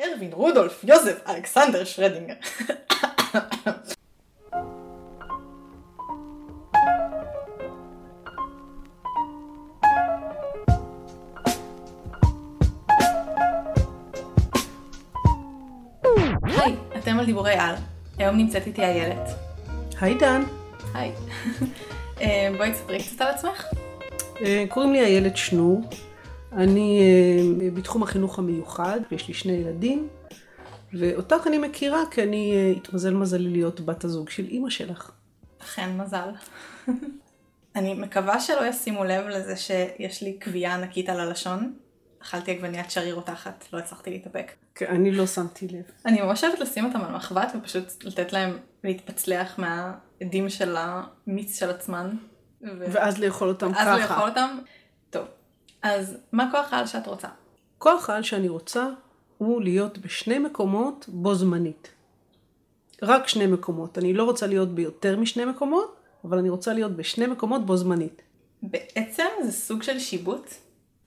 ארווין 0.00 0.32
רודולף 0.32 0.84
יוזף 0.84 1.20
אלכסנדר 1.28 1.84
שרדינגר. 1.84 2.34
היי, 16.42 16.76
אתם 16.98 17.18
על 17.18 17.26
דיבורי 17.26 17.54
על. 17.54 17.74
היום 18.18 18.36
נמצאת 18.36 18.66
איתי 18.66 18.82
איילת. 18.82 19.28
היי 20.00 20.14
דן, 20.14 20.42
היי. 20.94 21.12
אה, 22.20 22.48
בואי 22.56 22.72
תספרי 22.72 22.98
קצת 22.98 23.20
על 23.20 23.28
עצמך. 23.28 23.66
אה, 24.40 24.64
קוראים 24.68 24.92
לי 24.92 25.00
איילת 25.00 25.36
שנור, 25.36 25.80
אני 26.56 27.00
אה, 27.00 27.70
בתחום 27.70 28.02
החינוך 28.02 28.38
המיוחד 28.38 29.00
ויש 29.10 29.28
לי 29.28 29.34
שני 29.34 29.52
ילדים, 29.52 30.08
ואותך 30.92 31.46
אני 31.46 31.58
מכירה 31.58 32.02
כי 32.10 32.22
אני 32.22 32.54
אה, 32.56 32.72
התמזל 32.76 33.14
מזלי 33.14 33.48
להיות 33.48 33.80
בת 33.80 34.04
הזוג 34.04 34.30
של 34.30 34.44
אימא 34.44 34.70
שלך. 34.70 35.10
אכן 35.62 35.96
מזל. 35.96 36.28
אני 37.76 37.94
מקווה 37.94 38.40
שלא 38.40 38.66
ישימו 38.66 39.04
לב 39.04 39.26
לזה 39.26 39.56
שיש 39.56 40.22
לי 40.22 40.32
קביעה 40.32 40.74
ענקית 40.74 41.08
על 41.08 41.20
הלשון. 41.20 41.74
אכלתי 42.22 42.50
עגבניית 42.50 42.90
שריר 42.90 43.14
רותחת, 43.14 43.64
לא 43.72 43.78
הצלחתי 43.78 44.10
להתאפק. 44.10 44.52
כי 44.74 44.86
אני 44.86 45.10
לא 45.10 45.26
שמתי 45.26 45.68
לב. 45.68 45.82
אני 46.06 46.20
ממש 46.20 46.44
אוהבת 46.44 46.58
לשים 46.58 46.84
אותם 46.84 47.00
על 47.00 47.14
מחבת 47.16 47.52
ופשוט 47.58 48.04
לתת 48.04 48.32
להם 48.32 48.58
להתפצלח 48.84 49.58
מהעדים 49.58 50.48
של 50.48 50.76
המיץ 50.78 51.58
של 51.58 51.70
עצמן. 51.70 52.16
ו- 52.62 52.84
ואז 52.92 53.18
לאכול 53.18 53.48
אותם 53.48 53.70
אז 53.74 53.74
ככה. 53.74 53.98
לאכול 53.98 54.28
אותם. 54.28 54.58
טוב, 55.10 55.26
אז 55.82 56.16
מה 56.32 56.48
כוח 56.50 56.72
העל 56.72 56.86
שאת 56.86 57.06
רוצה? 57.06 57.28
כוח 57.78 58.10
העל 58.10 58.22
שאני 58.22 58.48
רוצה 58.48 58.88
הוא 59.38 59.62
להיות 59.62 59.98
בשני 59.98 60.38
מקומות 60.38 61.06
בו 61.08 61.34
זמנית. 61.34 61.88
רק 63.02 63.28
שני 63.28 63.46
מקומות. 63.46 63.98
אני 63.98 64.14
לא 64.14 64.24
רוצה 64.24 64.46
להיות 64.46 64.74
ביותר 64.74 65.16
משני 65.16 65.44
מקומות, 65.44 65.96
אבל 66.24 66.38
אני 66.38 66.48
רוצה 66.50 66.72
להיות 66.72 66.96
בשני 66.96 67.26
מקומות 67.26 67.66
בו 67.66 67.76
זמנית. 67.76 68.22
בעצם 68.62 69.26
זה 69.44 69.52
סוג 69.52 69.82
של 69.82 69.98
שיבוט. 69.98 70.54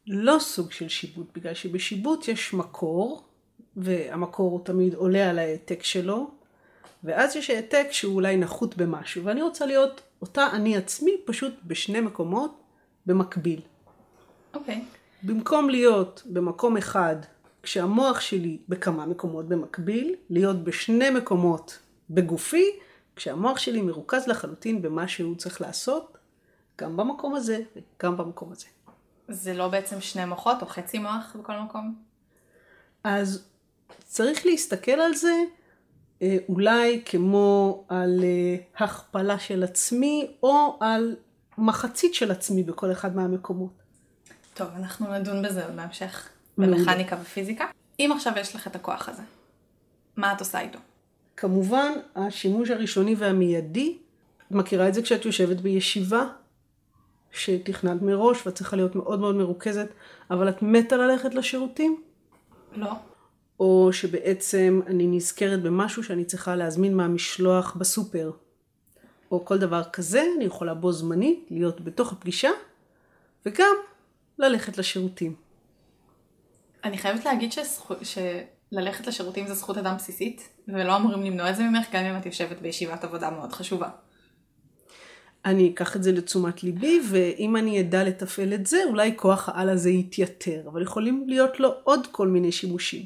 לא 0.08 0.38
סוג 0.40 0.72
של 0.72 0.90
שיבוט, 0.90 1.28
בגלל 1.36 1.53
שבשיבוט 1.53 2.28
יש 2.28 2.53
מקור, 2.53 3.23
והמקור 3.78 4.52
הוא 4.52 4.66
תמיד 4.66 4.94
עולה 4.94 5.30
על 5.30 5.40
ההעתק 5.40 5.84
שלו, 5.84 6.31
ואז 7.03 7.36
יש 7.36 7.50
העתק 7.50 7.88
שהוא 7.92 8.16
אולי 8.16 8.38
נחות 8.38 8.78
במשהו, 8.78 9.23
ואני 9.23 9.42
רוצה 9.42 9.66
להיות 9.66 10.02
אותה 10.22 10.48
אני 10.53 10.78
עצמי 10.78 11.12
פשוט 11.26 11.53
בשני 11.64 12.00
מקומות 12.00 12.62
במקביל. 13.06 13.62
אוקיי. 14.56 14.86
במקום 15.23 15.70
להיות 15.70 16.23
במקום 16.25 16.78
אחד 16.78 17.16
כשהמוח 17.64 18.20
שלי 18.20 18.58
בכמה 18.70 19.06
מקומות 19.06 19.47
במקביל, 19.47 20.16
להיות 20.30 20.64
בשני 20.64 21.09
מקומות 21.09 21.80
בגופי, 22.09 22.66
כשהמוח 23.16 23.58
שלי 23.58 23.81
מרוכז 23.81 24.28
לחלוטין 24.28 24.81
במה 24.81 25.08
שהוא 25.08 25.36
צריך 25.36 25.62
לעשות, 25.62 26.17
גם 26.81 26.97
במקום 26.97 27.36
הזה 27.36 27.59
וגם 27.75 28.17
במקום 28.17 28.52
הזה. 28.52 28.66
זה 29.28 29.53
לא 29.53 29.67
בעצם 29.67 30.02
שני 30.02 30.25
מוחות 30.25 30.62
או 30.62 30.67
חצי 30.67 31.00
מוח 31.00 31.36
בכל 31.40 31.59
מקום? 31.59 31.95
אז 33.03 33.47
צריך 34.03 34.45
להסתכל 34.45 34.92
על 34.92 35.14
זה 35.14 35.34
אה, 36.22 36.38
אולי 36.50 37.02
כמו 37.06 37.84
על 37.90 38.23
אה, 38.23 38.86
הכפלה 38.86 39.40
של 39.40 39.64
עצמי, 39.64 40.31
או 40.44 40.78
על 40.80 41.16
מחצית 41.58 42.14
של 42.14 42.31
עצמי 42.31 42.64
בכל 42.64 42.92
אחד 42.92 43.16
מהמקומות. 43.16 43.84
טוב, 44.56 44.67
אנחנו 44.75 45.14
נדון 45.14 45.42
בזה 45.42 45.67
בהמשך, 45.75 46.30
מעולה. 46.58 46.78
במכניקה 46.78 47.17
ופיזיקה. 47.22 47.66
אם 48.00 48.11
עכשיו 48.16 48.34
יש 48.38 48.56
לך 48.56 48.67
את 48.67 48.75
הכוח 48.75 49.09
הזה, 49.09 49.22
מה 50.17 50.34
את 50.34 50.39
עושה 50.39 50.59
איתו? 50.59 50.80
כמובן, 51.38 51.92
השימוש 52.16 52.70
הראשוני 52.70 53.16
והמיידי, 53.16 53.97
את 54.47 54.52
מכירה 54.52 54.88
את 54.88 54.94
זה 54.94 55.02
כשאת 55.02 55.25
יושבת 55.25 55.58
בישיבה, 55.58 56.28
שתכננת 57.31 58.02
מראש 58.02 58.46
ואת 58.46 58.56
צריכה 58.56 58.75
להיות 58.75 58.96
מאוד 58.96 59.19
מאוד 59.19 59.35
מרוכזת, 59.35 59.88
אבל 60.31 60.50
את 60.50 60.62
מתה 60.62 60.97
ללכת 60.97 61.34
לשירותים? 61.34 62.01
לא. 62.75 62.91
או 63.59 63.90
שבעצם 63.91 64.81
אני 64.88 65.07
נזכרת 65.07 65.62
במשהו 65.62 66.03
שאני 66.03 66.25
צריכה 66.25 66.56
להזמין 66.56 66.97
מהמשלוח 66.97 67.75
בסופר, 67.75 68.31
או 69.31 69.46
כל 69.46 69.57
דבר 69.57 69.84
כזה, 69.84 70.24
אני 70.38 70.46
יכולה 70.46 70.74
בו 70.74 70.91
זמנית 70.91 71.47
להיות 71.50 71.81
בתוך 71.81 72.12
הפגישה, 72.12 72.50
וגם 73.46 73.75
ללכת 74.40 74.78
לשירותים. 74.78 75.35
אני 76.84 76.97
חייבת 76.97 77.25
להגיד 77.25 77.51
שזכו... 77.51 77.96
שללכת 78.03 79.07
לשירותים 79.07 79.47
זה 79.47 79.53
זכות 79.53 79.78
אדם 79.78 79.96
בסיסית, 79.96 80.50
ולא 80.68 80.96
אמורים 80.96 81.23
למנוע 81.23 81.50
את 81.50 81.56
זה 81.56 81.63
ממך 81.63 81.88
גם 81.91 82.03
אם 82.03 82.18
את 82.18 82.25
יושבת 82.25 82.62
בישיבת 82.62 83.03
עבודה 83.03 83.29
מאוד 83.29 83.53
חשובה. 83.53 83.90
אני 85.45 85.69
אקח 85.74 85.95
את 85.95 86.03
זה 86.03 86.12
לתשומת 86.12 86.63
ליבי, 86.63 87.01
ואם 87.09 87.56
אני 87.57 87.81
אדע 87.81 88.03
לתפעל 88.03 88.53
את 88.53 88.68
זה, 88.68 88.78
אולי 88.90 89.13
כוח 89.16 89.50
העל 89.50 89.69
הזה 89.69 89.90
יתייתר, 89.90 90.62
אבל 90.68 90.81
יכולים 90.81 91.24
להיות 91.28 91.59
לו 91.59 91.69
עוד 91.84 92.07
כל 92.12 92.28
מיני 92.28 92.51
שימושים. 92.51 93.06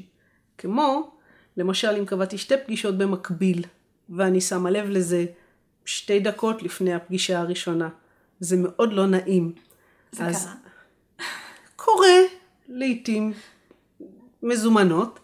כמו, 0.58 1.10
למשל, 1.56 1.96
אם 1.98 2.04
קבעתי 2.04 2.38
שתי 2.38 2.54
פגישות 2.64 2.98
במקביל, 2.98 3.64
ואני 4.08 4.40
שמה 4.40 4.70
לב 4.70 4.88
לזה 4.88 5.26
שתי 5.84 6.20
דקות 6.20 6.62
לפני 6.62 6.94
הפגישה 6.94 7.40
הראשונה. 7.40 7.88
זה 8.40 8.56
מאוד 8.56 8.92
לא 8.92 9.06
נעים. 9.06 9.52
זה 10.12 10.26
אז 10.26 10.44
קרה. 10.44 10.54
קורה 11.94 12.18
לעיתים 12.68 13.32
מזומנות, 14.42 15.20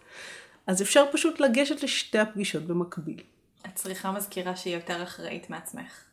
אז 0.67 0.81
אפשר 0.81 1.05
פשוט 1.11 1.39
לגשת 1.39 1.83
לשתי 1.83 2.19
הפגישות 2.19 2.63
במקביל. 2.63 3.21
את 3.65 3.75
צריכה 3.75 4.11
מזכירה 4.11 4.55
שהיא 4.55 4.75
יותר 4.75 5.03
אחראית 5.03 5.49
מעצמך. 5.49 6.03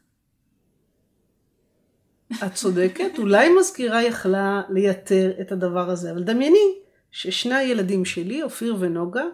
את 2.32 2.54
צודקת, 2.54 3.19
אולי 3.19 3.48
מזכירה 3.59 4.03
יכלה 4.03 4.62
לייתר 4.69 5.32
את 5.41 5.53
הדבר 5.53 5.91
הזה, 5.91 6.10
אבל 6.10 6.22
דמייני 6.22 6.75
ששני 7.10 7.54
הילדים 7.54 8.04
שלי, 8.04 8.42
אופיר 8.42 8.76
ונוגה, 8.78 9.25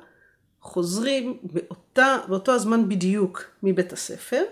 חוזרים 0.60 1.38
באותה, 1.42 2.16
באותו 2.28 2.52
הזמן 2.52 2.88
בדיוק 2.88 3.44
מבית 3.62 3.92
הספר, 3.92 4.42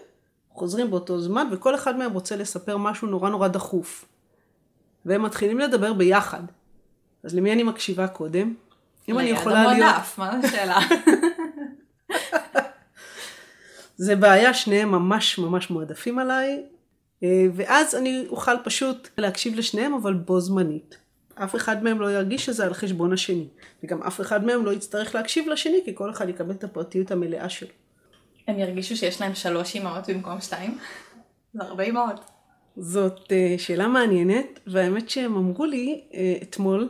חוזרים 0.52 0.90
באותו 0.90 1.20
זמן, 1.20 1.48
וכל 1.52 1.74
אחד 1.74 1.96
מהם 1.96 2.12
רוצה 2.12 2.36
לספר 2.36 2.76
משהו 2.76 3.08
נורא 3.08 3.30
נורא 3.30 3.48
דחוף. 3.48 4.04
והם 5.04 5.22
מתחילים 5.22 5.58
לדבר 5.58 5.92
ביחד. 5.92 6.42
אז 7.24 7.34
למי 7.34 7.52
אני 7.52 7.62
מקשיבה 7.62 8.08
קודם? 8.08 8.54
אם 9.08 9.18
אני 9.18 9.26
ליד 9.26 9.36
יכולה 9.36 9.62
להיות... 9.62 9.76
המועדף, 9.76 10.18
מה 10.18 10.30
השאלה? 10.30 10.78
זה 13.96 14.16
בעיה, 14.16 14.54
שניהם 14.54 14.90
ממש 14.90 15.38
ממש 15.38 15.70
מועדפים 15.70 16.18
עליי, 16.18 16.62
אה, 17.22 17.44
ואז 17.54 17.94
אני 17.94 18.24
אוכל 18.28 18.56
פשוט 18.64 19.08
להקשיב 19.18 19.54
לשניהם, 19.54 19.94
אבל 19.94 20.14
בו 20.14 20.40
זמנית. 20.40 20.98
אף 21.34 21.56
אחד 21.56 21.84
מהם 21.84 22.00
לא 22.00 22.12
ירגיש 22.12 22.46
שזה 22.46 22.64
על 22.64 22.74
חשבון 22.74 23.12
השני, 23.12 23.46
וגם 23.84 24.02
אף 24.02 24.20
אחד 24.20 24.44
מהם 24.44 24.64
לא 24.64 24.72
יצטרך 24.72 25.14
להקשיב 25.14 25.48
לשני, 25.48 25.80
כי 25.84 25.94
כל 25.94 26.10
אחד 26.10 26.28
יקבל 26.28 26.54
את 26.54 26.64
הפרטיות 26.64 27.10
המלאה 27.10 27.48
שלו. 27.48 27.68
הם 28.48 28.58
ירגישו 28.58 28.96
שיש 28.96 29.20
להם 29.20 29.34
שלוש 29.34 29.76
אמהות 29.76 30.10
במקום 30.10 30.40
שתיים? 30.40 30.78
זה 31.54 31.62
הרבה 31.62 31.84
אמהות. 31.84 32.20
זאת 32.76 33.32
אה, 33.32 33.54
שאלה 33.58 33.88
מעניינת, 33.88 34.60
והאמת 34.66 35.10
שהם 35.10 35.36
אמרו 35.36 35.64
לי 35.64 36.00
אה, 36.14 36.34
אתמול, 36.42 36.88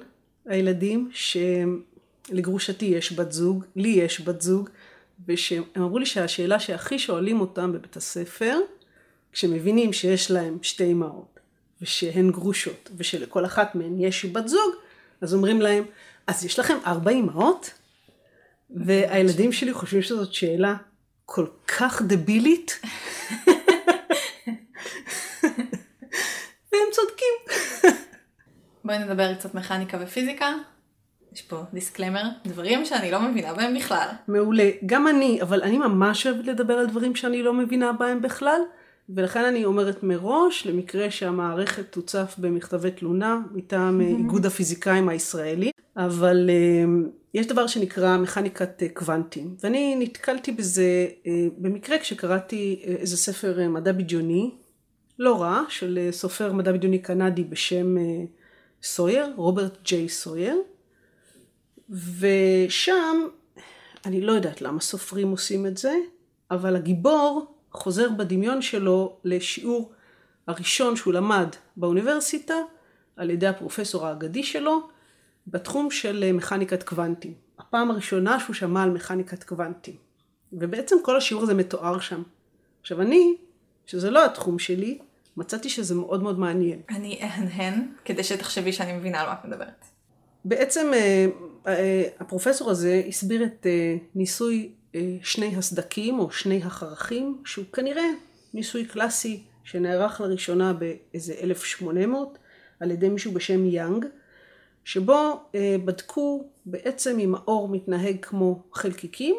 הילדים, 0.48 1.10
שלגרושתי 2.30 2.84
יש 2.84 3.12
בת 3.12 3.32
זוג, 3.32 3.64
לי 3.76 3.88
יש 3.88 4.20
בת 4.20 4.40
זוג, 4.40 4.68
ושהם 5.26 5.62
אמרו 5.76 5.98
לי 5.98 6.06
שהשאלה 6.06 6.60
שהכי 6.60 6.98
שואלים 6.98 7.40
אותם 7.40 7.72
בבית 7.72 7.96
הספר, 7.96 8.58
כשמבינים 9.32 9.92
שיש 9.92 10.30
להם 10.30 10.58
שתי 10.62 10.92
אמהות, 10.92 11.40
ושהן 11.82 12.30
גרושות, 12.30 12.90
ושלכל 12.96 13.44
אחת 13.44 13.74
מהן 13.74 14.00
יש 14.00 14.24
בת 14.24 14.48
זוג, 14.48 14.74
אז 15.20 15.34
אומרים 15.34 15.60
להם, 15.60 15.84
אז 16.26 16.44
יש 16.44 16.58
לכם 16.58 16.78
ארבע 16.86 17.10
אמהות? 17.10 17.70
והילדים 18.70 19.52
שלי 19.52 19.72
חושבים 19.72 20.02
שזאת 20.02 20.32
שאלה 20.32 20.76
כל 21.26 21.46
כך 21.66 22.02
דבילית. 22.02 22.80
והם 26.72 26.88
צודקים. 26.92 27.34
בואי 28.88 28.98
נדבר 28.98 29.34
קצת 29.34 29.54
מכניקה 29.54 29.98
ופיזיקה. 30.00 30.52
יש 31.32 31.42
פה 31.42 31.62
דיסקלמר, 31.72 32.22
דברים 32.46 32.84
שאני 32.84 33.10
לא 33.10 33.20
מבינה 33.20 33.54
בהם 33.54 33.74
בכלל. 33.74 34.08
מעולה. 34.28 34.70
גם 34.86 35.08
אני, 35.08 35.42
אבל 35.42 35.62
אני 35.62 35.78
ממש 35.78 36.26
אוהבת 36.26 36.46
לדבר 36.46 36.74
על 36.74 36.86
דברים 36.86 37.16
שאני 37.16 37.42
לא 37.42 37.54
מבינה 37.54 37.92
בהם 37.92 38.22
בכלל, 38.22 38.60
ולכן 39.08 39.44
אני 39.44 39.64
אומרת 39.64 40.02
מראש, 40.02 40.66
למקרה 40.66 41.10
שהמערכת 41.10 41.92
תוצף 41.92 42.34
במכתבי 42.38 42.90
תלונה 42.90 43.40
מטעם 43.52 44.00
אה, 44.00 44.06
איגוד 44.06 44.46
הפיזיקאים 44.46 45.08
הישראלי, 45.08 45.70
אבל 45.96 46.50
אה, 46.50 47.08
יש 47.34 47.46
דבר 47.46 47.66
שנקרא 47.66 48.16
מכניקת 48.16 48.82
אה, 48.82 48.88
קוונטים, 48.88 49.56
ואני 49.62 49.96
נתקלתי 49.98 50.52
בזה 50.52 51.06
במקרה 51.58 51.98
כשקראתי 51.98 52.82
איזה 52.84 53.16
ספר 53.16 53.68
מדע 53.68 53.92
בדיוני, 53.92 54.50
לא 55.18 55.42
רע, 55.42 55.62
של 55.68 56.08
סופר 56.10 56.52
מדע 56.52 56.72
בדיוני 56.72 56.98
קנדי 56.98 57.44
בשם 57.44 57.96
סויר, 58.82 59.32
רוברט 59.36 59.78
ג'יי 59.82 60.08
סויר, 60.08 60.56
ושם 61.90 63.26
אני 64.06 64.20
לא 64.20 64.32
יודעת 64.32 64.62
למה 64.62 64.80
סופרים 64.80 65.30
עושים 65.30 65.66
את 65.66 65.78
זה, 65.78 65.94
אבל 66.50 66.76
הגיבור 66.76 67.54
חוזר 67.72 68.10
בדמיון 68.10 68.62
שלו 68.62 69.16
לשיעור 69.24 69.92
הראשון 70.46 70.96
שהוא 70.96 71.14
למד 71.14 71.48
באוניברסיטה 71.76 72.54
על 73.16 73.30
ידי 73.30 73.46
הפרופסור 73.46 74.06
האגדי 74.06 74.42
שלו 74.42 74.88
בתחום 75.46 75.90
של 75.90 76.32
מכניקת 76.32 76.82
קוונטים. 76.82 77.34
הפעם 77.58 77.90
הראשונה 77.90 78.40
שהוא 78.40 78.54
שמע 78.54 78.82
על 78.82 78.90
מכניקת 78.90 79.44
קוונטים. 79.44 79.96
ובעצם 80.52 80.96
כל 81.02 81.16
השיעור 81.16 81.42
הזה 81.42 81.54
מתואר 81.54 82.00
שם. 82.00 82.22
עכשיו 82.80 83.00
אני, 83.00 83.36
שזה 83.86 84.10
לא 84.10 84.24
התחום 84.24 84.58
שלי, 84.58 84.98
מצאתי 85.38 85.68
שזה 85.68 85.94
מאוד 85.94 86.22
מאוד 86.22 86.38
מעניין. 86.38 86.80
אני 86.90 87.18
אהנהן, 87.22 87.86
כדי 88.04 88.24
שתחשבי 88.24 88.72
שאני 88.72 88.92
מבינה 88.92 89.20
על 89.20 89.26
מה 89.26 89.32
את 89.32 89.44
מדברת. 89.44 89.84
בעצם 90.44 90.90
אה, 90.94 91.26
אה, 91.66 92.02
הפרופסור 92.20 92.70
הזה 92.70 93.02
הסביר 93.08 93.44
את 93.44 93.66
אה, 93.66 93.96
ניסוי 94.14 94.72
שני 95.22 95.56
הסדקים 95.56 96.18
או 96.18 96.30
שני 96.30 96.62
החרכים, 96.64 97.42
שהוא 97.44 97.64
כנראה 97.72 98.04
ניסוי 98.54 98.84
קלאסי 98.84 99.42
שנערך 99.64 100.20
לראשונה 100.20 100.72
באיזה 100.72 101.34
1800 101.42 102.38
על 102.80 102.90
ידי 102.90 103.08
מישהו 103.08 103.32
בשם 103.32 103.66
יאנג, 103.66 104.06
שבו 104.84 105.40
בדקו 105.84 106.48
בעצם 106.66 107.18
אם 107.18 107.34
האור 107.34 107.68
מתנהג 107.68 108.16
כמו 108.22 108.62
חלקיקים 108.72 109.36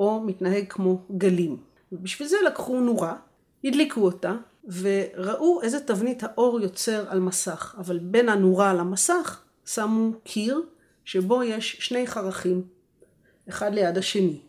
או 0.00 0.20
מתנהג 0.20 0.64
כמו 0.68 1.02
גלים. 1.16 1.56
ובשביל 1.92 2.28
זה 2.28 2.36
לקחו 2.46 2.80
נורה, 2.80 3.16
הדליקו 3.64 4.00
אותה, 4.00 4.34
וראו 4.70 5.62
איזה 5.62 5.80
תבנית 5.80 6.22
האור 6.22 6.60
יוצר 6.60 7.10
על 7.10 7.20
מסך, 7.20 7.74
אבל 7.78 7.98
בין 7.98 8.28
הנורה 8.28 8.74
למסך 8.74 9.42
שמו 9.66 10.12
קיר 10.24 10.62
שבו 11.04 11.42
יש 11.42 11.76
שני 11.80 12.06
חרכים, 12.06 12.62
אחד 13.48 13.74
ליד 13.74 13.98
השני, 13.98 14.40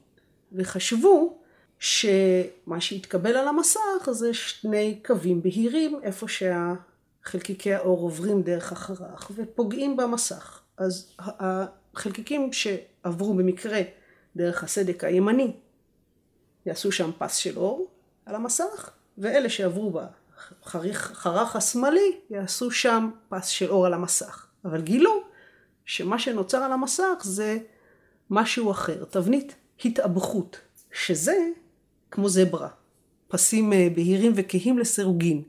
וחשבו 0.52 1.38
שמה 1.80 2.82
שהתקבל 2.82 3.38
על 3.38 3.48
המסך 3.48 4.10
זה 4.12 4.34
שני 4.34 5.00
קווים 5.06 5.42
בהירים 5.42 6.00
איפה 6.04 6.28
שהחלקיקי 6.28 7.74
האור 7.74 8.00
עוברים 8.00 8.42
דרך 8.42 8.72
החרך 8.72 9.32
ופוגעים 9.36 9.98
במסך. 9.98 10.62
אז 10.78 11.16
החלקיקים 11.20 12.54
שעברו 12.54 13.34
במקרה 13.34 13.82
דרך 14.36 14.64
הסדק 14.64 15.04
הימני 15.04 15.54
יעשו 16.66 16.92
שם 16.92 17.12
פס 17.18 17.36
של 17.36 17.58
אור 17.58 17.88
על 18.26 18.36
המסך, 18.36 18.92
ואלה 19.18 19.50
שעברו 19.50 19.92
בחרך 20.62 21.56
השמאלי 21.56 22.18
יעשו 22.30 22.72
שם 22.72 23.10
פס 23.30 23.48
של 23.48 23.70
אור 23.70 23.86
על 23.86 23.94
המסך. 23.94 24.48
אבל 24.66 24.82
גילו 24.82 25.24
שמה 25.86 26.20
שנוצר 26.20 26.58
על 26.58 26.72
המסך 26.72 27.22
זה 27.24 27.58
משהו 28.30 28.72
אחר, 28.72 29.04
תבנית 29.04 29.56
התאבכות, 29.86 30.60
שזה 30.92 31.36
כמו 32.12 32.30
זברה, 32.30 32.68
פסים 33.28 33.74
אה, 33.74 33.88
בהירים 33.96 34.32
וכהים 34.36 34.80
לסירוגין. 34.80 35.42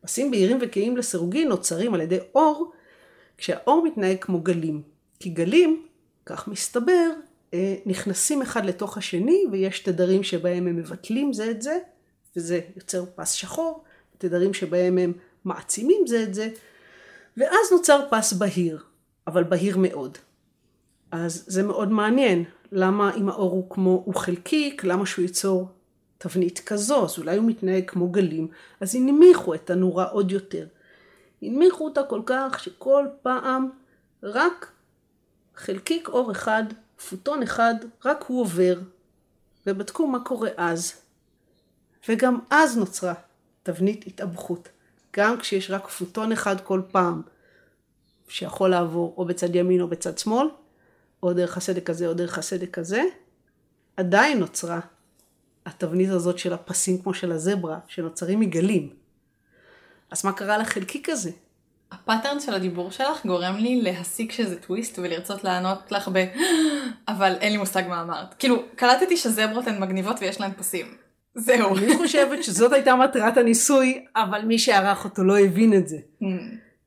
פסים 0.00 0.30
בהירים 0.30 0.58
וכהים 0.60 0.96
לסירוגין 0.96 1.48
נוצרים 1.48 1.94
על 1.94 2.00
ידי 2.00 2.18
אור, 2.34 2.72
כשהאור 3.38 3.84
מתנהג 3.84 4.16
כמו 4.20 4.40
גלים. 4.40 4.82
כי 5.20 5.30
גלים, 5.30 5.86
כך 6.26 6.48
מסתבר, 6.48 7.10
אה, 7.54 7.74
נכנסים 7.86 8.42
אחד 8.42 8.64
לתוך 8.64 8.98
השני 8.98 9.44
ויש 9.52 9.80
תדרים 9.80 10.22
שבהם 10.22 10.66
הם 10.66 10.76
מבטלים 10.76 11.32
זה 11.32 11.50
את 11.50 11.62
זה, 11.62 11.78
וזה 12.36 12.60
יוצר 12.76 13.04
פס 13.14 13.32
שחור, 13.32 13.84
תדרים 14.18 14.54
שבהם 14.54 14.98
הם 14.98 15.12
מעצימים 15.44 16.06
זה 16.06 16.22
את 16.22 16.34
זה, 16.34 16.48
ואז 17.36 17.72
נוצר 17.72 18.06
פס 18.10 18.32
בהיר, 18.32 18.82
אבל 19.26 19.44
בהיר 19.44 19.76
מאוד. 19.78 20.18
אז 21.10 21.44
זה 21.46 21.62
מאוד 21.62 21.90
מעניין, 21.90 22.44
למה 22.72 23.14
אם 23.14 23.28
האור 23.28 23.50
הוא 23.50 23.70
כמו, 23.70 24.02
הוא 24.04 24.14
חלקיק, 24.14 24.84
למה 24.84 25.06
שהוא 25.06 25.22
ייצור 25.22 25.68
תבנית 26.18 26.60
כזו, 26.66 27.04
אז 27.04 27.18
אולי 27.18 27.36
הוא 27.36 27.46
מתנהג 27.46 27.84
כמו 27.90 28.08
גלים, 28.08 28.48
אז 28.80 28.94
הנמיכו 28.94 29.54
את 29.54 29.70
הנורה 29.70 30.04
עוד 30.04 30.30
יותר. 30.30 30.66
הנמיכו 31.42 31.84
אותה 31.84 32.02
כל 32.02 32.22
כך 32.26 32.60
שכל 32.60 33.06
פעם 33.22 33.70
רק 34.22 34.72
חלקיק 35.56 36.08
אור 36.08 36.32
אחד, 36.32 36.64
פוטון 37.08 37.42
אחד, 37.42 37.74
רק 38.04 38.24
הוא 38.28 38.40
עובר, 38.40 38.78
ובדקו 39.66 40.06
מה 40.06 40.24
קורה 40.24 40.50
אז. 40.56 41.01
וגם 42.08 42.38
אז 42.50 42.76
נוצרה 42.76 43.14
תבנית 43.62 44.06
התאבכות. 44.06 44.68
גם 45.16 45.40
כשיש 45.40 45.70
רק 45.70 45.88
פוטון 45.88 46.32
אחד 46.32 46.60
כל 46.60 46.82
פעם, 46.90 47.22
שיכול 48.28 48.70
לעבור 48.70 49.14
או 49.16 49.24
בצד 49.24 49.54
ימין 49.54 49.80
או 49.80 49.88
בצד 49.88 50.18
שמאל, 50.18 50.48
או 51.22 51.32
דרך 51.32 51.56
הסדק 51.56 51.90
הזה 51.90 52.06
או 52.06 52.14
דרך 52.14 52.38
הסדק 52.38 52.78
הזה, 52.78 53.02
עדיין 53.96 54.38
נוצרה 54.38 54.80
התבנית 55.66 56.10
הזאת 56.10 56.38
של 56.38 56.52
הפסים 56.52 57.02
כמו 57.02 57.14
של 57.14 57.32
הזברה, 57.32 57.78
שנוצרים 57.86 58.40
מגלים. 58.40 58.90
אז 60.10 60.24
מה 60.24 60.32
קרה 60.32 60.58
לחלקיק 60.58 61.08
הזה? 61.08 61.30
הפאטרן 61.92 62.40
של 62.40 62.54
הדיבור 62.54 62.90
שלך 62.90 63.26
גורם 63.26 63.56
לי 63.56 63.82
להסיק 63.82 64.32
שזה 64.32 64.60
טוויסט 64.60 64.98
ולרצות 64.98 65.44
לענות 65.44 65.92
לך 65.92 66.10
ב... 66.12 66.24
אבל 67.08 67.36
אין 67.40 67.52
לי 67.52 67.58
מושג 67.58 67.82
מה 67.88 68.02
אמרת. 68.02 68.34
כאילו, 68.34 68.62
קלטתי 68.76 69.16
שזברות 69.16 69.66
הן 69.66 69.80
מגניבות 69.80 70.16
ויש 70.20 70.40
להן 70.40 70.52
פסים. 70.52 71.01
זהו. 71.34 71.76
אני 71.76 71.96
חושבת 71.96 72.44
שזאת 72.44 72.72
הייתה 72.72 72.96
מטרת 72.96 73.36
הניסוי, 73.36 74.04
אבל 74.16 74.44
מי 74.44 74.58
שערך 74.58 75.04
אותו 75.04 75.24
לא 75.24 75.38
הבין 75.38 75.74
את 75.74 75.88
זה. 75.88 75.96
Hmm. 76.22 76.24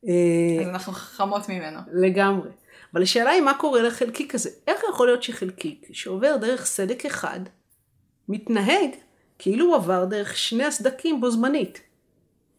אה, 0.07 0.61
אז 0.61 0.67
אנחנו 0.67 0.93
חכמות 0.93 1.49
ממנו. 1.49 1.79
לגמרי. 1.93 2.49
אבל 2.93 3.03
השאלה 3.03 3.29
היא 3.29 3.41
מה 3.41 3.53
קורה 3.53 3.81
לחלקיק 3.81 4.35
הזה. 4.35 4.49
איך 4.67 4.81
יכול 4.89 5.07
להיות 5.07 5.23
שחלקיק 5.23 5.87
שעובר 5.91 6.37
דרך 6.37 6.65
סדק 6.65 7.05
אחד, 7.05 7.39
מתנהג 8.29 8.89
כאילו 9.39 9.65
הוא 9.65 9.75
עבר 9.75 10.05
דרך 10.05 10.37
שני 10.37 10.65
הסדקים 10.65 11.21
בו 11.21 11.31
זמנית? 11.31 11.81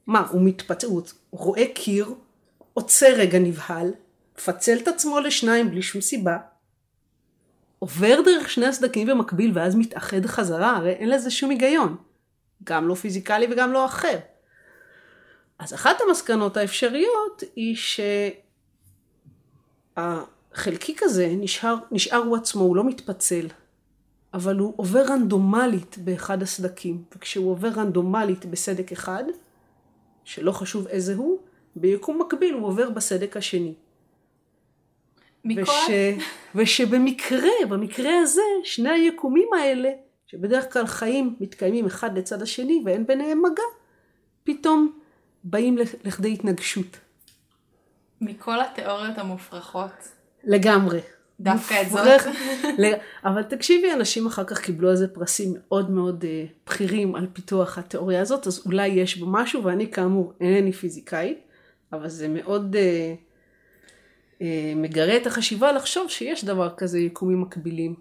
מה, 0.07 0.27
הוא 0.31 0.43
מתפצל, 0.43 0.87
הוא 0.87 1.03
רואה 1.31 1.65
קיר, 1.75 2.15
עוצר 2.75 3.13
רגע 3.17 3.39
נבהל, 3.39 3.91
מפצל 4.39 4.79
את 4.83 4.89
עצמו 4.89 5.21
לשניים 5.21 5.71
בלי 5.71 5.83
שום 5.83 6.01
סיבה, 6.01 6.39
עובר 7.87 8.21
דרך 8.25 8.51
שני 8.51 8.67
הסדקים 8.67 9.07
במקביל 9.07 9.51
ואז 9.55 9.75
מתאחד 9.75 10.27
חזרה, 10.27 10.77
הרי 10.77 10.91
אין 10.91 11.09
לזה 11.09 11.31
שום 11.31 11.51
היגיון. 11.51 11.97
גם 12.65 12.89
לא 12.89 12.95
פיזיקלי 12.95 13.47
וגם 13.51 13.73
לא 13.73 13.85
אחר. 13.85 14.19
אז 15.59 15.75
אחת 15.75 15.97
המסקנות 16.09 16.57
האפשריות 16.57 17.43
היא 17.57 17.77
שהחלקיק 19.97 21.03
הזה 21.03 21.29
נשאר, 21.31 21.77
נשאר 21.91 22.19
הוא 22.19 22.37
עצמו, 22.37 22.63
הוא 22.63 22.77
לא 22.77 22.85
מתפצל, 22.85 23.47
אבל 24.35 24.57
הוא 24.57 24.75
עובר 24.77 25.03
רנדומלית 25.09 25.99
באחד 25.99 26.43
הסדקים, 26.43 27.05
וכשהוא 27.17 27.51
עובר 27.51 27.69
רנדומלית 27.69 28.47
בסדק 28.47 28.93
אחד, 28.93 29.25
שלא 30.25 30.53
חשוב 30.53 30.87
איזה 30.87 31.15
הוא, 31.15 31.39
ביקום 31.77 32.21
מקביל 32.21 32.55
הוא 32.55 32.67
עובר 32.67 32.91
בסדק 32.91 33.37
השני. 33.37 33.75
מכל... 35.47 35.63
וש... 35.63 35.91
ושבמקרה, 36.55 37.67
במקרה 37.69 38.19
הזה, 38.23 38.43
שני 38.65 38.91
היקומים 38.91 39.49
האלה, 39.59 39.91
שבדרך 40.27 40.73
כלל 40.73 40.87
חיים 40.87 41.37
מתקיימים 41.41 41.87
אחד 41.87 42.19
לצד 42.19 42.43
השני 42.43 42.83
ואין 42.85 43.07
ביניהם 43.07 43.43
מגע, 43.43 43.63
פתאום 44.45 44.99
באים 45.45 45.79
לכדי 46.05 46.33
התנגשות. 46.33 46.99
מכל 48.21 48.61
התיאוריות 48.61 49.19
המופרכות. 49.19 50.09
לגמרי. 50.45 51.01
דווקא 51.41 51.83
את 51.83 51.91
זאת. 51.91 52.21
אבל 53.25 53.43
תקשיבי, 53.43 53.93
אנשים 53.93 54.27
אחר 54.27 54.45
כך 54.45 54.61
קיבלו 54.61 54.91
על 54.91 54.97
זה 54.97 55.09
פרסים 55.09 55.55
מאוד 55.57 55.91
מאוד 55.91 56.25
uh, 56.25 56.27
בכירים 56.67 57.15
על 57.15 57.27
פיתוח 57.33 57.79
התיאוריה 57.79 58.21
הזאת, 58.21 58.47
אז 58.47 58.63
אולי 58.67 58.87
יש 58.87 59.17
בו 59.17 59.27
משהו, 59.27 59.65
ואני 59.65 59.91
כאמור 59.91 60.33
אינני 60.41 60.73
פיזיקאית, 60.73 61.39
אבל 61.93 62.09
זה 62.09 62.29
מאוד 62.29 62.75
uh, 62.75 62.79
uh, 62.79 63.26
מגרה 64.77 65.17
את 65.17 65.27
החשיבה 65.27 65.73
לחשוב 65.73 66.11
שיש 66.11 66.45
דבר 66.45 66.75
כזה 66.77 66.99
יקומים 66.99 67.41
מקבילים, 67.41 67.95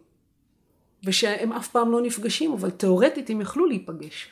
ושהם 1.03 1.53
אף 1.53 1.67
פעם 1.67 1.91
לא 1.91 2.01
נפגשים, 2.01 2.51
אבל 2.51 2.69
תיאורטית 2.69 3.29
הם 3.29 3.41
יכלו 3.41 3.65
להיפגש. 3.65 4.29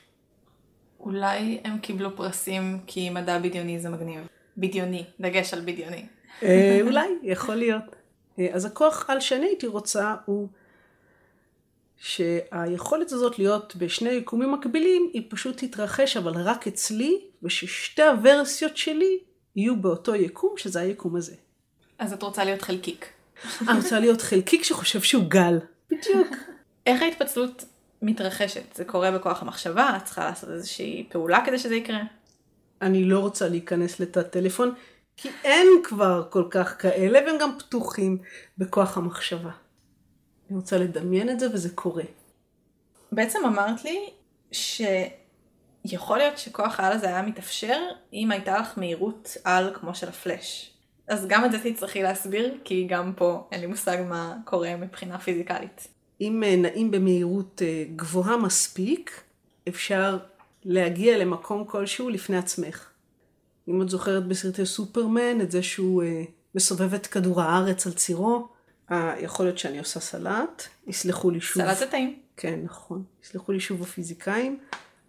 אולי 0.99 1.59
הם 1.63 1.79
קיבלו 1.79 2.15
פרסים 2.15 2.79
כי 2.87 3.09
מדע 3.09 3.39
בדיוני 3.39 3.79
זה 3.79 3.89
מגניב. 3.89 4.27
בדיוני, 4.57 5.03
דגש 5.19 5.53
על 5.53 5.61
בדיוני. 5.61 6.05
אה, 6.43 6.79
אולי, 6.85 7.07
יכול 7.23 7.55
להיות. 7.55 7.83
אה, 8.39 8.47
אז 8.53 8.65
הכוח 8.65 9.09
על 9.09 9.19
שאני 9.19 9.45
הייתי 9.45 9.67
רוצה 9.67 10.15
הוא 10.25 10.47
שהיכולת 11.97 13.11
הזאת 13.11 13.39
להיות 13.39 13.75
בשני 13.75 14.09
יקומים 14.09 14.51
מקבילים 14.51 15.09
היא 15.13 15.21
פשוט 15.29 15.63
תתרחש 15.63 16.17
אבל 16.17 16.33
רק 16.35 16.67
אצלי 16.67 17.21
וששתי 17.43 18.01
הוורסיות 18.01 18.77
שלי 18.77 19.19
יהיו 19.55 19.75
באותו 19.81 20.15
יקום 20.15 20.53
שזה 20.57 20.79
היקום 20.79 21.15
הזה. 21.15 21.35
אז 21.99 22.13
את 22.13 22.23
רוצה 22.23 22.43
להיות 22.43 22.61
חלקיק. 22.61 23.09
אני 23.67 23.77
רוצה 23.77 23.99
להיות 23.99 24.21
חלקיק 24.21 24.63
שחושב 24.63 25.01
שהוא 25.01 25.23
גל. 25.27 25.59
בדיוק. 25.89 26.27
איך 26.85 27.01
ההתפצלות 27.01 27.65
מתרחשת? 28.01 28.75
זה 28.75 28.85
קורה 28.85 29.11
בכוח 29.11 29.41
המחשבה? 29.41 29.97
את 29.97 30.05
צריכה 30.05 30.25
לעשות 30.25 30.49
איזושהי 30.49 31.07
פעולה 31.09 31.45
כדי 31.45 31.59
שזה 31.59 31.75
יקרה? 31.75 32.01
אני 32.81 33.05
לא 33.05 33.19
רוצה 33.19 33.49
להיכנס 33.49 33.99
לתת 33.99 34.31
טלפון, 34.31 34.73
כי 35.17 35.29
אין 35.43 35.67
כבר 35.83 36.27
כל 36.29 36.47
כך 36.49 36.81
כאלה, 36.81 37.19
והם 37.25 37.35
גם 37.41 37.59
פתוחים 37.59 38.17
בכוח 38.57 38.97
המחשבה. 38.97 39.51
אני 40.49 40.57
רוצה 40.57 40.77
לדמיין 40.77 41.29
את 41.29 41.39
זה 41.39 41.47
וזה 41.53 41.69
קורה. 41.69 42.03
בעצם 43.11 43.39
אמרת 43.45 43.83
לי 43.83 44.09
שיכול 44.51 46.17
להיות 46.17 46.37
שכוח 46.37 46.79
העל 46.79 46.91
הזה 46.91 47.07
היה 47.07 47.21
מתאפשר 47.21 47.79
אם 48.13 48.31
הייתה 48.31 48.59
לך 48.59 48.77
מהירות 48.77 49.37
על 49.43 49.71
כמו 49.73 49.95
של 49.95 50.09
הפלאש. 50.09 50.72
אז 51.07 51.25
גם 51.27 51.45
את 51.45 51.51
זה 51.51 51.57
תצטרכי 51.63 52.03
להסביר, 52.03 52.57
כי 52.63 52.87
גם 52.89 53.13
פה 53.15 53.47
אין 53.51 53.61
לי 53.61 53.67
מושג 53.67 53.97
מה 54.09 54.35
קורה 54.45 54.75
מבחינה 54.75 55.19
פיזיקלית. 55.19 55.87
אם 56.21 56.43
אה, 56.43 56.55
נעים 56.55 56.91
במהירות 56.91 57.61
אה, 57.65 57.83
גבוהה 57.95 58.37
מספיק, 58.37 59.21
אפשר 59.67 60.17
להגיע 60.65 61.17
למקום 61.17 61.65
כלשהו 61.65 62.09
לפני 62.09 62.37
עצמך. 62.37 62.89
אם 63.67 63.81
את 63.81 63.89
זוכרת 63.89 64.27
בסרטי 64.27 64.65
סופרמן 64.65 65.41
את 65.41 65.51
זה 65.51 65.63
שהוא 65.63 66.03
אה, 66.03 66.23
מסובב 66.55 66.93
את 66.93 67.07
כדור 67.07 67.41
הארץ 67.41 67.87
על 67.87 67.93
צירו, 67.93 68.47
אה, 68.91 69.15
יכול 69.19 69.45
להיות 69.45 69.57
שאני 69.57 69.79
עושה 69.79 69.99
סלט, 69.99 70.63
יסלחו 70.87 71.29
לי 71.29 71.41
שוב. 71.41 71.63
סלט 71.63 71.77
זה 71.77 71.87
טעים. 71.87 72.19
כן, 72.37 72.59
נכון. 72.63 73.03
יסלחו 73.23 73.51
לי 73.51 73.59
שוב 73.59 73.81
הפיזיקאים, 73.81 74.59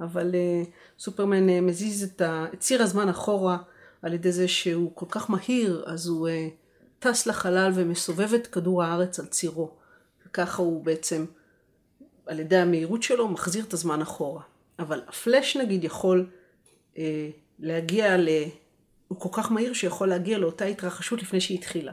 אבל 0.00 0.34
אה, 0.34 0.62
סופרמן 0.98 1.48
אה, 1.48 1.60
מזיז 1.60 2.02
את, 2.02 2.20
ה, 2.20 2.46
את 2.54 2.60
ציר 2.60 2.82
הזמן 2.82 3.08
אחורה 3.08 3.56
על 4.04 4.12
ידי 4.12 4.32
זה 4.32 4.48
שהוא 4.48 4.90
כל 4.94 5.06
כך 5.08 5.30
מהיר, 5.30 5.84
אז 5.86 6.06
הוא 6.06 6.28
אה, 6.28 6.48
טס 6.98 7.26
לחלל 7.26 7.72
ומסובב 7.74 8.34
את 8.34 8.46
כדור 8.46 8.82
הארץ 8.82 9.20
על 9.20 9.26
צירו. 9.26 9.70
וככה 10.26 10.62
הוא 10.62 10.84
בעצם, 10.84 11.24
על 12.26 12.40
ידי 12.40 12.56
המהירות 12.56 13.02
שלו, 13.02 13.28
מחזיר 13.28 13.64
את 13.64 13.72
הזמן 13.72 14.02
אחורה. 14.02 14.42
אבל 14.78 15.02
הפלאש 15.08 15.56
נגיד 15.56 15.84
יכול 15.84 16.30
אה, 16.98 17.30
להגיע 17.58 18.16
ל... 18.16 18.28
הוא 19.08 19.20
כל 19.20 19.28
כך 19.32 19.52
מהיר 19.52 19.72
שיכול 19.72 20.08
להגיע 20.08 20.38
לאותה 20.38 20.64
התרחשות 20.64 21.22
לפני 21.22 21.40
שהיא 21.40 21.58
התחילה. 21.58 21.92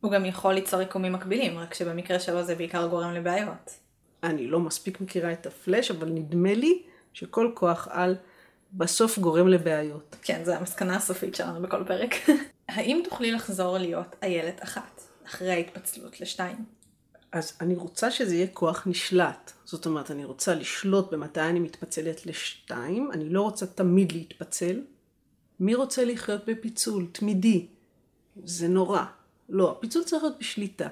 הוא 0.00 0.12
גם 0.12 0.24
יכול 0.24 0.54
ליצור 0.54 0.80
יקומים 0.80 1.12
מקבילים, 1.12 1.58
רק 1.58 1.74
שבמקרה 1.74 2.20
שלו 2.20 2.42
זה 2.42 2.54
בעיקר 2.54 2.86
גורם 2.86 3.12
לבעיות. 3.12 3.74
אני 4.22 4.46
לא 4.46 4.60
מספיק 4.60 5.00
מכירה 5.00 5.32
את 5.32 5.46
הפלאש, 5.46 5.90
אבל 5.90 6.08
נדמה 6.08 6.54
לי 6.54 6.82
שכל 7.12 7.50
כוח 7.54 7.88
על 7.90 8.16
בסוף 8.76 9.18
גורם 9.18 9.48
לבעיות. 9.48 10.16
כן, 10.22 10.42
זו 10.44 10.52
המסקנה 10.52 10.96
הסופית 10.96 11.34
שלנו 11.34 11.62
בכל 11.62 11.84
פרק. 11.86 12.14
האם 12.68 13.02
תוכלי 13.04 13.32
לחזור 13.32 13.78
להיות 13.78 14.16
איילת 14.22 14.62
אחת, 14.62 15.02
אחרי 15.26 15.50
ההתפצלות 15.50 16.20
לשתיים? 16.20 16.64
אז 17.32 17.52
אני 17.60 17.74
רוצה 17.74 18.10
שזה 18.10 18.34
יהיה 18.34 18.46
כוח 18.46 18.86
נשלט. 18.86 19.52
זאת 19.64 19.86
אומרת, 19.86 20.10
אני 20.10 20.24
רוצה 20.24 20.54
לשלוט 20.54 21.12
במתי 21.12 21.40
אני 21.40 21.60
מתפצלת 21.60 22.26
לשתיים, 22.26 23.12
אני 23.12 23.28
לא 23.28 23.42
רוצה 23.42 23.66
תמיד 23.66 24.12
להתפצל. 24.12 24.80
מי 25.60 25.74
רוצה 25.74 26.04
לחיות 26.04 26.40
בפיצול? 26.46 27.06
תמידי. 27.12 27.66
זה 28.44 28.68
נורא. 28.68 29.04
לא, 29.48 29.70
הפיצול 29.70 30.04
צריך 30.04 30.22
להיות 30.22 30.38
בשליטה. 30.38 30.88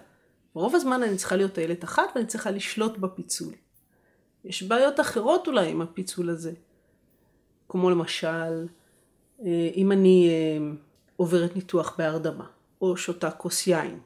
רוב 0.54 0.74
הזמן 0.74 1.02
אני 1.02 1.16
צריכה 1.16 1.36
להיות 1.36 1.58
איילת 1.58 1.84
אחת 1.84 2.12
ואני 2.14 2.26
צריכה 2.26 2.50
לשלוט 2.50 2.98
בפיצול. 2.98 3.54
יש 4.44 4.62
בעיות 4.62 5.00
אחרות 5.00 5.46
אולי 5.46 5.70
עם 5.70 5.82
הפיצול 5.82 6.30
הזה. 6.30 6.52
כמו 7.68 7.90
למשל, 7.90 8.66
אה, 9.44 9.70
אם 9.76 9.92
אני 9.92 10.28
אה, 10.28 10.66
עוברת 11.16 11.56
ניתוח 11.56 11.94
בהרדמה, 11.98 12.46
או 12.80 12.96
שותה 12.96 13.30
כוס 13.30 13.66
יין, 13.66 13.98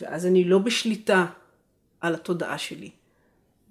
ואז 0.00 0.26
אני 0.26 0.44
לא 0.44 0.58
בשליטה 0.58 1.26
על 2.00 2.14
התודעה 2.14 2.58
שלי, 2.58 2.90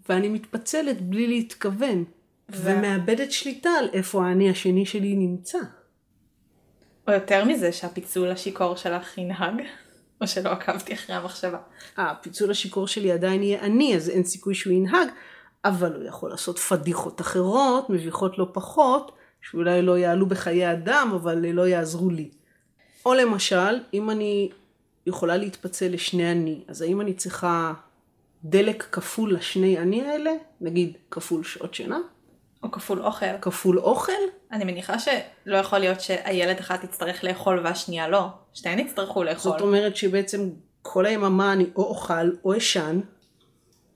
ואני 0.10 0.30
מתפצלת 0.30 1.02
בלי 1.02 1.28
להתכוון, 1.28 2.04
ו- 2.52 2.66
ומאבדת 2.66 3.32
שליטה 3.32 3.70
על 3.70 3.90
איפה 3.94 4.26
האני 4.26 4.50
השני 4.50 4.86
שלי 4.86 5.16
נמצא. 5.16 5.60
או 7.08 7.14
יותר 7.14 7.46
מזה, 7.46 7.72
שהפיצול 7.72 8.30
השיכור 8.30 8.76
שלך 8.76 9.18
ינהג, 9.18 9.62
או 10.22 10.28
שלא 10.28 10.50
עקבתי 10.50 10.94
אחרי 10.94 11.16
המחשבה. 11.16 11.58
אה, 12.00 12.12
הפיצול 12.12 12.52
השיכור 12.52 12.88
שלי 12.88 13.12
עדיין 13.12 13.44
יהיה 13.44 13.62
אני, 13.62 13.96
אז 13.96 14.10
אין 14.10 14.24
סיכוי 14.24 14.56
שהוא 14.56 14.74
ינהג, 14.74 15.08
אבל 15.66 15.96
הוא 15.96 16.04
יכול 16.04 16.30
לעשות 16.30 16.60
פדיחות 16.60 17.22
אחרות, 17.22 17.90
מביכות 17.90 18.38
לא 18.38 18.48
פחות, 18.54 19.12
שאולי 19.42 19.82
לא 19.82 19.98
יעלו 19.98 20.26
בחיי 20.26 20.72
אדם, 20.72 21.12
אבל 21.16 21.46
לא 21.46 21.68
יעזרו 21.68 22.10
לי. 22.10 22.30
או 23.06 23.14
למשל, 23.14 23.80
אם 23.94 24.10
אני 24.10 24.50
יכולה 25.08 25.38
להתפצל 25.38 25.88
לשני 25.88 26.32
אני, 26.32 26.62
אז 26.68 26.82
האם 26.82 27.02
אני 27.02 27.14
צריכה 27.14 27.74
דלק 28.44 28.88
כפול 28.92 29.34
לשני 29.34 29.78
אני 29.78 30.02
האלה? 30.02 30.32
נגיד 30.62 30.98
כפול 31.12 31.44
שעות 31.44 31.74
שינה? 31.74 32.00
או 32.64 32.72
כפול 32.72 33.02
אוכל. 33.02 33.38
כפול 33.42 33.80
אוכל? 33.80 34.12
אני 34.52 34.64
מניחה 34.64 35.00
שלא 35.00 35.58
יכול 35.58 35.80
להיות 35.80 36.02
שהילד 36.02 36.60
אחת 36.60 36.86
תצטרך 36.86 37.24
לאכול 37.24 37.60
והשנייה 37.64 38.10
לא. 38.10 38.28
שתיהן 38.54 38.80
יצטרכו 38.80 39.24
לאכול. 39.24 39.52
זאת 39.52 39.62
אומרת 39.62 39.96
שבעצם 39.96 40.50
כל 40.82 41.06
היממה 41.06 41.54
אני 41.54 41.66
או 41.76 41.84
אוכל 41.84 42.32
או 42.46 42.58
אשן, 42.58 43.00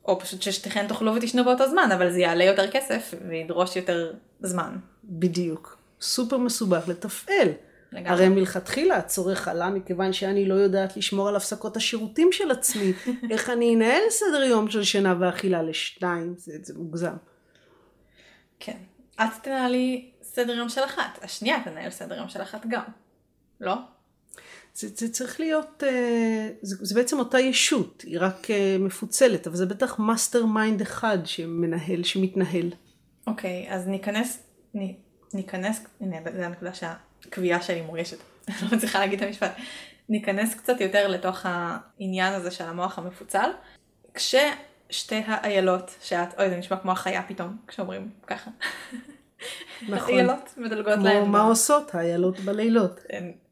או 0.07 0.19
פשוט 0.19 0.41
ששתיכן 0.41 0.87
תאכלו 0.87 1.15
ותשנו 1.15 1.45
באותו 1.45 1.69
זמן, 1.69 1.89
אבל 1.93 2.11
זה 2.11 2.19
יעלה 2.19 2.43
יותר 2.43 2.71
כסף 2.71 3.13
וידרוש 3.29 3.75
יותר 3.75 4.13
זמן. 4.39 4.75
בדיוק. 5.03 5.77
סופר 6.01 6.37
מסובך 6.37 6.87
לתפעל. 6.87 7.47
לגמרי. 7.91 8.11
הרי 8.11 8.29
מלכתחילה 8.29 8.97
הצורך 8.97 9.47
עלה 9.47 9.69
מכיוון 9.69 10.13
שאני 10.13 10.45
לא 10.45 10.53
יודעת 10.53 10.97
לשמור 10.97 11.29
על 11.29 11.35
הפסקות 11.35 11.77
השירותים 11.77 12.31
של 12.31 12.51
עצמי. 12.51 12.93
איך 13.31 13.49
אני 13.49 13.75
אנהל 13.75 14.01
סדר 14.09 14.43
יום 14.43 14.69
של 14.69 14.83
שינה 14.83 15.15
ואכילה 15.19 15.63
לשתיים, 15.63 16.33
זה, 16.37 16.53
זה 16.61 16.73
מוגזם. 16.77 17.15
כן. 18.59 18.77
את 19.21 19.29
תנהלי 19.41 20.11
סדר 20.21 20.53
יום 20.53 20.69
של 20.69 20.83
אחת, 20.83 21.19
השנייה 21.21 21.57
תנהל 21.63 21.89
סדר 21.89 22.15
יום 22.15 22.29
של 22.29 22.41
אחת 22.41 22.65
גם. 22.67 22.83
לא? 23.61 23.75
זה, 24.75 24.87
זה 24.95 25.09
צריך 25.09 25.39
להיות, 25.39 25.83
אה, 25.87 26.49
זה, 26.61 26.75
זה 26.81 26.95
בעצם 26.95 27.19
אותה 27.19 27.39
ישות, 27.39 28.03
היא 28.07 28.17
רק 28.19 28.51
אה, 28.51 28.77
מפוצלת, 28.79 29.47
אבל 29.47 29.55
זה 29.55 29.65
בטח 29.65 29.99
mastermind 29.99 30.81
אחד 30.81 31.17
שמנהל, 31.25 32.03
שמתנהל. 32.03 32.71
אוקיי, 33.27 33.67
אז 33.69 33.87
ניכנס, 33.87 34.43
נ, 34.75 34.79
ניכנס, 35.33 35.85
הנה, 36.01 36.17
זה 36.35 36.45
הנקודה 36.45 36.71
שהקביעה 36.73 37.61
שלי 37.61 37.81
מורגשת. 37.81 38.17
אני 38.47 38.55
לא 38.61 38.77
מצליחה 38.77 38.99
להגיד 38.99 39.21
את 39.21 39.27
המשפט. 39.27 39.51
ניכנס 40.09 40.55
קצת 40.55 40.81
יותר 40.81 41.07
לתוך 41.07 41.45
העניין 41.45 42.33
הזה 42.33 42.51
של 42.51 42.63
המוח 42.63 42.99
המפוצל. 42.99 43.49
כששתי 44.13 45.21
האיילות 45.25 45.95
שאת, 46.01 46.39
אוי 46.39 46.49
זה 46.49 46.57
נשמע 46.57 46.77
כמו 46.77 46.91
החיה 46.91 47.23
פתאום, 47.27 47.57
כשאומרים 47.67 48.09
ככה. 48.27 48.51
נכון. 49.89 50.09
איילות 50.13 50.53
מדלגות 50.57 50.93
כמו 50.93 51.03
להן. 51.03 51.29
מה 51.29 51.41
עושות 51.41 51.95
האיילות 51.95 52.39
בלילות? 52.39 52.99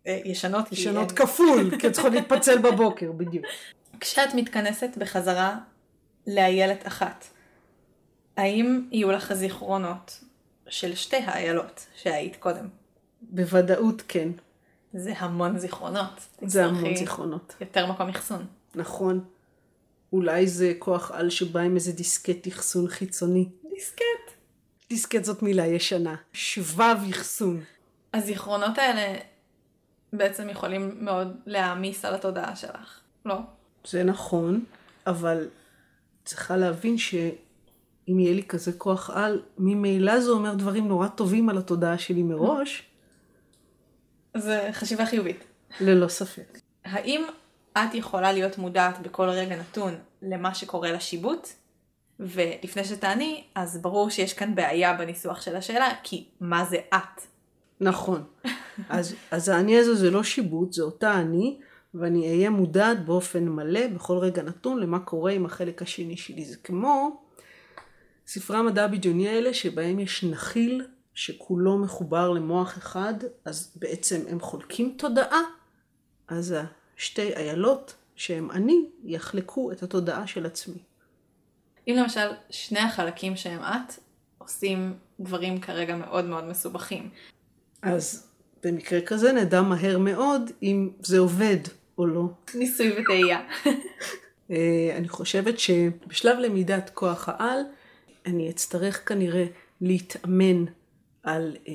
ישנות. 0.05 0.67
כי 0.67 0.75
ישנות 0.75 1.09
הן- 1.11 1.15
כפול, 1.17 1.77
כי 1.79 1.89
צריכות 1.91 2.13
להתפצל 2.13 2.57
בבוקר, 2.57 3.11
בדיוק. 3.11 3.45
כשאת 3.99 4.33
מתכנסת 4.33 4.89
בחזרה 4.97 5.57
לאיילת 6.27 6.87
אחת, 6.87 7.25
האם 8.37 8.87
יהיו 8.91 9.11
לך 9.11 9.33
זיכרונות 9.33 10.23
של 10.67 10.95
שתי 10.95 11.15
האיילות 11.17 11.85
שהיית 11.95 12.35
קודם? 12.35 12.67
בוודאות 13.21 14.03
כן, 14.07 14.29
זה 14.93 15.13
המון 15.17 15.59
זיכרונות. 15.59 16.27
זה 16.41 16.65
המון 16.65 16.95
זיכרונות. 16.95 17.55
יותר 17.61 17.91
מקום 17.91 18.09
אחסון. 18.09 18.45
נכון. 18.75 19.23
אולי 20.13 20.47
זה 20.47 20.73
כוח 20.79 21.11
על 21.11 21.29
שבא 21.29 21.59
עם 21.59 21.75
איזה 21.75 21.91
דיסקט 21.91 22.47
אחסון 22.47 22.87
חיצוני. 22.87 23.49
דיסקט. 23.75 24.01
דיסקט 24.89 25.23
זאת 25.23 25.41
מילה 25.43 25.65
ישנה. 25.65 26.15
שבב 26.33 26.97
אחסון. 27.09 27.63
הזיכרונות 28.13 28.77
האלה 28.77 29.17
בעצם 30.13 30.49
יכולים 30.49 30.97
מאוד 30.99 31.35
להעמיס 31.45 32.05
על 32.05 32.15
התודעה 32.15 32.55
שלך, 32.55 32.99
לא? 33.25 33.35
זה 33.87 34.03
נכון, 34.03 34.65
אבל 35.07 35.47
צריכה 36.25 36.57
להבין 36.57 36.97
שאם 36.97 38.19
יהיה 38.19 38.33
לי 38.33 38.43
כזה 38.43 38.73
כוח 38.73 39.09
על, 39.09 39.41
ממילא 39.57 40.19
זה 40.19 40.31
אומר 40.31 40.53
דברים 40.53 40.87
נורא 40.87 41.07
טובים 41.07 41.49
על 41.49 41.57
התודעה 41.57 41.97
שלי 41.97 42.23
מראש, 42.23 42.83
זה 44.37 44.69
חשיבה 44.71 45.05
חיובית. 45.05 45.43
ללא 45.81 46.07
ספק. 46.07 46.59
האם 46.85 47.23
את 47.73 47.93
יכולה 47.93 48.31
להיות 48.31 48.57
מודעת 48.57 48.99
בכל 48.99 49.29
רגע 49.29 49.55
נתון 49.55 49.95
למה 50.21 50.55
שקורה 50.55 50.91
לשיבוט? 50.91 51.47
ולפני 52.19 52.85
שתעני, 52.85 53.43
אז 53.55 53.81
ברור 53.81 54.09
שיש 54.09 54.33
כאן 54.33 54.55
בעיה 54.55 54.93
בניסוח 54.93 55.41
של 55.41 55.55
השאלה, 55.55 55.89
כי 56.03 56.25
מה 56.39 56.65
זה 56.65 56.77
את? 56.93 57.32
נכון. 57.83 58.23
אז, 58.89 59.15
אז 59.31 59.49
האני 59.49 59.77
הזה 59.77 59.95
זה 59.95 60.11
לא 60.11 60.23
שיבוט, 60.23 60.73
זה 60.73 60.83
אותה 60.83 61.19
אני, 61.19 61.59
ואני 61.93 62.29
אהיה 62.29 62.49
מודעת 62.49 63.05
באופן 63.05 63.49
מלא 63.49 63.87
בכל 63.87 64.17
רגע 64.17 64.41
נתון 64.41 64.79
למה 64.79 64.99
קורה 64.99 65.31
עם 65.31 65.45
החלק 65.45 65.81
השני 65.81 66.17
שלי. 66.17 66.45
זה 66.45 66.57
כמו 66.63 67.21
ספרי 68.27 68.57
המדע 68.57 68.85
הבדיוני 68.85 69.29
האלה 69.29 69.53
שבהם 69.53 69.99
יש 69.99 70.23
נחיל 70.23 70.85
שכולו 71.13 71.77
מחובר 71.77 72.29
למוח 72.29 72.77
אחד, 72.77 73.13
אז 73.45 73.71
בעצם 73.75 74.21
הם 74.29 74.39
חולקים 74.39 74.95
תודעה, 74.97 75.41
אז 76.27 76.55
השתי 76.97 77.35
איילות 77.35 77.95
שהם 78.15 78.51
אני 78.51 78.85
יחלקו 79.03 79.71
את 79.71 79.83
התודעה 79.83 80.27
של 80.27 80.45
עצמי. 80.45 80.79
אם 81.87 81.95
למשל 81.97 82.29
שני 82.49 82.79
החלקים 82.79 83.35
שהם 83.35 83.59
את 83.59 83.93
עושים 84.37 84.93
דברים 85.19 85.59
כרגע 85.59 85.95
מאוד 85.95 86.25
מאוד 86.25 86.43
מסובכים. 86.43 87.09
אז 87.83 88.27
במקרה 88.63 89.01
כזה 89.01 89.31
נדע 89.31 89.61
מהר 89.61 89.97
מאוד 89.97 90.51
אם 90.63 90.89
זה 91.01 91.19
עובד 91.19 91.57
או 91.97 92.07
לא. 92.07 92.29
ניסוי 92.55 92.91
וטעייה. 93.01 93.39
אה, 94.51 94.93
אני 94.97 95.09
חושבת 95.09 95.59
שבשלב 95.59 96.39
למידת 96.39 96.89
כוח 96.93 97.29
העל, 97.29 97.59
אני 98.25 98.49
אצטרך 98.49 99.09
כנראה 99.09 99.45
להתאמן 99.81 100.65
על 101.23 101.55
אה, 101.67 101.73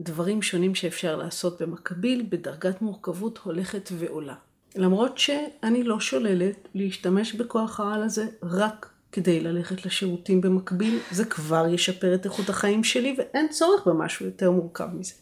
דברים 0.00 0.42
שונים 0.42 0.74
שאפשר 0.74 1.16
לעשות 1.16 1.62
במקביל, 1.62 2.26
בדרגת 2.28 2.82
מורכבות 2.82 3.38
הולכת 3.38 3.88
ועולה. 3.92 4.34
למרות 4.76 5.18
שאני 5.18 5.82
לא 5.82 6.00
שוללת 6.00 6.68
להשתמש 6.74 7.34
בכוח 7.34 7.80
העל 7.80 8.02
הזה 8.02 8.26
רק 8.42 8.89
כדי 9.12 9.40
ללכת 9.40 9.84
לשירותים 9.86 10.40
במקביל, 10.40 10.98
זה 11.10 11.24
כבר 11.24 11.66
ישפר 11.68 12.14
את 12.14 12.24
איכות 12.24 12.48
החיים 12.48 12.84
שלי 12.84 13.14
ואין 13.18 13.48
צורך 13.48 13.86
במשהו 13.86 14.26
יותר 14.26 14.50
מורכב 14.50 14.88
מזה. 14.94 15.14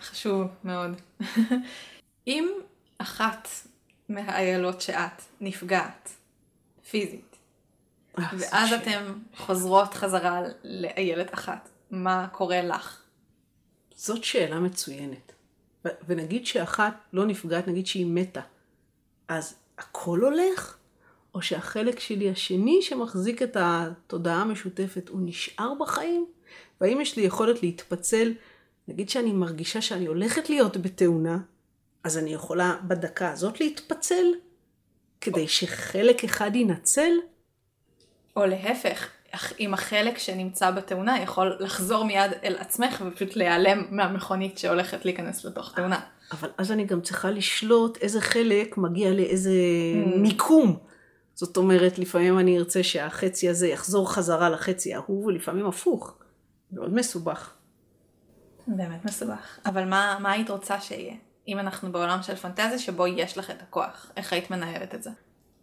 חשוב 0.00 0.46
מאוד. 0.64 0.90
אם 2.26 2.48
אחת 2.98 3.48
מהאיילות 4.08 4.80
שאת 4.80 5.22
נפגעת 5.40 6.10
פיזית, 6.90 7.36
אה, 8.18 8.24
ואז 8.38 8.70
זאת 8.70 8.82
אתן 8.82 9.12
חוזרות 9.36 9.94
חזרה 9.94 10.40
לאיילת 10.64 11.34
אחת, 11.34 11.68
מה 11.90 12.28
קורה 12.32 12.62
לך? 12.62 13.02
זאת 13.94 14.24
שאלה 14.24 14.60
מצוינת. 14.60 15.32
ו- 15.84 15.88
ונגיד 16.06 16.46
שאחת 16.46 16.94
לא 17.12 17.26
נפגעת, 17.26 17.68
נגיד 17.68 17.86
שהיא 17.86 18.06
מתה, 18.06 18.40
אז 19.28 19.54
הכל 19.78 20.20
הולך? 20.20 20.76
או 21.36 21.42
שהחלק 21.42 22.00
שלי 22.00 22.30
השני 22.30 22.82
שמחזיק 22.82 23.42
את 23.42 23.56
התודעה 23.60 24.42
המשותפת, 24.42 25.08
הוא 25.08 25.20
נשאר 25.24 25.72
בחיים? 25.80 26.26
והאם 26.80 27.00
יש 27.00 27.16
לי 27.16 27.22
יכולת 27.22 27.62
להתפצל? 27.62 28.32
נגיד 28.88 29.08
שאני 29.08 29.32
מרגישה 29.32 29.80
שאני 29.80 30.06
הולכת 30.06 30.50
להיות 30.50 30.76
בתאונה, 30.76 31.38
אז 32.04 32.18
אני 32.18 32.34
יכולה 32.34 32.76
בדקה 32.88 33.30
הזאת 33.30 33.60
להתפצל? 33.60 34.24
כדי 35.20 35.48
שחלק 35.48 36.24
אחד 36.24 36.56
ינצל? 36.56 37.12
או 38.36 38.46
להפך, 38.46 39.08
אם 39.60 39.74
החלק 39.74 40.18
שנמצא 40.18 40.70
בתאונה 40.70 41.22
יכול 41.22 41.56
לחזור 41.60 42.04
מיד 42.04 42.30
אל 42.44 42.56
עצמך 42.58 43.04
ופשוט 43.06 43.36
להיעלם 43.36 43.84
מהמכונית 43.90 44.58
שהולכת 44.58 45.04
להיכנס 45.04 45.44
לתוך 45.44 45.74
תאונה. 45.74 46.00
אבל 46.32 46.50
אז 46.58 46.72
אני 46.72 46.84
גם 46.84 47.00
צריכה 47.00 47.30
לשלוט 47.30 47.98
איזה 48.00 48.20
חלק 48.20 48.78
מגיע 48.78 49.10
לאיזה 49.10 49.52
מיקום. 50.16 50.78
זאת 51.36 51.56
אומרת, 51.56 51.98
לפעמים 51.98 52.38
אני 52.38 52.58
ארצה 52.58 52.82
שהחצי 52.82 53.48
הזה 53.48 53.68
יחזור 53.68 54.12
חזרה 54.12 54.50
לחצי 54.50 54.94
ההוא, 54.94 55.26
ולפעמים 55.26 55.66
הפוך. 55.66 56.18
מאוד 56.72 56.94
מסובך. 56.94 57.54
באמת 58.66 59.04
מסובך. 59.04 59.58
אבל 59.66 59.84
מה, 59.84 60.18
מה 60.20 60.32
היית 60.32 60.50
רוצה 60.50 60.80
שיהיה? 60.80 61.14
אם 61.48 61.58
אנחנו 61.58 61.92
בעולם 61.92 62.22
של 62.22 62.36
פנטזיה 62.36 62.78
שבו 62.78 63.06
יש 63.06 63.38
לך 63.38 63.50
את 63.50 63.62
הכוח, 63.62 64.12
איך 64.16 64.32
היית 64.32 64.50
מנהלת 64.50 64.94
את 64.94 65.02
זה? 65.02 65.10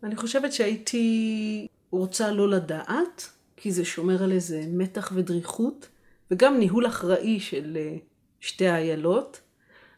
אני 0.04 0.16
חושבת 0.16 0.54
שהייתי 0.54 1.68
רוצה 1.92 2.32
לא 2.32 2.50
לדעת, 2.50 3.30
כי 3.58 3.72
זה 3.72 3.86
שומר 3.86 4.24
על 4.24 4.32
איזה 4.32 4.64
מתח 4.68 5.12
ודריכות, 5.16 5.88
וגם 6.32 6.60
ניהול 6.60 6.88
אחראי 6.88 7.40
של 7.40 7.78
אה, 7.80 7.96
שתי 8.40 8.68
האיילות, 8.68 9.42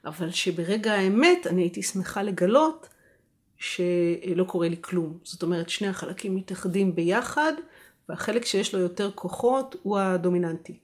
אבל 0.05 0.31
שברגע 0.31 0.93
האמת 0.93 1.47
אני 1.47 1.61
הייתי 1.61 1.83
שמחה 1.83 2.23
לגלות 2.23 2.89
שלא 3.57 4.43
קורה 4.47 4.69
לי 4.69 4.77
כלום. 4.81 5.17
זאת 5.23 5.43
אומרת, 5.43 5.69
שני 5.69 5.87
החלקים 5.87 6.35
מתאחדים 6.35 6.95
ביחד, 6.95 7.53
והחלק 8.09 8.45
שיש 8.45 8.73
לו 8.73 8.79
יותר 8.79 9.11
כוחות 9.11 9.75
הוא 9.83 9.99
הדומיננטי. 9.99 10.79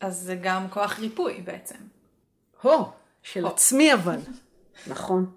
אז 0.00 0.16
זה 0.16 0.34
גם 0.42 0.68
כוח 0.70 0.98
ריפוי 0.98 1.40
בעצם. 1.44 1.78
הו, 2.60 2.84
של 3.22 3.40
הו. 3.40 3.48
עצמי 3.48 3.94
אבל. 3.94 4.18
נכון. 4.86 5.30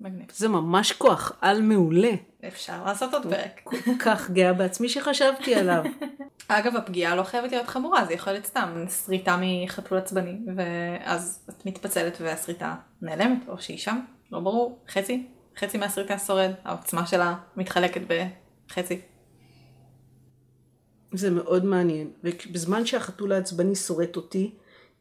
מגניב. 0.00 0.26
זה 0.32 0.48
ממש 0.48 0.92
כוח 0.92 1.32
על 1.40 1.62
מעולה. 1.62 2.10
אפשר 2.48 2.84
לעשות 2.84 3.14
עוד 3.14 3.22
פרק. 3.22 3.60
כל 3.64 3.76
כך 3.98 4.30
גאה 4.30 4.52
בעצמי 4.52 4.88
שחשבתי 4.88 5.54
עליו. 5.54 5.84
אגב, 6.48 6.76
הפגיעה 6.76 7.16
לא 7.16 7.22
חייבת 7.22 7.50
להיות 7.50 7.66
חמורה, 7.66 8.04
זה 8.04 8.12
יכול 8.12 8.32
להיות 8.32 8.46
סתם 8.46 8.84
שריטה 9.04 9.40
מחתול 9.40 9.98
עצבני, 9.98 10.38
ואז 10.56 11.46
את 11.48 11.66
מתפצלת 11.66 12.18
והשריטה 12.20 12.74
נעלמת, 13.02 13.38
או 13.48 13.58
שהיא 13.58 13.78
שם, 13.78 13.98
לא 14.32 14.40
ברור, 14.40 14.78
חצי, 14.88 15.26
חצי 15.58 15.78
מהשריטה 15.78 16.18
שורד, 16.18 16.50
העוצמה 16.64 17.06
שלה 17.06 17.34
מתחלקת 17.56 18.00
בחצי. 18.68 19.00
זה 21.12 21.30
מאוד 21.30 21.64
מעניין. 21.64 22.10
ובזמן 22.24 22.86
שהחתול 22.86 23.32
העצבני 23.32 23.74
שורט 23.74 24.16
אותי, 24.16 24.54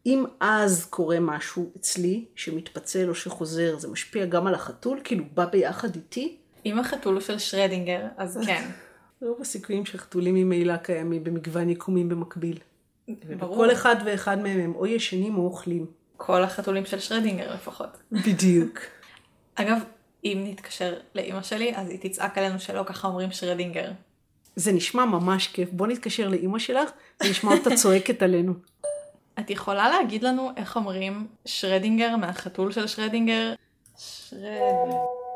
אם 0.06 0.26
אז 0.40 0.86
קורה 0.86 1.20
משהו 1.20 1.72
אצלי 1.78 2.26
שמתפצל 2.36 3.10
או 3.10 3.16
שחוזר, 3.16 3.80
זה 3.80 3.88
משפיע 3.88 4.26
גם 4.26 4.48
על 4.48 4.54
החתול? 4.54 5.00
כאילו 5.04 5.26
בא 5.34 5.46
ביחד 5.46 5.96
איתי? 5.96 6.38
אם 6.66 6.80
החתול 6.80 7.14
הוא 7.14 7.22
של 7.22 7.40
שרדינגר, 7.40 8.06
אז 8.18 8.40
כן, 8.46 8.70
רוב 9.22 9.42
הסיכויים 9.42 9.86
שחתולים 9.86 10.36
ממילא 10.36 10.78
קיימים 10.78 11.24
במגוון 11.24 11.70
יקומים 11.70 12.10
במקביל. 12.10 12.60
ברור. 13.38 13.56
כל 13.56 13.72
אחד 13.72 13.96
ואחד 14.06 14.40
מהם 14.40 14.60
הם 14.60 14.76
או 14.76 14.86
ישנים 14.86 15.38
או 15.38 15.44
אוכלים. 15.44 15.86
כל 16.18 16.44
החתולים 16.44 16.86
של 16.86 17.00
שרדינגר 17.00 17.54
לפחות. 17.54 17.98
בדיוק. 18.12 18.80
אגב, 19.56 19.78
אם 20.24 20.44
נתקשר 20.46 20.94
לאימא 21.16 21.42
שלי, 21.42 21.76
אז 21.76 21.90
היא 21.90 22.00
תצעק 22.02 22.38
עלינו 22.38 22.60
שלא 22.60 22.84
ככה 22.86 23.08
אומרים 23.08 23.32
שרדינגר. 23.32 23.92
זה 24.56 24.72
נשמע 24.72 25.06
ממש 25.06 25.48
כיף. 25.48 25.70
בוא 25.72 25.88
נתקשר 25.88 26.28
לאימא 26.28 26.60
שלך 26.60 26.90
ונשמע 27.24 27.52
אותה 27.54 27.76
צועקת 27.76 28.22
עלינו. 28.22 28.54
את 29.40 29.50
יכולה 29.50 29.90
להגיד 29.90 30.24
לנו 30.24 30.52
איך 30.58 30.76
אומרים 30.76 31.28
שרדינגר 31.46 32.16
מהחתול 32.16 32.72
של 32.72 32.88
שרדינגר? 32.88 33.54
שרד... 33.98 34.90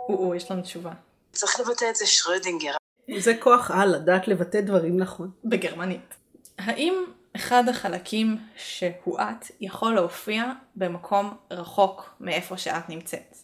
או, 0.09 0.27
או, 0.27 0.35
יש 0.35 0.51
לנו 0.51 0.61
תשובה. 0.61 0.91
צריך 1.31 1.59
לבטא 1.59 1.85
את 1.89 1.95
זה 1.95 2.05
שרדינגר. 2.07 2.71
זה 3.17 3.33
כוח 3.39 3.71
על 3.71 3.95
לדעת 3.95 4.27
לבטא 4.27 4.61
דברים 4.61 4.99
נכון. 4.99 5.31
בגרמנית. 5.45 6.15
האם 6.57 6.93
אחד 7.35 7.69
החלקים 7.69 8.37
שהואט 8.55 9.51
יכול 9.61 9.95
להופיע 9.95 10.51
במקום 10.75 11.37
רחוק 11.51 12.09
מאיפה 12.19 12.57
שאת 12.57 12.89
נמצאת? 12.89 13.37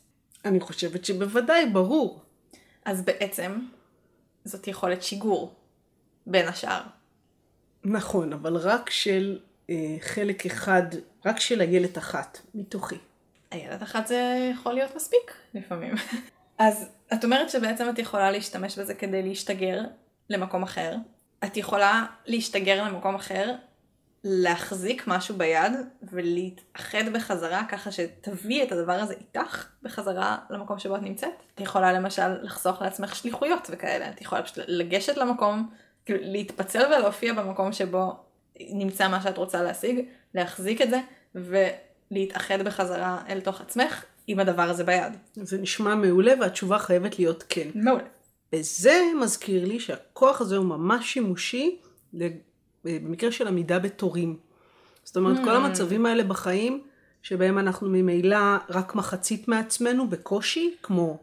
אני 0.45 0.59
חושבת 0.59 1.05
שבוודאי, 1.05 1.65
ברור. 1.65 2.21
אז 2.85 3.05
בעצם 3.05 3.59
זאת 4.45 4.67
יכולת 4.67 5.03
שיגור, 5.03 5.53
בין 6.25 6.47
השאר. 6.47 6.81
נכון, 7.83 8.33
אבל 8.33 8.55
רק 8.55 8.89
של 8.89 9.39
אה, 9.69 9.95
חלק 9.99 10.45
אחד, 10.45 10.83
רק 11.25 11.39
של 11.39 11.61
איילת 11.61 11.97
אחת, 11.97 12.39
מתוכי. 12.55 12.97
הילד 13.51 13.81
אחת 13.81 14.07
זה 14.07 14.49
יכול 14.51 14.73
להיות 14.73 14.95
מספיק 14.95 15.33
לפעמים. 15.53 15.93
אז 16.57 16.89
את 17.13 17.23
אומרת 17.23 17.49
שבעצם 17.49 17.89
את 17.89 17.99
יכולה 17.99 18.31
להשתמש 18.31 18.79
בזה 18.79 18.93
כדי 18.93 19.23
להשתגר 19.23 19.81
למקום 20.29 20.63
אחר. 20.63 20.95
את 21.43 21.57
יכולה 21.57 22.05
להשתגר 22.25 22.83
למקום 22.83 23.15
אחר, 23.15 23.55
להחזיק 24.23 25.07
משהו 25.07 25.35
ביד 25.35 25.71
ולהתאחד 26.03 27.09
בחזרה 27.13 27.63
ככה 27.69 27.91
שתביא 27.91 28.63
את 28.63 28.71
הדבר 28.71 28.93
הזה 28.93 29.13
איתך 29.13 29.67
בחזרה 29.83 30.37
למקום 30.49 30.79
שבו 30.79 30.95
את 30.95 31.01
נמצאת. 31.01 31.43
את 31.55 31.61
יכולה 31.61 31.93
למשל 31.93 32.43
לחסוך 32.43 32.81
לעצמך 32.81 33.15
שליחויות 33.15 33.67
וכאלה. 33.71 34.09
את 34.09 34.21
יכולה 34.21 34.43
פשוט 34.43 34.59
לגשת 34.67 35.17
למקום, 35.17 35.69
כאילו 36.05 36.19
להתפצל 36.21 36.85
ולהופיע 36.85 37.33
במקום 37.33 37.73
שבו 37.73 38.15
נמצא 38.59 39.07
מה 39.07 39.21
שאת 39.21 39.37
רוצה 39.37 39.63
להשיג, 39.63 40.05
להחזיק 40.33 40.81
את 40.81 40.89
זה 40.89 40.99
ולהתאחד 41.35 42.61
בחזרה 42.61 43.21
אל 43.29 43.41
תוך 43.41 43.61
עצמך 43.61 44.05
עם 44.27 44.39
הדבר 44.39 44.69
הזה 44.69 44.83
ביד. 44.83 45.13
זה 45.33 45.57
נשמע 45.57 45.95
מעולה 45.95 46.33
והתשובה 46.39 46.79
חייבת 46.79 47.19
להיות 47.19 47.43
כן. 47.49 47.69
מעולה. 47.75 48.03
וזה 48.53 49.01
מזכיר 49.21 49.65
לי 49.65 49.79
שהכוח 49.79 50.41
הזה 50.41 50.57
הוא 50.57 50.65
ממש 50.65 51.13
שימושי 51.13 51.79
במקרה 53.03 53.31
של 53.31 53.47
עמידה 53.47 53.79
בתורים. 53.79 54.37
זאת 55.03 55.17
אומרת, 55.17 55.37
כל 55.43 55.55
המצבים 55.55 56.05
האלה 56.05 56.23
בחיים, 56.23 56.83
שבהם 57.21 57.57
אנחנו 57.59 57.89
ממילא 57.89 58.37
רק 58.69 58.95
מחצית 58.95 59.47
מעצמנו 59.47 60.09
בקושי, 60.09 60.75
כמו 60.83 61.19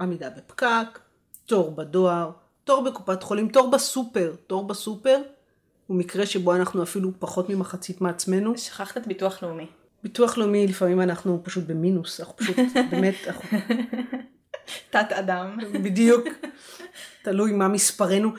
עמידה 0.00 0.30
בפקק, 0.30 0.98
תור 1.46 1.70
בדואר, 1.70 2.30
תור 2.64 2.84
בקופת 2.84 3.22
חולים, 3.22 3.48
תור 3.48 3.70
בסופר. 3.70 4.34
תור 4.46 4.66
בסופר 4.66 5.18
הוא 5.86 5.96
מקרה 5.96 6.26
שבו 6.26 6.54
אנחנו 6.54 6.82
אפילו 6.82 7.10
פחות 7.18 7.50
ממחצית 7.50 8.00
מעצמנו. 8.00 8.58
שכחת 8.58 8.96
את 8.96 9.06
ביטוח 9.06 9.42
לאומי. 9.42 9.66
ביטוח 10.02 10.38
לאומי 10.38 10.66
לפעמים 10.66 11.00
אנחנו 11.00 11.40
פשוט 11.44 11.64
במינוס, 11.66 12.20
אנחנו 12.20 12.36
פשוט 12.36 12.56
באמת, 12.90 13.14
אנחנו 13.26 13.58
תת 14.90 15.12
אדם. 15.12 15.58
בדיוק, 15.72 16.24
תלוי 17.22 17.52
מה 17.52 17.68
מספרנו. 17.68 18.32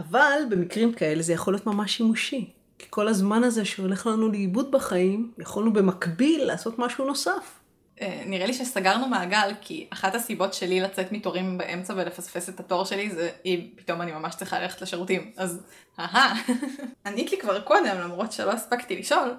אבל 0.00 0.42
במקרים 0.50 0.92
כאלה 0.92 1.22
זה 1.22 1.32
יכול 1.32 1.54
להיות 1.54 1.66
ממש 1.66 1.96
שימושי. 1.96 2.50
כי 2.78 2.86
כל 2.90 3.08
הזמן 3.08 3.44
הזה 3.44 3.64
שהולך 3.64 4.06
לנו 4.06 4.28
לאיבוד 4.28 4.70
בחיים, 4.70 5.32
יכולנו 5.38 5.72
במקביל 5.72 6.44
לעשות 6.44 6.78
משהו 6.78 7.04
נוסף. 7.04 7.60
אה, 8.00 8.22
נראה 8.26 8.46
לי 8.46 8.54
שסגרנו 8.54 9.08
מעגל, 9.08 9.52
כי 9.60 9.86
אחת 9.92 10.14
הסיבות 10.14 10.54
שלי 10.54 10.80
לצאת 10.80 11.12
מתורים 11.12 11.58
באמצע 11.58 11.94
ולפספס 11.96 12.48
את 12.48 12.60
התור 12.60 12.84
שלי 12.84 13.10
זה 13.10 13.30
אם 13.44 13.60
פתאום 13.76 14.02
אני 14.02 14.12
ממש 14.12 14.34
צריכה 14.34 14.60
ללכת 14.60 14.82
לשירותים. 14.82 15.32
אז 15.36 15.60
אהה, 15.98 16.34
ענית 17.06 17.30
לי 17.32 17.38
כבר 17.38 17.60
קודם, 17.60 17.96
למרות 18.00 18.32
שלא 18.32 18.52
הספקתי 18.52 18.98
לשאול, 18.98 19.34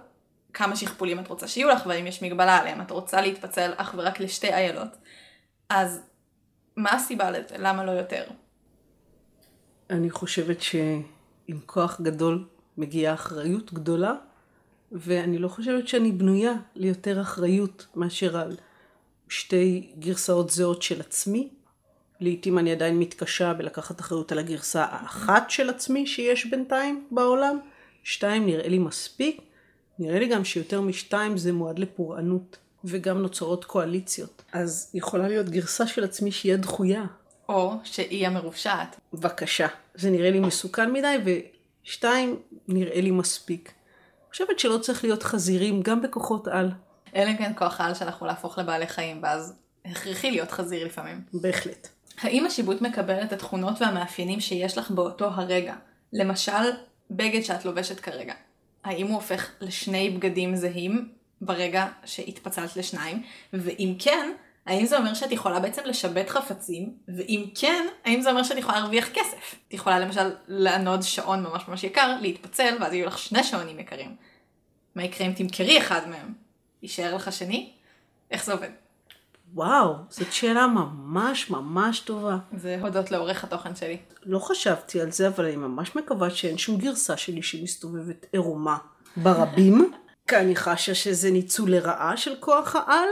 כמה 0.53 0.75
שכפולים 0.75 1.19
את 1.19 1.27
רוצה 1.27 1.47
שיהיו 1.47 1.69
לך 1.69 1.85
והאם 1.85 2.07
יש 2.07 2.23
מגבלה 2.23 2.57
עליהם. 2.57 2.81
את 2.81 2.91
רוצה 2.91 3.21
להתפצל 3.21 3.73
אך 3.77 3.93
ורק 3.97 4.19
לשתי 4.19 4.53
איילות. 4.53 4.97
אז 5.69 6.01
מה 6.77 6.91
הסיבה 6.91 7.31
לזה? 7.31 7.55
למה 7.57 7.85
לא 7.85 7.91
יותר? 7.91 8.23
אני 9.91 10.09
חושבת 10.09 10.61
שעם 10.61 11.59
כוח 11.65 12.01
גדול 12.01 12.45
מגיעה 12.77 13.13
אחריות 13.13 13.73
גדולה, 13.73 14.13
ואני 14.91 15.37
לא 15.37 15.47
חושבת 15.47 15.87
שאני 15.87 16.11
בנויה 16.11 16.53
ליותר 16.75 17.21
אחריות 17.21 17.87
מאשר 17.95 18.37
על 18.37 18.57
שתי 19.29 19.91
גרסאות 19.99 20.49
זהות 20.49 20.81
של 20.81 20.99
עצמי. 20.99 21.49
לעתים 22.19 22.59
אני 22.59 22.71
עדיין 22.71 22.99
מתקשה 22.99 23.53
בלקחת 23.53 23.99
אחריות 23.99 24.31
על 24.31 24.39
הגרסה 24.39 24.85
האחת 24.89 25.49
של 25.49 25.69
עצמי 25.69 26.07
שיש 26.07 26.45
בינתיים 26.45 27.07
בעולם. 27.11 27.59
שתיים 28.03 28.45
נראה 28.45 28.67
לי 28.67 28.79
מספיק. 28.79 29.41
נראה 29.99 30.19
לי 30.19 30.27
גם 30.27 30.45
שיותר 30.45 30.81
משתיים 30.81 31.37
זה 31.37 31.53
מועד 31.53 31.79
לפורענות, 31.79 32.57
וגם 32.83 33.21
נוצרות 33.21 33.65
קואליציות. 33.65 34.43
אז 34.53 34.91
יכולה 34.93 35.27
להיות 35.27 35.49
גרסה 35.49 35.87
של 35.87 36.03
עצמי 36.03 36.31
שהיא 36.31 36.53
הדחויה. 36.53 37.05
או 37.51 37.73
שהיא 37.83 38.27
המרושעת. 38.27 38.99
בבקשה. 39.13 39.67
זה 39.95 40.09
נראה 40.09 40.31
לי 40.31 40.39
מסוכן 40.39 40.91
מדי, 40.91 41.17
ושתיים 41.83 42.39
נראה 42.67 43.01
לי 43.01 43.11
מספיק. 43.11 43.71
אני 44.19 44.31
חושבת 44.31 44.59
שלא 44.59 44.77
צריך 44.77 45.03
להיות 45.03 45.23
חזירים 45.23 45.81
גם 45.81 46.01
בכוחות 46.01 46.47
על. 46.47 46.71
אלא 47.15 47.29
אם 47.29 47.37
כן 47.37 47.51
כוח 47.55 47.81
העל 47.81 47.93
שלך 47.93 48.15
הוא 48.15 48.27
להפוך 48.27 48.57
לבעלי 48.57 48.87
חיים, 48.87 49.19
ואז 49.23 49.53
הכרחי 49.85 50.31
להיות 50.31 50.51
חזיר 50.51 50.85
לפעמים. 50.85 51.21
בהחלט. 51.33 51.87
האם 52.21 52.45
השיבוט 52.45 52.81
מקבל 52.81 53.23
את 53.23 53.33
התכונות 53.33 53.81
והמאפיינים 53.81 54.39
שיש 54.39 54.77
לך 54.77 54.91
באותו 54.91 55.25
הרגע? 55.25 55.75
למשל, 56.13 56.71
בגד 57.11 57.41
שאת 57.41 57.65
לובשת 57.65 57.99
כרגע. 57.99 58.33
האם 58.83 59.07
הוא 59.07 59.15
הופך 59.15 59.51
לשני 59.61 60.09
בגדים 60.09 60.55
זהים 60.55 61.09
ברגע 61.41 61.87
שהתפצלת 62.05 62.75
לשניים? 62.75 63.23
ואם 63.53 63.95
כן, 63.99 64.31
האם 64.65 64.85
זה 64.85 64.97
אומר 64.97 65.13
שאת 65.13 65.31
יכולה 65.31 65.59
בעצם 65.59 65.81
לשבת 65.85 66.29
חפצים? 66.29 66.93
ואם 67.07 67.45
כן, 67.55 67.87
האם 68.05 68.21
זה 68.21 68.29
אומר 68.29 68.43
שאת 68.43 68.57
יכולה 68.57 68.79
להרוויח 68.79 69.09
כסף? 69.13 69.55
את 69.67 69.73
יכולה 69.73 69.99
למשל 69.99 70.31
לענוד 70.47 71.01
שעון 71.01 71.43
ממש 71.43 71.67
ממש 71.67 71.83
יקר, 71.83 72.15
להתפצל, 72.21 72.77
ואז 72.81 72.93
יהיו 72.93 73.07
לך 73.07 73.17
שני 73.17 73.43
שעונים 73.43 73.79
יקרים. 73.79 74.15
מה 74.95 75.03
יקרה 75.03 75.27
אם 75.27 75.33
תמכרי 75.33 75.77
אחד 75.77 76.09
מהם? 76.09 76.33
יישאר 76.81 77.15
לך 77.15 77.31
שני? 77.31 77.71
איך 78.31 78.45
זה 78.45 78.53
עובד? 78.53 78.69
וואו, 79.53 79.95
זאת 80.09 80.33
שאלה 80.33 80.67
ממש 80.67 81.49
ממש 81.49 81.99
טובה. 81.99 82.37
זה 82.57 82.77
הודות 82.81 83.11
לעורך 83.11 83.43
התוכן 83.43 83.75
שלי. 83.75 83.97
לא 84.23 84.39
חשבתי 84.39 85.01
על 85.01 85.11
זה, 85.11 85.27
אבל 85.27 85.45
אני 85.45 85.55
ממש 85.55 85.95
מקווה 85.95 86.29
שאין 86.29 86.57
שום 86.57 86.77
גרסה 86.77 87.17
שלי 87.17 87.41
שמסתובבת 87.41 88.25
עירומה 88.31 88.77
ברבים, 89.17 89.91
כי 90.27 90.37
אני 90.37 90.55
חשה 90.55 90.95
שזה 90.95 91.31
ניצול 91.31 91.71
לרעה 91.71 92.17
של 92.17 92.35
כוח 92.39 92.75
העל, 92.75 93.09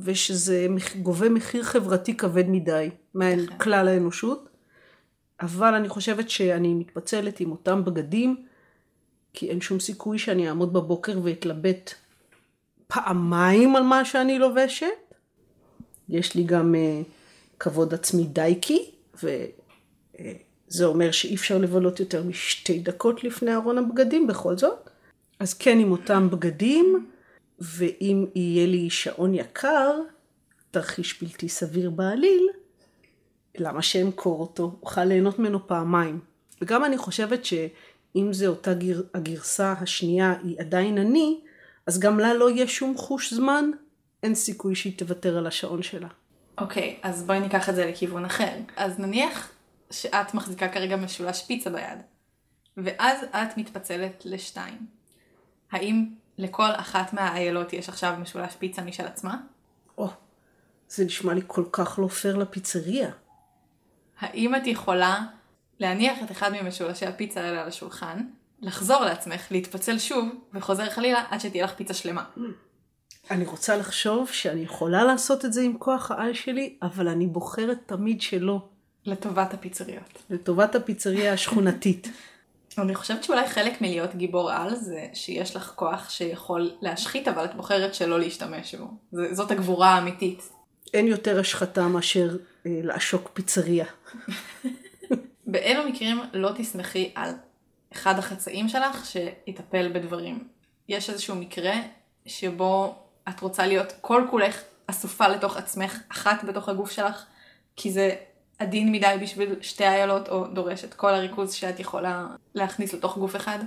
ושזה 0.00 0.66
גובה 1.02 1.28
מחיר 1.28 1.62
חברתי 1.62 2.16
כבד 2.16 2.48
מדי 2.48 2.90
מכלל 3.14 3.88
האנושות. 3.88 4.48
אבל 5.40 5.74
אני 5.74 5.88
חושבת 5.88 6.30
שאני 6.30 6.74
מתפצלת 6.74 7.40
עם 7.40 7.50
אותם 7.50 7.84
בגדים, 7.84 8.46
כי 9.32 9.50
אין 9.50 9.60
שום 9.60 9.80
סיכוי 9.80 10.18
שאני 10.18 10.48
אעמוד 10.48 10.72
בבוקר 10.72 11.18
ואתלבט 11.22 11.94
פעמיים 12.86 13.76
על 13.76 13.82
מה 13.82 14.04
שאני 14.04 14.38
לובשת. 14.38 14.86
יש 16.08 16.34
לי 16.34 16.44
גם 16.44 16.74
uh, 16.74 17.06
כבוד 17.58 17.94
עצמי 17.94 18.24
דייקי, 18.24 18.90
וזה 19.14 20.84
אומר 20.84 21.10
שאי 21.10 21.34
אפשר 21.34 21.58
לבלות 21.58 22.00
יותר 22.00 22.24
משתי 22.24 22.78
דקות 22.78 23.24
לפני 23.24 23.54
ארון 23.54 23.78
הבגדים 23.78 24.26
בכל 24.26 24.58
זאת. 24.58 24.90
אז 25.38 25.54
כן 25.54 25.78
עם 25.78 25.92
אותם 25.92 26.28
בגדים, 26.30 27.06
ואם 27.62 28.26
יהיה 28.34 28.66
לי 28.66 28.90
שעון 28.90 29.34
יקר, 29.34 30.00
תרחיש 30.70 31.22
בלתי 31.22 31.48
סביר 31.48 31.90
בעליל, 31.90 32.48
למה 33.58 33.82
שאמכור 33.82 34.40
אותו? 34.40 34.76
אוכל 34.82 35.04
ליהנות 35.04 35.38
ממנו 35.38 35.66
פעמיים. 35.66 36.20
וגם 36.62 36.84
אני 36.84 36.98
חושבת 36.98 37.44
שאם 37.44 38.28
זה 38.32 38.46
אותה 38.46 38.74
גר... 38.74 39.02
הגרסה 39.14 39.72
השנייה 39.72 40.34
היא 40.42 40.60
עדיין 40.60 40.98
אני, 40.98 41.40
אז 41.86 42.00
גם 42.00 42.18
לה 42.18 42.34
לא 42.34 42.50
יהיה 42.50 42.68
שום 42.68 42.96
חוש 42.96 43.32
זמן, 43.32 43.70
אין 44.22 44.34
סיכוי 44.34 44.74
שהיא 44.74 44.98
תוותר 44.98 45.38
על 45.38 45.46
השעון 45.46 45.82
שלה. 45.82 46.08
אוקיי, 46.58 46.98
אז 47.02 47.22
בואי 47.22 47.40
ניקח 47.40 47.68
את 47.68 47.74
זה 47.74 47.86
לכיוון 47.86 48.24
אחר. 48.24 48.52
אז 48.76 48.98
נניח 48.98 49.52
שאת 49.90 50.34
מחזיקה 50.34 50.68
כרגע 50.68 50.96
משולש 50.96 51.42
פיצה 51.42 51.70
ביד, 51.70 51.98
ואז 52.76 53.18
את 53.30 53.56
מתפצלת 53.56 54.22
לשתיים. 54.24 54.86
האם 55.72 56.06
לכל 56.42 56.70
אחת 56.76 57.12
מהאיילות 57.12 57.72
יש 57.72 57.88
עכשיו 57.88 58.14
משולש 58.20 58.54
פיצה 58.58 58.82
משל 58.82 59.06
עצמה? 59.06 59.36
או, 59.98 60.08
זה 60.88 61.04
נשמע 61.04 61.34
לי 61.34 61.40
כל 61.46 61.64
כך 61.72 61.98
לא 61.98 62.06
פייר 62.06 62.36
לפיצריה. 62.36 63.10
האם 64.18 64.54
את 64.54 64.66
יכולה 64.66 65.20
להניח 65.80 66.18
את 66.24 66.30
אחד 66.30 66.52
ממשולשי 66.52 67.06
הפיצה 67.06 67.40
האלה 67.40 67.62
על 67.62 67.68
השולחן, 67.68 68.22
לחזור 68.60 69.00
לעצמך, 69.04 69.46
להתפצל 69.50 69.98
שוב, 69.98 70.28
וחוזר 70.54 70.90
חלילה 70.90 71.24
עד 71.30 71.40
שתהיה 71.40 71.64
לך 71.64 71.74
פיצה 71.74 71.94
שלמה? 71.94 72.24
אני 73.30 73.44
רוצה 73.44 73.76
לחשוב 73.76 74.28
שאני 74.28 74.60
יכולה 74.60 75.04
לעשות 75.04 75.44
את 75.44 75.52
זה 75.52 75.62
עם 75.62 75.78
כוח 75.78 76.10
העל 76.10 76.34
שלי, 76.34 76.76
אבל 76.82 77.08
אני 77.08 77.26
בוחרת 77.26 77.78
תמיד 77.86 78.20
שלא, 78.20 78.68
לטובת 79.06 79.54
הפיצריות. 79.54 80.22
לטובת 80.30 80.74
הפיצריה 80.74 81.32
השכונתית. 81.32 82.08
אני 82.78 82.94
חושבת 82.94 83.24
שאולי 83.24 83.48
חלק 83.48 83.80
מלהיות 83.80 84.14
גיבור 84.14 84.52
על 84.52 84.74
זה 84.74 85.06
שיש 85.14 85.56
לך 85.56 85.72
כוח 85.76 86.10
שיכול 86.10 86.70
להשחית, 86.80 87.28
אבל 87.28 87.44
את 87.44 87.54
בוחרת 87.54 87.94
שלא 87.94 88.20
להשתמש 88.20 88.74
בו. 88.74 88.86
זאת 89.32 89.50
הגבורה 89.50 89.88
האמיתית. 89.88 90.50
אין 90.94 91.06
יותר 91.06 91.40
השחתה 91.40 91.88
מאשר 91.88 92.36
אה, 92.66 92.80
לעשוק 92.82 93.30
פיצריה. 93.34 93.84
באילו 95.46 95.88
מקרים 95.88 96.20
לא 96.32 96.50
תסמכי 96.56 97.12
על 97.14 97.30
אחד 97.92 98.18
החצאים 98.18 98.68
שלך 98.68 99.06
שיטפל 99.06 99.92
בדברים? 99.92 100.48
יש 100.88 101.10
איזשהו 101.10 101.36
מקרה 101.36 101.74
שבו 102.26 102.94
את 103.28 103.40
רוצה 103.40 103.66
להיות 103.66 103.92
כל 104.00 104.24
כולך 104.30 104.62
אסופה 104.86 105.28
לתוך 105.28 105.56
עצמך, 105.56 105.98
אחת 106.08 106.44
בתוך 106.44 106.68
הגוף 106.68 106.90
שלך, 106.90 107.24
כי 107.76 107.90
זה 107.90 108.14
עדין 108.58 108.92
מדי 108.92 109.14
בשביל 109.22 109.54
שתי 109.60 109.84
איילות, 109.84 110.28
או 110.28 110.46
דורש 110.46 110.84
את 110.84 110.94
כל 110.94 111.14
הריכוז 111.14 111.52
שאת 111.52 111.80
יכולה 111.80 112.26
להכניס 112.54 112.94
לתוך 112.94 113.18
גוף 113.18 113.36
אחד? 113.36 113.58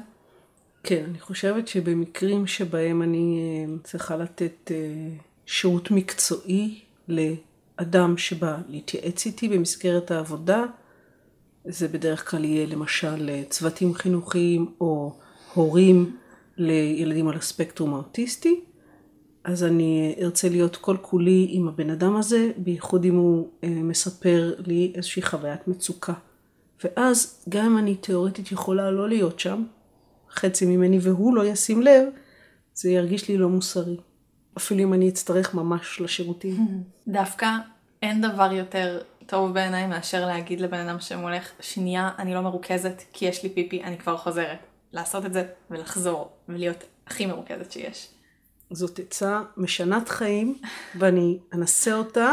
כן, 0.83 1.03
אני 1.09 1.19
חושבת 1.19 1.67
שבמקרים 1.67 2.47
שבהם 2.47 3.01
אני 3.01 3.39
אה, 3.39 3.73
צריכה 3.83 4.17
לתת 4.17 4.71
אה, 4.71 4.75
שירות 5.45 5.91
מקצועי 5.91 6.81
לאדם 7.07 8.17
שבא 8.17 8.57
להתייעץ 8.69 9.25
איתי 9.25 9.47
במסגרת 9.49 10.11
העבודה, 10.11 10.63
זה 11.65 11.87
בדרך 11.87 12.31
כלל 12.31 12.45
יהיה 12.45 12.65
למשל 12.65 13.29
אה, 13.29 13.43
צוותים 13.49 13.93
חינוכיים 13.93 14.71
או 14.81 15.13
הורים 15.53 16.17
לילדים 16.57 17.27
על 17.27 17.37
הספקטרום 17.37 17.93
האוטיסטי, 17.93 18.59
אז 19.45 19.63
אני 19.63 20.15
ארצה 20.21 20.49
להיות 20.49 20.75
כל 20.75 20.97
כולי 21.01 21.47
עם 21.49 21.67
הבן 21.67 21.89
אדם 21.89 22.15
הזה, 22.15 22.51
בייחוד 22.57 23.05
אם 23.05 23.15
הוא 23.15 23.49
אה, 23.63 23.69
מספר 23.69 24.55
לי 24.65 24.91
איזושהי 24.95 25.21
חוויית 25.21 25.67
מצוקה. 25.67 26.13
ואז 26.83 27.45
גם 27.49 27.65
אם 27.65 27.77
אני 27.77 27.95
תיאורטית 27.95 28.51
יכולה 28.51 28.91
לא 28.91 29.09
להיות 29.09 29.39
שם, 29.39 29.63
חצי 30.31 30.65
ממני 30.65 30.99
והוא 31.01 31.35
לא 31.35 31.45
ישים 31.45 31.81
לב, 31.81 32.03
זה 32.73 32.89
ירגיש 32.91 33.29
לי 33.29 33.37
לא 33.37 33.49
מוסרי. 33.49 33.97
אפילו 34.57 34.83
אם 34.83 34.93
אני 34.93 35.09
אצטרך 35.09 35.53
ממש 35.53 36.01
לשירותים. 36.01 36.67
דווקא 37.07 37.49
אין 38.01 38.21
דבר 38.21 38.51
יותר 38.51 39.01
טוב 39.25 39.53
בעיניי 39.53 39.87
מאשר 39.87 40.25
להגיד 40.25 40.61
לבן 40.61 40.87
אדם 40.87 40.99
שמולך, 40.99 41.51
שנייה, 41.59 42.11
אני 42.19 42.33
לא 42.33 42.41
מרוכזת 42.41 43.01
כי 43.13 43.25
יש 43.25 43.43
לי 43.43 43.49
פיפי, 43.49 43.83
אני 43.83 43.97
כבר 43.97 44.17
חוזרת. 44.17 44.59
לעשות 44.93 45.25
את 45.25 45.33
זה 45.33 45.43
ולחזור 45.71 46.29
ולהיות 46.49 46.83
הכי 47.07 47.25
מרוכזת 47.25 47.71
שיש. 47.71 48.14
זאת 48.71 48.99
עצה 48.99 49.41
משנת 49.57 50.09
חיים, 50.09 50.57
ואני 50.99 51.39
אנסה 51.53 51.93
אותה, 51.93 52.31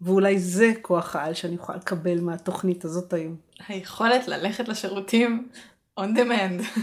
ואולי 0.00 0.38
זה 0.38 0.72
כוח 0.82 1.16
העל 1.16 1.34
שאני 1.34 1.54
יכולה 1.54 1.78
לקבל 1.78 2.20
מהתוכנית 2.20 2.84
הזאת 2.84 3.12
היום. 3.12 3.36
היכולת 3.68 4.28
ללכת 4.28 4.68
לשירותים 4.68 5.48
on 6.00 6.02
demand. 6.02 6.80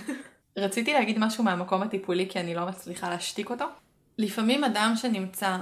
רציתי 0.58 0.94
להגיד 0.94 1.20
משהו 1.20 1.44
מהמקום 1.44 1.82
הטיפולי 1.82 2.30
כי 2.30 2.39
אני 2.39 2.56
לא 2.56 2.65
מצליחה 2.65 3.10
להשתיק 3.10 3.50
אותו. 3.50 3.65
לפעמים 4.17 4.63
אדם 4.63 4.94
שנמצא 4.96 5.58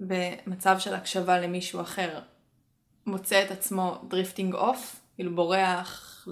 במצב 0.00 0.76
של 0.78 0.94
הקשבה 0.94 1.40
למישהו 1.40 1.80
אחר 1.80 2.20
מוצא 3.06 3.42
את 3.42 3.50
עצמו 3.50 3.98
drifting 4.08 4.54
off, 4.54 5.00
כאילו 5.14 5.34
בורח 5.34 6.28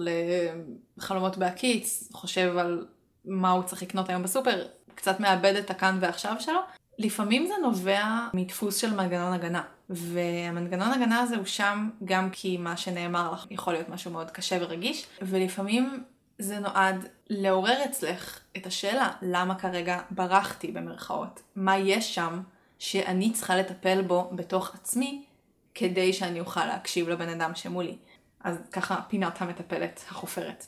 לחלומות 0.97 1.37
בהקיץ, 1.37 2.09
חושב 2.13 2.57
על 2.57 2.85
מה 3.25 3.51
הוא 3.51 3.63
צריך 3.63 3.83
לקנות 3.83 4.09
היום 4.09 4.23
בסופר, 4.23 4.65
קצת 4.95 5.19
מאבד 5.19 5.55
את 5.55 5.69
הכאן 5.69 5.97
ועכשיו 6.01 6.35
שלו. 6.39 6.59
לפעמים 6.99 7.47
זה 7.47 7.53
נובע 7.61 8.03
מדפוס 8.33 8.77
של 8.77 8.93
מנגנון 8.95 9.33
הגנה, 9.33 9.61
והמנגנון 9.89 10.91
הגנה 10.91 11.19
הזה 11.19 11.35
הוא 11.35 11.45
שם 11.45 11.89
גם 12.05 12.29
כי 12.29 12.57
מה 12.57 12.77
שנאמר 12.77 13.31
לך 13.31 13.45
יכול 13.51 13.73
להיות 13.73 13.89
משהו 13.89 14.11
מאוד 14.11 14.31
קשה 14.31 14.57
ורגיש, 14.61 15.07
ולפעמים 15.21 16.03
זה 16.39 16.59
נועד 16.59 17.07
לעורר 17.29 17.85
אצלך 17.85 18.39
את 18.57 18.65
השאלה 18.65 19.09
למה 19.21 19.55
כרגע 19.55 20.01
ברחתי 20.11 20.71
במרכאות, 20.71 21.41
מה 21.55 21.77
יש 21.77 22.15
שם 22.15 22.41
שאני 22.79 23.33
צריכה 23.33 23.55
לטפל 23.55 24.01
בו 24.01 24.29
בתוך 24.35 24.75
עצמי 24.75 25.23
כדי 25.75 26.13
שאני 26.13 26.39
אוכל 26.39 26.65
להקשיב 26.65 27.09
לבן 27.09 27.29
אדם 27.29 27.51
שמולי. 27.55 27.95
אז 28.43 28.57
ככה 28.71 29.01
פינת 29.07 29.41
המטפלת 29.41 30.01
החופרת. 30.09 30.65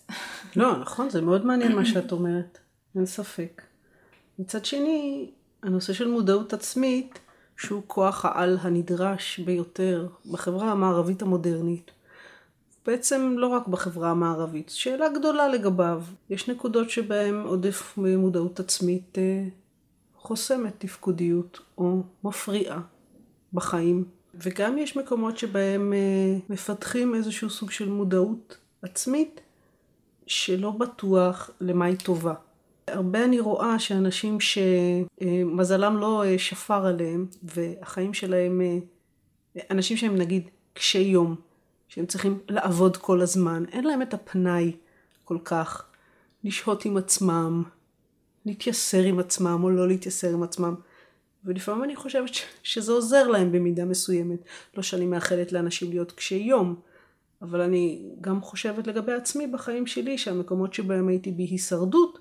לא, 0.55 0.77
נכון, 0.77 1.09
זה 1.09 1.21
מאוד 1.21 1.45
מעניין 1.45 1.75
מה 1.75 1.85
שאת 1.85 2.11
אומרת, 2.11 2.57
אין 2.95 3.05
ספק. 3.05 3.61
מצד 4.39 4.65
שני, 4.65 5.31
הנושא 5.63 5.93
של 5.93 6.07
מודעות 6.07 6.53
עצמית, 6.53 7.19
שהוא 7.57 7.81
כוח 7.87 8.25
העל 8.25 8.57
הנדרש 8.61 9.39
ביותר 9.39 10.07
בחברה 10.31 10.71
המערבית 10.71 11.21
המודרנית, 11.21 11.91
בעצם 12.85 13.35
לא 13.37 13.47
רק 13.47 13.67
בחברה 13.67 14.11
המערבית, 14.11 14.69
שאלה 14.69 15.09
גדולה 15.09 15.49
לגביו. 15.49 16.03
יש 16.29 16.49
נקודות 16.49 16.89
שבהן 16.89 17.35
עודף 17.35 17.93
מודעות 17.97 18.59
עצמית 18.59 19.17
אה, 19.17 19.43
חוסמת 20.17 20.73
תפקודיות 20.77 21.59
או 21.77 22.01
מפריעה 22.23 22.81
בחיים. 23.53 24.05
וגם 24.35 24.77
יש 24.77 24.97
מקומות 24.97 25.37
שבהם 25.37 25.93
אה, 25.93 26.37
מפתחים 26.49 27.15
איזשהו 27.15 27.49
סוג 27.49 27.71
של 27.71 27.89
מודעות 27.89 28.57
עצמית 28.81 29.41
שלא 30.27 30.71
בטוח 30.71 31.49
למה 31.61 31.85
היא 31.85 31.97
טובה. 31.97 32.33
הרבה 32.87 33.25
אני 33.25 33.39
רואה 33.39 33.79
שאנשים 33.79 34.37
שמזלם 34.39 35.97
לא 35.97 36.23
אה, 36.25 36.39
שפר 36.39 36.85
עליהם 36.85 37.25
והחיים 37.43 38.13
שלהם, 38.13 38.61
אה, 38.61 38.77
אנשים 39.71 39.97
שהם 39.97 40.15
נגיד 40.15 40.49
קשי 40.73 40.99
יום, 40.99 41.35
שהם 41.87 42.05
צריכים 42.05 42.39
לעבוד 42.49 42.97
כל 42.97 43.21
הזמן, 43.21 43.63
אין 43.71 43.83
להם 43.83 44.01
את 44.01 44.13
הפנאי 44.13 44.71
כל 45.23 45.37
כך 45.45 45.85
לשהות 46.43 46.85
עם 46.85 46.97
עצמם, 46.97 47.63
להתייסר 48.45 49.03
עם 49.03 49.19
עצמם 49.19 49.63
או 49.63 49.69
לא 49.69 49.87
להתייסר 49.87 50.29
עם 50.33 50.43
עצמם. 50.43 50.75
ולפעמים 51.45 51.83
אני 51.83 51.95
חושבת 51.95 52.29
שזה 52.63 52.91
עוזר 52.91 53.27
להם 53.27 53.51
במידה 53.51 53.85
מסוימת. 53.85 54.39
לא 54.77 54.83
שאני 54.83 55.05
מאחלת 55.05 55.51
לאנשים 55.51 55.89
להיות 55.89 56.11
קשי 56.11 56.35
יום, 56.35 56.75
אבל 57.41 57.61
אני 57.61 58.09
גם 58.21 58.41
חושבת 58.41 58.87
לגבי 58.87 59.13
עצמי 59.13 59.47
בחיים 59.47 59.87
שלי, 59.87 60.17
שהמקומות 60.17 60.73
שבהם 60.73 61.07
הייתי 61.07 61.31
בהישרדות, 61.31 62.19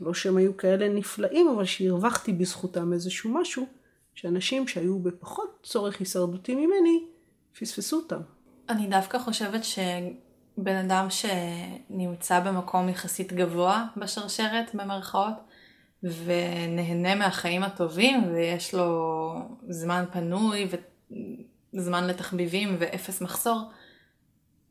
לא 0.00 0.14
שהם 0.14 0.36
היו 0.36 0.56
כאלה 0.56 0.88
נפלאים, 0.88 1.48
אבל 1.48 1.64
שהרווחתי 1.64 2.32
בזכותם 2.32 2.92
איזשהו 2.92 3.30
משהו, 3.30 3.66
שאנשים 4.14 4.68
שהיו 4.68 4.98
בפחות 4.98 5.58
צורך 5.62 5.98
הישרדותי 5.98 6.54
ממני, 6.54 7.04
פספסו 7.60 7.96
אותם. 7.96 8.20
אני 8.68 8.86
דווקא 8.86 9.18
חושבת 9.18 9.60
שבן 9.64 10.76
אדם 10.76 11.06
שנמצא 11.10 12.40
במקום 12.40 12.88
יחסית 12.88 13.32
גבוה 13.32 13.86
בשרשרת, 13.96 14.74
במרכאות, 14.74 15.34
ונהנה 16.02 17.14
מהחיים 17.14 17.62
הטובים, 17.62 18.34
ויש 18.34 18.74
לו 18.74 19.32
זמן 19.68 20.04
פנוי 20.12 20.68
וזמן 21.74 22.06
לתחביבים 22.06 22.76
ואפס 22.78 23.20
מחסור, 23.20 23.60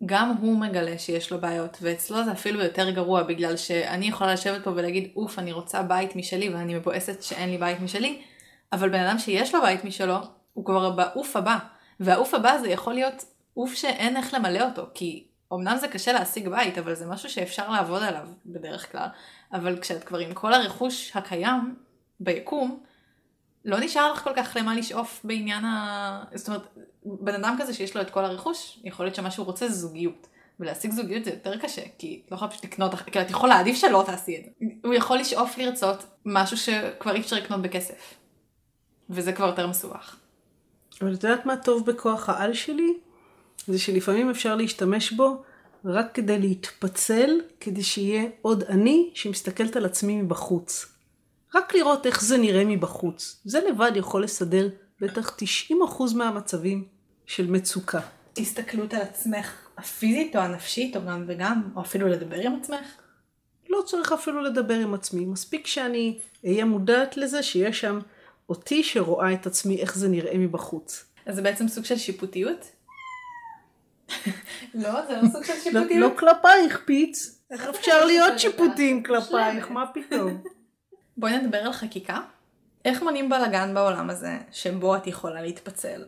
גם 0.05 0.35
הוא 0.39 0.57
מגלה 0.57 0.97
שיש 0.97 1.31
לו 1.31 1.41
בעיות, 1.41 1.77
ואצלו 1.81 2.25
זה 2.25 2.31
אפילו 2.31 2.63
יותר 2.63 2.89
גרוע, 2.89 3.23
בגלל 3.23 3.57
שאני 3.57 4.07
יכולה 4.07 4.33
לשבת 4.33 4.63
פה 4.63 4.69
ולהגיד, 4.69 5.11
אוף, 5.15 5.39
אני 5.39 5.51
רוצה 5.51 5.83
בית 5.83 6.15
משלי, 6.15 6.49
ואני 6.49 6.75
מבואסת 6.75 7.23
שאין 7.23 7.49
לי 7.49 7.57
בית 7.57 7.79
משלי, 7.79 8.21
אבל 8.73 8.89
בן 8.89 8.99
אדם 8.99 9.19
שיש 9.19 9.55
לו 9.55 9.61
בית 9.61 9.85
משלו, 9.85 10.17
הוא 10.53 10.65
כבר 10.65 10.89
באוף 10.89 11.35
הבא, 11.35 11.57
והאוף 11.99 12.33
הבא 12.33 12.57
זה 12.57 12.69
יכול 12.69 12.93
להיות 12.93 13.25
אוף 13.57 13.73
שאין 13.73 14.17
איך 14.17 14.33
למלא 14.33 14.65
אותו, 14.69 14.85
כי 14.93 15.27
אמנם 15.53 15.77
זה 15.77 15.87
קשה 15.87 16.13
להשיג 16.13 16.49
בית, 16.49 16.77
אבל 16.77 16.93
זה 16.93 17.05
משהו 17.05 17.29
שאפשר 17.29 17.71
לעבוד 17.71 18.03
עליו 18.03 18.27
בדרך 18.45 18.91
כלל, 18.91 19.07
אבל 19.53 19.79
כשאת 19.81 20.03
כבר 20.03 20.19
עם 20.19 20.33
כל 20.33 20.53
הרכוש 20.53 21.11
הקיים 21.15 21.75
ביקום, 22.19 22.83
לא 23.65 23.79
נשאר 23.79 24.13
לך 24.13 24.23
כל 24.23 24.33
כך 24.35 24.57
למה 24.59 24.75
לשאוף 24.75 25.21
בעניין 25.23 25.65
ה... 25.65 26.23
זאת 26.33 26.47
אומרת, 26.47 26.67
בן 27.05 27.33
אדם 27.33 27.55
כזה 27.59 27.73
שיש 27.73 27.95
לו 27.95 28.01
את 28.01 28.09
כל 28.09 28.25
הרכוש, 28.25 28.79
יכול 28.83 29.05
להיות 29.05 29.15
שמה 29.15 29.31
שהוא 29.31 29.45
רוצה 29.45 29.67
זה 29.67 29.73
זוגיות. 29.73 30.27
ולהשיג 30.59 30.91
זוגיות 30.91 31.25
זה 31.25 31.31
יותר 31.31 31.57
קשה, 31.57 31.81
כי 31.97 32.21
את 32.25 32.31
לא 32.31 32.35
יכולה 32.35 32.51
פשוט 32.51 32.65
לקנות, 32.65 32.95
כאילו 32.95 33.25
את 33.25 33.29
יכולה, 33.29 33.59
עדיף 33.59 33.75
שלא 33.75 34.03
תעשי 34.05 34.37
את 34.37 34.43
זה. 34.45 34.65
הוא 34.83 34.93
יכול 34.93 35.17
לשאוף 35.17 35.57
לרצות 35.57 36.03
משהו 36.25 36.57
שכבר 36.57 37.15
אי 37.15 37.19
אפשר 37.19 37.35
לקנות 37.35 37.61
בכסף. 37.61 38.13
וזה 39.09 39.33
כבר 39.33 39.45
יותר 39.47 39.67
מסובך. 39.67 40.15
אבל 41.01 41.13
את 41.13 41.23
יודעת 41.23 41.45
מה 41.45 41.57
טוב 41.57 41.85
בכוח 41.85 42.29
העל 42.29 42.53
שלי? 42.53 42.93
זה 43.67 43.79
שלפעמים 43.79 44.29
אפשר 44.29 44.55
להשתמש 44.55 45.11
בו 45.11 45.43
רק 45.85 46.05
כדי 46.13 46.39
להתפצל, 46.39 47.29
כדי 47.59 47.83
שיהיה 47.83 48.23
עוד 48.41 48.63
אני 48.63 49.11
שמסתכלת 49.13 49.75
על 49.75 49.85
עצמי 49.85 50.21
מבחוץ. 50.21 50.85
רק 51.55 51.75
לראות 51.75 52.05
איך 52.05 52.21
זה 52.21 52.37
נראה 52.37 52.65
מבחוץ. 52.65 53.41
זה 53.45 53.59
לבד 53.69 53.91
יכול 53.95 54.23
לסדר 54.23 54.69
בטח 55.01 55.37
90% 55.71 55.73
מהמצבים 56.15 56.87
של 57.25 57.51
מצוקה. 57.51 57.99
הסתכלות 58.37 58.93
על 58.93 59.01
עצמך 59.01 59.67
הפיזית 59.77 60.35
או 60.35 60.41
הנפשית 60.41 60.95
או 60.95 61.01
גם 61.05 61.23
וגם, 61.27 61.61
או 61.75 61.81
אפילו 61.81 62.07
לדבר 62.07 62.39
עם 62.39 62.55
עצמך? 62.55 62.85
לא 63.69 63.81
צריך 63.85 64.11
אפילו 64.11 64.41
לדבר 64.41 64.73
עם 64.73 64.93
עצמי, 64.93 65.25
מספיק 65.25 65.67
שאני 65.67 66.19
אהיה 66.45 66.65
מודעת 66.65 67.17
לזה 67.17 67.43
שיש 67.43 67.79
שם 67.79 67.99
אותי 68.49 68.83
שרואה 68.83 69.33
את 69.33 69.45
עצמי 69.45 69.81
איך 69.81 69.97
זה 69.97 70.07
נראה 70.07 70.37
מבחוץ. 70.37 71.05
אז 71.25 71.35
זה 71.35 71.41
בעצם 71.41 71.67
סוג 71.67 71.85
של 71.85 71.97
שיפוטיות? 71.97 72.65
לא, 74.73 75.05
זה 75.07 75.21
לא 75.21 75.27
סוג 75.31 75.43
של 75.43 75.53
לא, 75.53 75.59
שיפוטיות. 75.59 75.89
לא 75.99 76.19
כלפייך 76.19 76.81
פיץ, 76.85 77.39
איך 77.51 77.67
אפשר 77.75 78.05
להיות? 78.05 78.39
שיפוטים 78.39 79.03
כלפייך. 79.03 79.71
מה 79.71 79.85
פתאום? 79.93 80.41
בואי 81.17 81.37
נדבר 81.37 81.57
על 81.57 81.73
חקיקה. 81.73 82.19
איך 82.85 83.03
מונעים 83.03 83.29
בלאגן 83.29 83.73
בעולם 83.73 84.09
הזה 84.09 84.37
שבו 84.51 84.95
את 84.95 85.07
יכולה 85.07 85.41
להתפצל? 85.41 86.03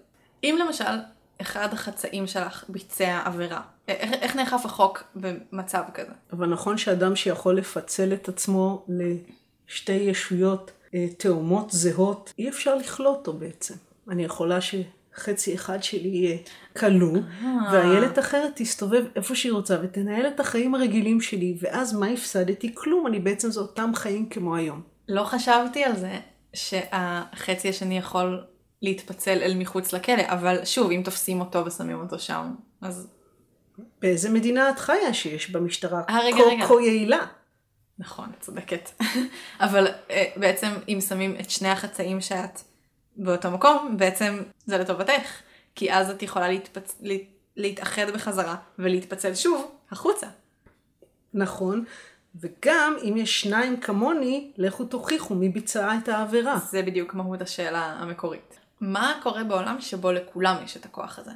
אם 0.46 0.58
למשל 0.66 1.00
אחד 1.42 1.74
החצאים 1.74 2.28
שלך 2.28 2.66
ביצע 2.70 3.22
עבירה, 3.26 3.62
איך, 3.88 4.14
איך 4.14 4.36
נאכף 4.36 4.66
החוק 4.66 5.04
במצב 5.16 5.84
כזה? 5.94 6.12
אבל 6.34 6.48
נכון 6.48 6.78
שאדם 6.78 7.16
שיכול 7.16 7.58
לפצל 7.58 8.14
את 8.14 8.30
עצמו 8.30 8.86
לשתי 8.90 9.92
ישויות 9.92 10.72
אה, 10.94 11.08
תאומות 11.18 11.72
זהות, 11.72 12.34
אי 12.40 12.50
אפשר 12.50 12.76
לכלוא 12.76 13.12
אותו 13.12 13.34
בעצם. 13.34 13.74
אני 14.10 14.24
יכולה 14.24 14.60
שחצי 14.62 15.56
אחד 15.56 15.84
שלי 15.84 16.08
יהיה 16.08 16.38
כלוא, 16.78 17.18
והילד 17.72 18.20
אחרת 18.20 18.52
תסתובב 18.56 19.06
איפה 19.16 19.36
שהיא 19.36 19.52
רוצה 19.52 19.78
ותנהל 19.84 20.28
את 20.28 20.40
החיים 20.40 20.76
הרגילים 20.76 21.22
שלי, 21.22 21.58
ואז 21.62 21.94
מה 21.94 22.08
הפסדתי? 22.08 22.72
כלום, 22.76 23.08
אני 23.08 23.20
בעצם 23.20 23.52
זה 23.52 23.60
אותם 23.60 23.92
חיים 23.96 24.30
כמו 24.30 24.56
היום. 24.56 24.82
לא 25.10 25.24
חשבתי 25.24 25.84
על 25.84 25.96
זה 25.96 26.20
שהחצי 26.54 27.70
השני 27.70 27.98
יכול 27.98 28.44
להתפצל 28.82 29.38
אל 29.42 29.54
מחוץ 29.58 29.94
לכלא, 29.94 30.24
אבל 30.26 30.66
שוב, 30.66 30.92
אם 30.92 31.02
תופסים 31.06 31.40
אותו 31.40 31.66
ושמים 31.66 32.00
אותו 32.00 32.20
שם, 32.20 32.56
אז 32.82 33.08
באיזה 34.02 34.30
מדינה 34.30 34.70
את 34.70 34.80
חיה 34.80 35.14
שיש 35.14 35.52
בה 35.52 35.60
משטרה 35.60 36.02
אה. 36.10 36.68
כה 36.68 36.74
יעילה? 36.82 37.26
נכון, 38.00 38.30
את 38.38 38.42
צודקת. 38.42 38.90
אבל 39.66 39.88
אה, 40.10 40.26
בעצם 40.36 40.68
אם 40.90 41.00
שמים 41.02 41.36
את 41.40 41.50
שני 41.50 41.70
החצאים 41.70 42.22
שאת 42.22 42.60
באותו 43.18 43.52
מקום, 43.52 43.96
בעצם 43.98 44.44
זה 44.66 44.78
לטובתך. 44.78 45.42
כי 45.76 45.94
אז 45.94 46.10
את 46.10 46.24
יכולה 46.24 46.48
להתפצ... 46.48 46.96
לה- 47.02 47.16
להתאחד 47.58 48.10
בחזרה 48.14 48.56
ולהתפצל 48.80 49.36
שוב 49.36 49.72
החוצה. 49.92 50.28
נכון, 51.34 51.86
וגם 52.36 52.96
אם 53.04 53.18
יש 53.18 53.42
שניים 53.42 53.80
כמוני, 53.80 54.52
לכו 54.58 54.86
תוכיחו 54.86 55.36
מי 55.36 55.50
ביצעה 55.50 55.98
את 55.98 56.08
העבירה. 56.08 56.58
זה 56.58 56.82
בדיוק 56.82 57.14
מהות 57.14 57.42
השאלה 57.42 57.86
המקורית. 58.00 58.60
מה 58.82 59.20
קורה 59.24 59.44
בעולם 59.44 59.82
שבו 59.82 60.12
לכולם 60.12 60.56
יש 60.64 60.78
את 60.78 60.86
הכוח 60.86 61.20
הזה? 61.20 61.32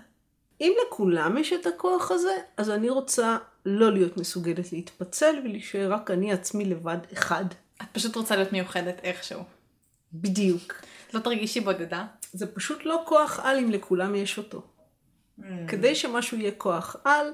אם 0.62 0.74
לכולם 0.88 1.38
יש 1.38 1.54
את 1.54 1.66
הכוח 1.66 2.12
הזה, 2.12 2.38
אז 2.58 2.70
אני 2.70 2.90
רוצה 2.90 3.38
לא 3.66 3.92
להיות 3.92 4.18
מסוגלת 4.18 4.72
להתפצל 4.74 5.36
ולהישאר 5.44 5.94
רק 5.94 6.12
אני 6.12 6.34
עצמי 6.34 6.66
לבד 6.66 6.98
אחד. 7.14 7.46
את 7.82 7.88
פשוט 7.92 8.16
רוצה 8.16 8.36
להיות 8.36 8.52
מיוחדת 8.52 9.00
איכשהו. 9.04 9.44
בדיוק. 10.14 10.74
לא 11.14 11.20
תרגישי 11.20 11.60
בודדה. 11.60 12.06
זה 12.34 12.54
פשוט 12.56 12.86
לא 12.86 13.04
כוח 13.06 13.40
על 13.44 13.58
אם 13.58 13.72
לכולם 13.72 14.16
יש 14.16 14.38
אותו. 14.38 14.62
כדי 15.68 15.96
שמשהו 15.96 16.38
יהיה 16.38 16.52
כוח 16.52 16.96
על, 17.04 17.34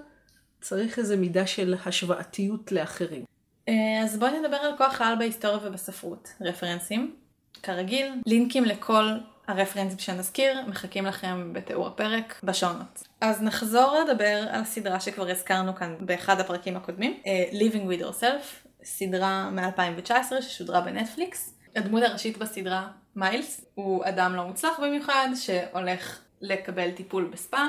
צריך 0.62 1.00
איזו 1.00 1.18
מידה 1.18 1.48
של 1.48 1.76
השוואתיות 1.86 2.72
לאחרים. 2.72 3.26
אה, 3.70 3.74
אז 4.04 4.18
בואי 4.18 4.40
נדבר 4.40 4.56
על 4.56 4.78
כוח 4.78 5.02
העל 5.02 5.16
בהיסטוריה 5.16 5.60
ובספרות. 5.64 6.30
רפרנסים, 6.42 7.16
כרגיל, 7.64 8.14
לינקים 8.26 8.66
לכל 8.66 9.04
הרפרנסים 9.48 10.00
שנזכיר, 10.00 10.62
מחכים 10.68 11.06
לכם 11.06 11.54
בתיאור 11.54 11.88
הפרק 11.88 12.40
בשונות. 12.44 13.08
אז 13.22 13.42
נחזור 13.42 13.98
לדבר 14.00 14.46
על 14.50 14.62
הסדרה 14.62 15.00
שכבר 15.00 15.30
הזכרנו 15.30 15.76
כאן 15.76 15.96
באחד 16.00 16.40
הפרקים 16.40 16.78
הקודמים, 16.78 17.20
אה, 17.28 17.46
Living 17.52 17.90
with 17.90 18.02
Yourself, 18.02 18.68
סדרה 18.84 19.50
מ-2019 19.50 20.42
ששודרה 20.42 20.82
בנטפליקס. 20.82 21.54
הדמות 21.76 22.04
הראשית 22.04 22.38
בסדרה, 22.38 22.88
מיילס, 23.16 23.66
הוא 23.76 24.06
אדם 24.06 24.36
לא 24.36 24.44
מוצלח 24.44 24.80
במיוחד, 24.80 25.28
שהולך 25.36 26.20
לקבל 26.42 26.92
טיפול 26.92 27.30
בספא. 27.34 27.62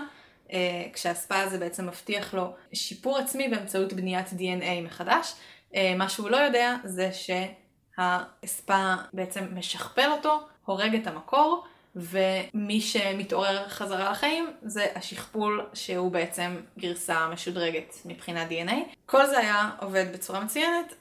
אה, 0.52 0.84
כשהספא 0.92 1.34
הזה 1.34 1.58
בעצם 1.58 1.86
מבטיח 1.86 2.34
לו 2.34 2.54
שיפור 2.72 3.18
עצמי 3.18 3.48
באמצעות 3.48 3.92
בניית 3.92 4.26
DNA 4.28 4.84
מחדש. 4.84 5.34
אה, 5.74 5.94
מה 5.98 6.08
שהוא 6.08 6.30
לא 6.30 6.36
יודע 6.36 6.76
זה 6.84 7.10
שהספא 7.12 8.94
בעצם 9.12 9.44
משכפל 9.52 10.10
אותו, 10.10 10.46
הורג 10.66 10.94
את 10.94 11.07
המקור, 11.07 11.64
ומי 11.96 12.81
שמתעורר 12.81 13.68
חזרה 13.68 14.11
לחיים 14.11 14.50
זה 14.62 14.87
השכפול 14.94 15.66
שהוא 15.74 16.12
בעצם 16.12 16.57
גרסה 16.79 17.29
משודרגת 17.29 17.94
מבחינת 18.05 18.48
DNA. 18.50 18.74
כל 19.07 19.26
זה 19.26 19.38
היה 19.38 19.70
עובד 19.81 20.12
בצורה 20.12 20.40
מצוינת 20.40 20.94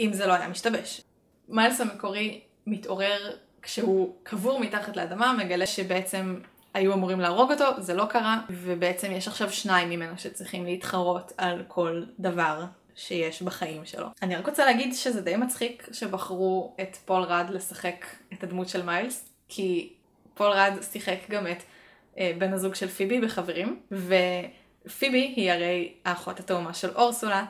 אם 0.00 0.12
זה 0.12 0.26
לא 0.26 0.32
היה 0.32 0.48
משתבש. 0.48 1.00
מיילס 1.48 1.80
המקורי 1.80 2.40
מתעורר 2.66 3.36
כשהוא 3.62 4.14
קבור 4.22 4.60
מתחת 4.60 4.96
לאדמה, 4.96 5.32
מגלה 5.32 5.66
שבעצם 5.66 6.40
היו 6.74 6.92
אמורים 6.92 7.20
להרוג 7.20 7.52
אותו, 7.52 7.64
זה 7.78 7.94
לא 7.94 8.04
קרה, 8.04 8.40
ובעצם 8.50 9.12
יש 9.12 9.28
עכשיו 9.28 9.52
שניים 9.52 9.90
ממנו 9.90 10.18
שצריכים 10.18 10.64
להתחרות 10.64 11.32
על 11.38 11.62
כל 11.68 12.02
דבר 12.18 12.64
שיש 12.96 13.42
בחיים 13.42 13.84
שלו. 13.84 14.06
אני 14.22 14.36
רק 14.36 14.48
רוצה 14.48 14.64
להגיד 14.66 14.94
שזה 14.94 15.20
די 15.20 15.36
מצחיק 15.36 15.88
שבחרו 15.92 16.76
את 16.80 16.96
פול 16.96 17.22
רד 17.22 17.46
לשחק 17.50 18.06
את 18.32 18.44
הדמות 18.44 18.68
של 18.68 18.82
מיילס, 18.82 19.28
כי 19.48 19.92
פול 20.34 20.50
רד 20.50 20.72
שיחק 20.92 21.18
גם 21.30 21.46
את 21.46 21.62
אה, 22.18 22.32
בן 22.38 22.52
הזוג 22.52 22.74
של 22.74 22.88
פיבי 22.88 23.20
בחברים, 23.20 23.80
ופיבי 23.90 25.32
היא 25.36 25.52
הרי 25.52 25.94
האחות 26.04 26.40
התאומה 26.40 26.74
של 26.74 26.90
אורסולה, 26.94 27.44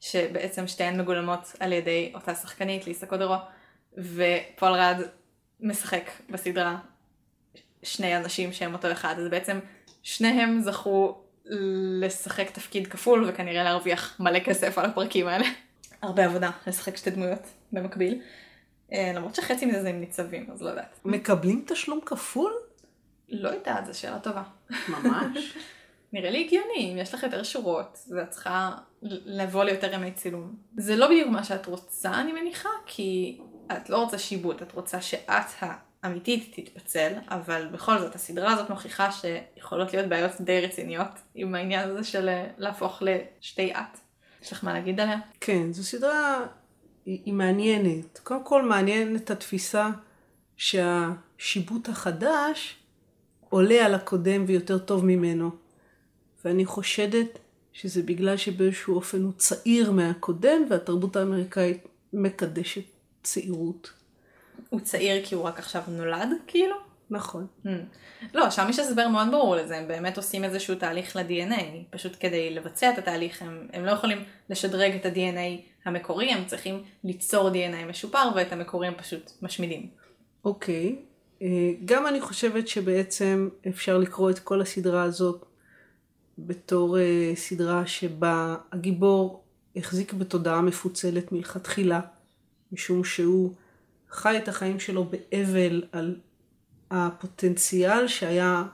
שבעצם 0.00 0.66
שתיהן 0.66 1.00
מגולמות 1.00 1.52
על 1.60 1.72
ידי 1.72 2.12
אותה 2.14 2.34
שחקנית, 2.34 2.86
ליסה 2.86 3.06
קודרו, 3.06 3.36
ופול 3.92 4.72
רד 4.72 4.96
משחק 5.60 6.10
בסדרה 6.30 6.78
שני 7.82 8.16
אנשים 8.16 8.52
שהם 8.52 8.74
אותו 8.74 8.92
אחד, 8.92 9.14
אז 9.18 9.28
בעצם 9.28 9.58
שניהם 10.02 10.60
זכו 10.60 11.22
לשחק 12.00 12.50
תפקיד 12.50 12.86
כפול 12.86 13.24
וכנראה 13.28 13.64
להרוויח 13.64 14.16
מלא 14.20 14.38
כסף 14.38 14.78
על 14.78 14.84
הפרקים 14.84 15.26
האלה. 15.26 15.46
הרבה 16.02 16.24
עבודה 16.24 16.50
לשחק 16.66 16.96
שתי 16.96 17.10
דמויות 17.10 17.42
במקביל. 17.72 18.20
אה, 18.92 19.12
למרות 19.14 19.34
שחצי 19.34 19.66
מזה 19.66 19.82
זה 19.82 19.88
עם 19.88 20.00
ניצבים, 20.00 20.46
אז 20.52 20.62
לא 20.62 20.68
יודעת. 20.68 21.00
מקבלים 21.04 21.64
תשלום 21.66 22.00
כפול? 22.06 22.52
לא 23.28 23.48
יודעת, 23.48 23.86
זו 23.86 23.98
שאלה 23.98 24.18
טובה. 24.18 24.42
ממש. 24.88 25.56
נראה 26.12 26.30
לי 26.30 26.44
הגיוני, 26.44 26.92
אם 26.92 26.98
יש 26.98 27.14
לך 27.14 27.22
יותר 27.22 27.42
שורות, 27.42 27.98
ואת 28.10 28.30
צריכה 28.30 28.76
לבוא 29.02 29.64
ליותר 29.64 29.94
ימי 29.94 30.12
צילום. 30.12 30.56
זה 30.76 30.96
לא 30.96 31.06
בדיוק 31.06 31.28
מה 31.28 31.44
שאת 31.44 31.66
רוצה, 31.66 32.20
אני 32.20 32.32
מניחה, 32.32 32.68
כי 32.86 33.38
את 33.72 33.90
לא 33.90 34.02
רוצה 34.02 34.18
שיבוט, 34.18 34.62
את 34.62 34.72
רוצה 34.72 35.00
שאת 35.00 35.50
האמיתית 36.02 36.52
תתפצל, 36.56 37.12
אבל 37.28 37.66
בכל 37.72 37.98
זאת 37.98 38.14
הסדרה 38.14 38.52
הזאת 38.52 38.70
מוכיחה 38.70 39.08
שיכולות 39.12 39.92
להיות 39.92 40.08
בעיות 40.08 40.32
די 40.40 40.60
רציניות 40.60 41.10
עם 41.34 41.54
העניין 41.54 41.88
הזה 41.88 42.04
של 42.04 42.28
אה, 42.28 42.46
להפוך 42.58 43.02
לשתי 43.02 43.72
את. 43.72 43.98
יש 44.42 44.52
לך 44.52 44.64
מה 44.64 44.72
להגיד 44.72 45.00
עליה? 45.00 45.18
כן, 45.40 45.72
זו 45.72 45.84
סדרה, 45.84 46.46
היא, 47.06 47.20
היא 47.24 47.34
מעניינת. 47.34 48.18
קודם 48.18 48.44
כל 48.44 48.62
מעניינת 48.62 49.30
התפיסה 49.30 49.88
שהשיבוט 50.56 51.88
החדש 51.88 52.76
עולה 53.48 53.86
על 53.86 53.94
הקודם 53.94 54.44
ויותר 54.46 54.78
טוב 54.78 55.04
ממנו. 55.04 55.50
ואני 56.44 56.66
חושדת 56.66 57.38
שזה 57.72 58.02
בגלל 58.02 58.36
שבאיזשהו 58.36 58.94
אופן 58.94 59.22
הוא 59.22 59.32
צעיר 59.36 59.92
מהקודם 59.92 60.62
והתרבות 60.70 61.16
האמריקאית 61.16 61.88
מקדשת 62.12 62.84
צעירות. 63.22 63.99
הוא 64.70 64.80
צעיר 64.80 65.24
כי 65.26 65.34
הוא 65.34 65.44
רק 65.44 65.58
עכשיו 65.58 65.82
נולד, 65.88 66.28
כאילו? 66.46 66.76
נכון. 67.10 67.46
Hmm. 67.64 67.68
לא, 68.34 68.50
שם 68.50 68.66
יש 68.68 68.78
הסבר 68.78 69.08
מאוד 69.08 69.28
ברור 69.30 69.56
לזה, 69.56 69.76
הם 69.76 69.88
באמת 69.88 70.16
עושים 70.16 70.44
איזשהו 70.44 70.74
תהליך 70.74 71.16
ל-DNA, 71.16 71.62
פשוט 71.90 72.16
כדי 72.20 72.54
לבצע 72.54 72.90
את 72.90 72.98
התהליך 72.98 73.42
הם, 73.42 73.68
הם 73.72 73.84
לא 73.84 73.90
יכולים 73.90 74.24
לשדרג 74.50 74.94
את 74.94 75.06
ה-DNA 75.06 75.60
המקורי, 75.84 76.32
הם 76.32 76.44
צריכים 76.46 76.82
ליצור 77.04 77.50
DNA 77.50 77.88
משופר 77.88 78.28
ואת 78.34 78.52
המקורי 78.52 78.86
הם 78.86 78.94
פשוט 78.96 79.30
משמידים. 79.42 79.88
אוקיי, 80.44 80.96
אה, 81.42 81.72
גם 81.84 82.06
אני 82.06 82.20
חושבת 82.20 82.68
שבעצם 82.68 83.48
אפשר 83.68 83.98
לקרוא 83.98 84.30
את 84.30 84.38
כל 84.38 84.60
הסדרה 84.60 85.02
הזאת 85.02 85.44
בתור 86.38 86.98
אה, 86.98 87.32
סדרה 87.34 87.86
שבה 87.86 88.56
הגיבור 88.72 89.44
החזיק 89.76 90.12
בתודעה 90.12 90.60
מפוצלת 90.62 91.32
מלכתחילה, 91.32 92.00
משום 92.72 93.04
שהוא 93.04 93.54
חי 94.10 94.38
את 94.38 94.48
החיים 94.48 94.80
שלו 94.80 95.04
באבל 95.04 95.82
על 95.92 96.16
הפוטנציאל 96.90 98.08
שהיה 98.08 98.64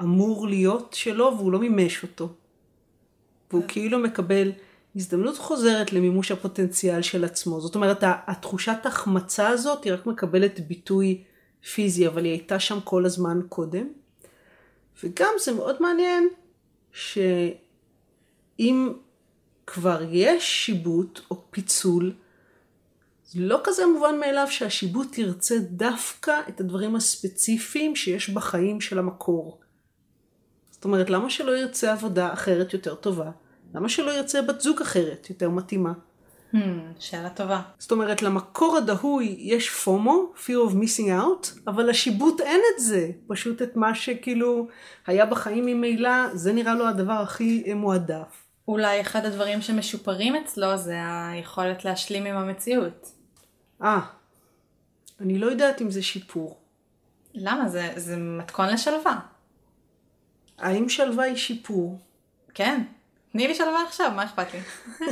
אמור 0.00 0.48
להיות 0.48 0.92
שלו 0.92 1.34
והוא 1.36 1.52
לא 1.52 1.58
מימש 1.58 2.02
אותו. 2.02 2.32
והוא 3.50 3.62
כאילו 3.68 3.98
מקבל 3.98 4.52
הזדמנות 4.96 5.38
חוזרת 5.38 5.92
למימוש 5.92 6.30
הפוטנציאל 6.30 7.02
של 7.02 7.24
עצמו. 7.24 7.60
זאת 7.60 7.74
אומרת, 7.74 7.98
התחושת 8.02 8.78
החמצה 8.84 9.48
הזאת 9.48 9.84
היא 9.84 9.92
רק 9.92 10.06
מקבלת 10.06 10.60
ביטוי 10.68 11.22
פיזי, 11.74 12.06
אבל 12.06 12.24
היא 12.24 12.32
הייתה 12.32 12.60
שם 12.60 12.78
כל 12.84 13.06
הזמן 13.06 13.40
קודם. 13.48 13.86
וגם 15.04 15.32
זה 15.38 15.52
מאוד 15.52 15.82
מעניין 15.82 16.28
שאם 16.92 17.32
כבר 19.66 20.02
יש 20.10 20.66
שיבוט 20.66 21.20
או 21.30 21.42
פיצול, 21.50 22.12
לא 23.34 23.60
כזה 23.64 23.86
מובן 23.86 24.20
מאליו 24.20 24.46
שהשיבוט 24.50 25.18
ירצה 25.18 25.58
דווקא 25.58 26.40
את 26.48 26.60
הדברים 26.60 26.96
הספציפיים 26.96 27.96
שיש 27.96 28.30
בחיים 28.30 28.80
של 28.80 28.98
המקור. 28.98 29.60
זאת 30.70 30.84
אומרת, 30.84 31.10
למה 31.10 31.30
שלא 31.30 31.56
ירצה 31.56 31.92
עבודה 31.92 32.32
אחרת 32.32 32.72
יותר 32.72 32.94
טובה? 32.94 33.30
למה 33.74 33.88
שלא 33.88 34.10
ירצה 34.10 34.42
בת 34.42 34.60
זוג 34.60 34.80
אחרת 34.80 35.30
יותר 35.30 35.50
מתאימה? 35.50 35.92
Hmm, 36.54 36.56
שאלה 36.98 37.30
טובה. 37.30 37.60
זאת 37.78 37.90
אומרת, 37.92 38.22
למקור 38.22 38.76
הדהוי 38.76 39.36
יש 39.38 39.70
פומו, 39.70 40.32
fear 40.36 40.70
of 40.70 40.74
missing 40.74 41.08
out, 41.08 41.60
אבל 41.66 41.88
לשיבוט 41.88 42.40
אין 42.40 42.60
את 42.74 42.82
זה. 42.82 43.10
פשוט 43.26 43.62
את 43.62 43.76
מה 43.76 43.94
שכאילו 43.94 44.66
היה 45.06 45.26
בחיים 45.26 45.66
ממילא, 45.66 46.34
זה 46.34 46.52
נראה 46.52 46.74
לו 46.74 46.86
הדבר 46.88 47.12
הכי 47.12 47.74
מועדף. 47.74 48.46
אולי 48.68 49.00
אחד 49.00 49.26
הדברים 49.26 49.62
שמשופרים 49.62 50.36
אצלו 50.36 50.76
זה 50.76 50.96
היכולת 51.02 51.84
להשלים 51.84 52.26
עם 52.26 52.36
המציאות. 52.36 53.19
אה, 53.82 54.00
אני 55.20 55.38
לא 55.38 55.46
יודעת 55.46 55.82
אם 55.82 55.90
זה 55.90 56.02
שיפור. 56.02 56.58
למה? 57.34 57.68
זה, 57.68 57.92
זה 57.96 58.16
מתכון 58.16 58.68
לשלווה. 58.68 59.20
האם 60.58 60.88
שלווה 60.88 61.24
היא 61.24 61.36
שיפור? 61.36 61.98
כן. 62.54 62.82
תני 63.32 63.48
לי 63.48 63.54
שלווה 63.54 63.82
עכשיו, 63.86 64.12
מה 64.16 64.24
אכפת 64.24 64.46
לי? 64.54 64.60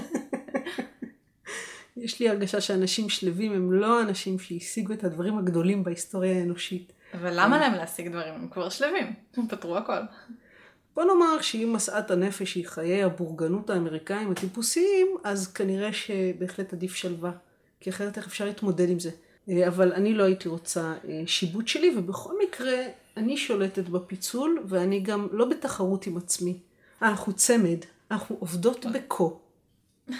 יש 2.04 2.20
לי 2.20 2.28
הרגשה 2.28 2.60
שאנשים 2.60 3.08
שלווים 3.08 3.52
הם 3.52 3.72
לא 3.72 4.00
אנשים 4.02 4.38
שהשיגו 4.38 4.92
את 4.92 5.04
הדברים 5.04 5.38
הגדולים 5.38 5.84
בהיסטוריה 5.84 6.38
האנושית. 6.38 6.92
אבל 7.14 7.30
למה 7.40 7.58
להם 7.58 7.72
להשיג 7.72 8.08
דברים? 8.08 8.34
הם 8.34 8.48
כבר 8.48 8.68
שלווים. 8.68 9.12
הם 9.36 9.48
פתרו 9.48 9.76
הכל. 9.76 10.00
בוא 10.94 11.04
נאמר 11.04 11.40
שאם 11.40 11.72
משאת 11.72 12.10
הנפש 12.10 12.54
היא 12.54 12.66
חיי 12.68 13.02
הבורגנות 13.02 13.70
האמריקאים 13.70 14.30
הטיפוסיים, 14.30 15.06
אז 15.24 15.52
כנראה 15.52 15.92
שבהחלט 15.92 16.72
עדיף 16.72 16.94
שלווה. 16.94 17.30
כי 17.80 17.90
אחרת 17.90 18.16
איך 18.16 18.26
אפשר 18.26 18.44
להתמודד 18.44 18.90
עם 18.90 19.00
זה. 19.00 19.10
אה, 19.50 19.68
אבל 19.68 19.92
אני 19.92 20.14
לא 20.14 20.24
הייתי 20.24 20.48
רוצה 20.48 20.94
אה, 21.08 21.22
שיבוט 21.26 21.68
שלי, 21.68 21.94
ובכל 21.96 22.32
מקרה, 22.46 22.82
אני 23.16 23.36
שולטת 23.36 23.88
בפיצול, 23.88 24.64
ואני 24.68 25.00
גם 25.00 25.28
לא 25.32 25.44
בתחרות 25.44 26.06
עם 26.06 26.16
עצמי. 26.16 26.58
אנחנו 27.02 27.32
צמד, 27.32 27.78
אנחנו 28.10 28.36
עובדות 28.40 28.86
בקו. 28.86 29.40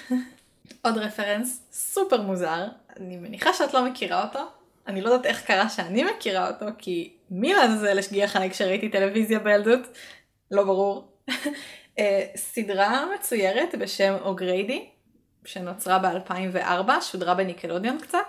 עוד 0.83 0.99
רפרנס 0.99 1.61
סופר 1.73 2.23
מוזר, 2.23 2.67
אני 2.97 3.17
מניחה 3.17 3.53
שאת 3.53 3.75
לא 3.75 3.85
מכירה 3.91 4.25
אותו. 4.25 4.41
אני 4.87 5.01
לא 5.01 5.09
יודעת 5.09 5.27
איך 5.27 5.45
קרה 5.45 5.69
שאני 5.69 6.05
מכירה 6.05 6.51
אותו, 6.51 6.67
כי 6.79 7.13
מי 7.31 7.53
לעזאזל 7.53 7.99
השגיח 7.99 8.37
עליי 8.37 8.51
כשראיתי 8.51 8.89
טלוויזיה 8.89 9.39
בילדות? 9.39 9.81
לא 10.51 10.65
ברור. 10.65 11.13
אה, 11.99 12.27
סדרה 12.37 13.07
מצוירת 13.15 13.75
בשם 13.79 14.17
אוגריידי, 14.21 14.89
שנוצרה 15.49 15.99
ב-2004, 15.99 16.91
שודרה 17.01 17.35
בניקלודיון 17.35 17.99
קצת. 18.01 18.27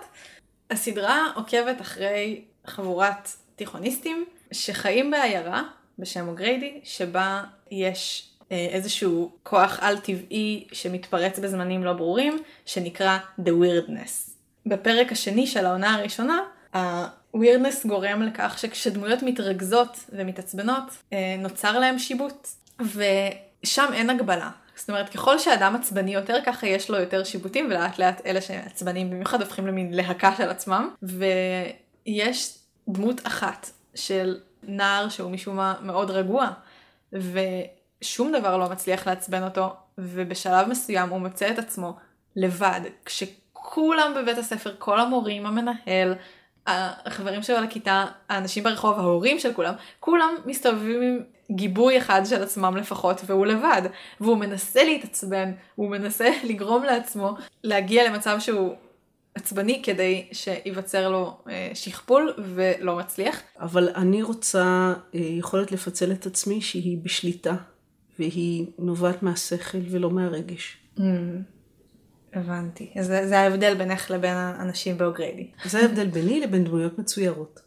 הסדרה 0.70 1.26
עוקבת 1.34 1.80
אחרי 1.80 2.44
חבורת 2.66 3.28
תיכוניסטים 3.56 4.24
שחיים 4.52 5.10
בעיירה 5.10 5.62
בשם 5.98 6.28
אוגריידי, 6.28 6.80
שבה 6.84 7.42
יש 7.70 8.30
אה, 8.52 8.56
איזשהו 8.70 9.32
כוח 9.42 9.78
על-טבעי 9.82 10.66
שמתפרץ 10.72 11.38
בזמנים 11.38 11.84
לא 11.84 11.92
ברורים, 11.92 12.38
שנקרא 12.66 13.18
The 13.40 13.50
Weirdness. 13.50 14.30
בפרק 14.66 15.12
השני 15.12 15.46
של 15.46 15.66
העונה 15.66 15.94
הראשונה, 15.94 16.40
ה-Weirdness 16.74 17.88
גורם 17.88 18.22
לכך 18.22 18.58
שכשדמויות 18.58 19.22
מתרכזות 19.22 19.96
ומתעצבנות, 20.08 20.84
אה, 21.12 21.36
נוצר 21.38 21.78
להם 21.78 21.98
שיבוט. 21.98 22.48
ושם 22.80 23.86
אין 23.92 24.10
הגבלה. 24.10 24.50
זאת 24.80 24.90
אומרת, 24.90 25.08
ככל 25.08 25.38
שאדם 25.38 25.76
עצבני 25.76 26.14
יותר, 26.14 26.38
ככה 26.46 26.66
יש 26.66 26.90
לו 26.90 26.98
יותר 26.98 27.24
שיבוטים, 27.24 27.66
ולאט 27.66 27.98
לאט 27.98 28.26
אלה 28.26 28.40
שעצבנים 28.40 29.10
במיוחד 29.10 29.40
הופכים 29.40 29.66
למין 29.66 29.94
להקה 29.94 30.36
של 30.36 30.48
עצמם. 30.48 30.90
ויש 31.02 32.58
דמות 32.88 33.26
אחת 33.26 33.70
של 33.94 34.38
נער 34.62 35.08
שהוא 35.08 35.30
משום 35.30 35.56
מה 35.56 35.74
מאוד 35.82 36.10
רגוע, 36.10 36.48
ושום 37.12 38.32
דבר 38.32 38.56
לא 38.56 38.68
מצליח 38.68 39.06
לעצבן 39.06 39.42
אותו, 39.42 39.74
ובשלב 39.98 40.68
מסוים 40.68 41.08
הוא 41.08 41.18
מוצא 41.18 41.50
את 41.50 41.58
עצמו 41.58 41.96
לבד, 42.36 42.80
כשכולם 43.04 44.12
בבית 44.16 44.38
הספר, 44.38 44.74
כל 44.78 45.00
המורים, 45.00 45.46
המנהל, 45.46 46.14
החברים 46.70 47.42
שלו 47.42 47.60
לכיתה, 47.60 48.06
האנשים 48.28 48.64
ברחוב, 48.64 48.98
ההורים 48.98 49.38
של 49.38 49.52
כולם, 49.52 49.74
כולם 50.00 50.34
מסתובבים 50.46 51.02
עם 51.02 51.18
גיבוי 51.50 51.98
אחד 51.98 52.22
של 52.24 52.42
עצמם 52.42 52.76
לפחות, 52.76 53.20
והוא 53.26 53.46
לבד. 53.46 53.82
והוא 54.20 54.36
מנסה 54.36 54.84
להתעצבן, 54.84 55.52
הוא 55.74 55.90
מנסה 55.90 56.28
לגרום 56.48 56.84
לעצמו 56.84 57.34
להגיע 57.64 58.10
למצב 58.10 58.36
שהוא 58.40 58.74
עצבני 59.34 59.82
כדי 59.82 60.28
שייווצר 60.32 61.08
לו 61.08 61.36
אה, 61.48 61.70
שכפול 61.74 62.34
ולא 62.54 62.96
מצליח. 62.96 63.40
אבל 63.60 63.88
אני 63.94 64.22
רוצה 64.22 64.94
אה, 65.14 65.20
יכולת 65.20 65.72
לפצל 65.72 66.12
את 66.12 66.26
עצמי 66.26 66.60
שהיא 66.60 66.98
בשליטה, 67.02 67.54
והיא 68.18 68.66
נובעת 68.78 69.22
מהשכל 69.22 69.78
ולא 69.90 70.10
מהרגש. 70.10 70.76
Mm, 70.98 71.00
הבנתי. 72.32 72.90
אז 72.98 73.06
זה, 73.06 73.28
זה 73.28 73.38
ההבדל 73.38 73.74
בינך 73.74 74.10
לבין 74.10 74.34
האנשים 74.34 74.98
באוגריידי. 74.98 75.50
זה 75.64 75.78
ההבדל 75.78 76.06
ביני 76.06 76.40
לבין 76.40 76.64
דמויות 76.64 76.98
מצוירות. 76.98 77.60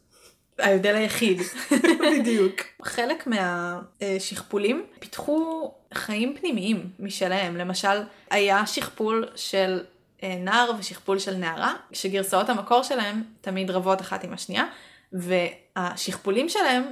ההבדל 0.59 0.95
היחיד. 0.95 1.41
בדיוק. 2.20 2.61
חלק 2.82 3.28
מהשכפולים 3.28 4.86
פיתחו 4.99 5.72
חיים 5.93 6.36
פנימיים 6.39 6.89
משלהם. 6.99 7.57
למשל, 7.57 8.01
היה 8.30 8.66
שכפול 8.66 9.28
של 9.36 9.80
אה, 10.24 10.36
נער 10.39 10.72
ושכפול 10.80 11.20
של 11.20 11.36
נערה, 11.36 11.74
שגרסאות 11.91 12.49
המקור 12.49 12.84
שלהם 12.84 13.24
תמיד 13.41 13.72
רבות 13.72 14.01
אחת 14.01 14.24
עם 14.24 14.34
השנייה, 14.34 14.66
והשכפולים 15.14 16.49
שלהם 16.49 16.84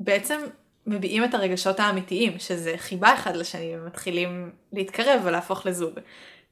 בעצם 0.00 0.40
מביעים 0.86 1.24
את 1.24 1.34
הרגשות 1.34 1.80
האמיתיים, 1.80 2.38
שזה 2.38 2.74
חיבה 2.76 3.14
אחד 3.14 3.36
לשני 3.36 3.72
ומתחילים 3.76 4.50
להתקרב 4.72 5.20
ולהפוך 5.24 5.66
לזוג. 5.66 6.00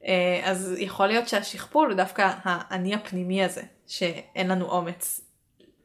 אה, 0.05 0.41
אז 0.43 0.75
יכול 0.77 1.07
להיות 1.07 1.27
שהשכפול 1.27 1.87
הוא 1.87 1.97
דווקא 1.97 2.31
האני 2.43 2.95
הפנימי 2.95 3.43
הזה, 3.43 3.61
שאין 3.87 4.47
לנו 4.47 4.65
אומץ 4.65 5.21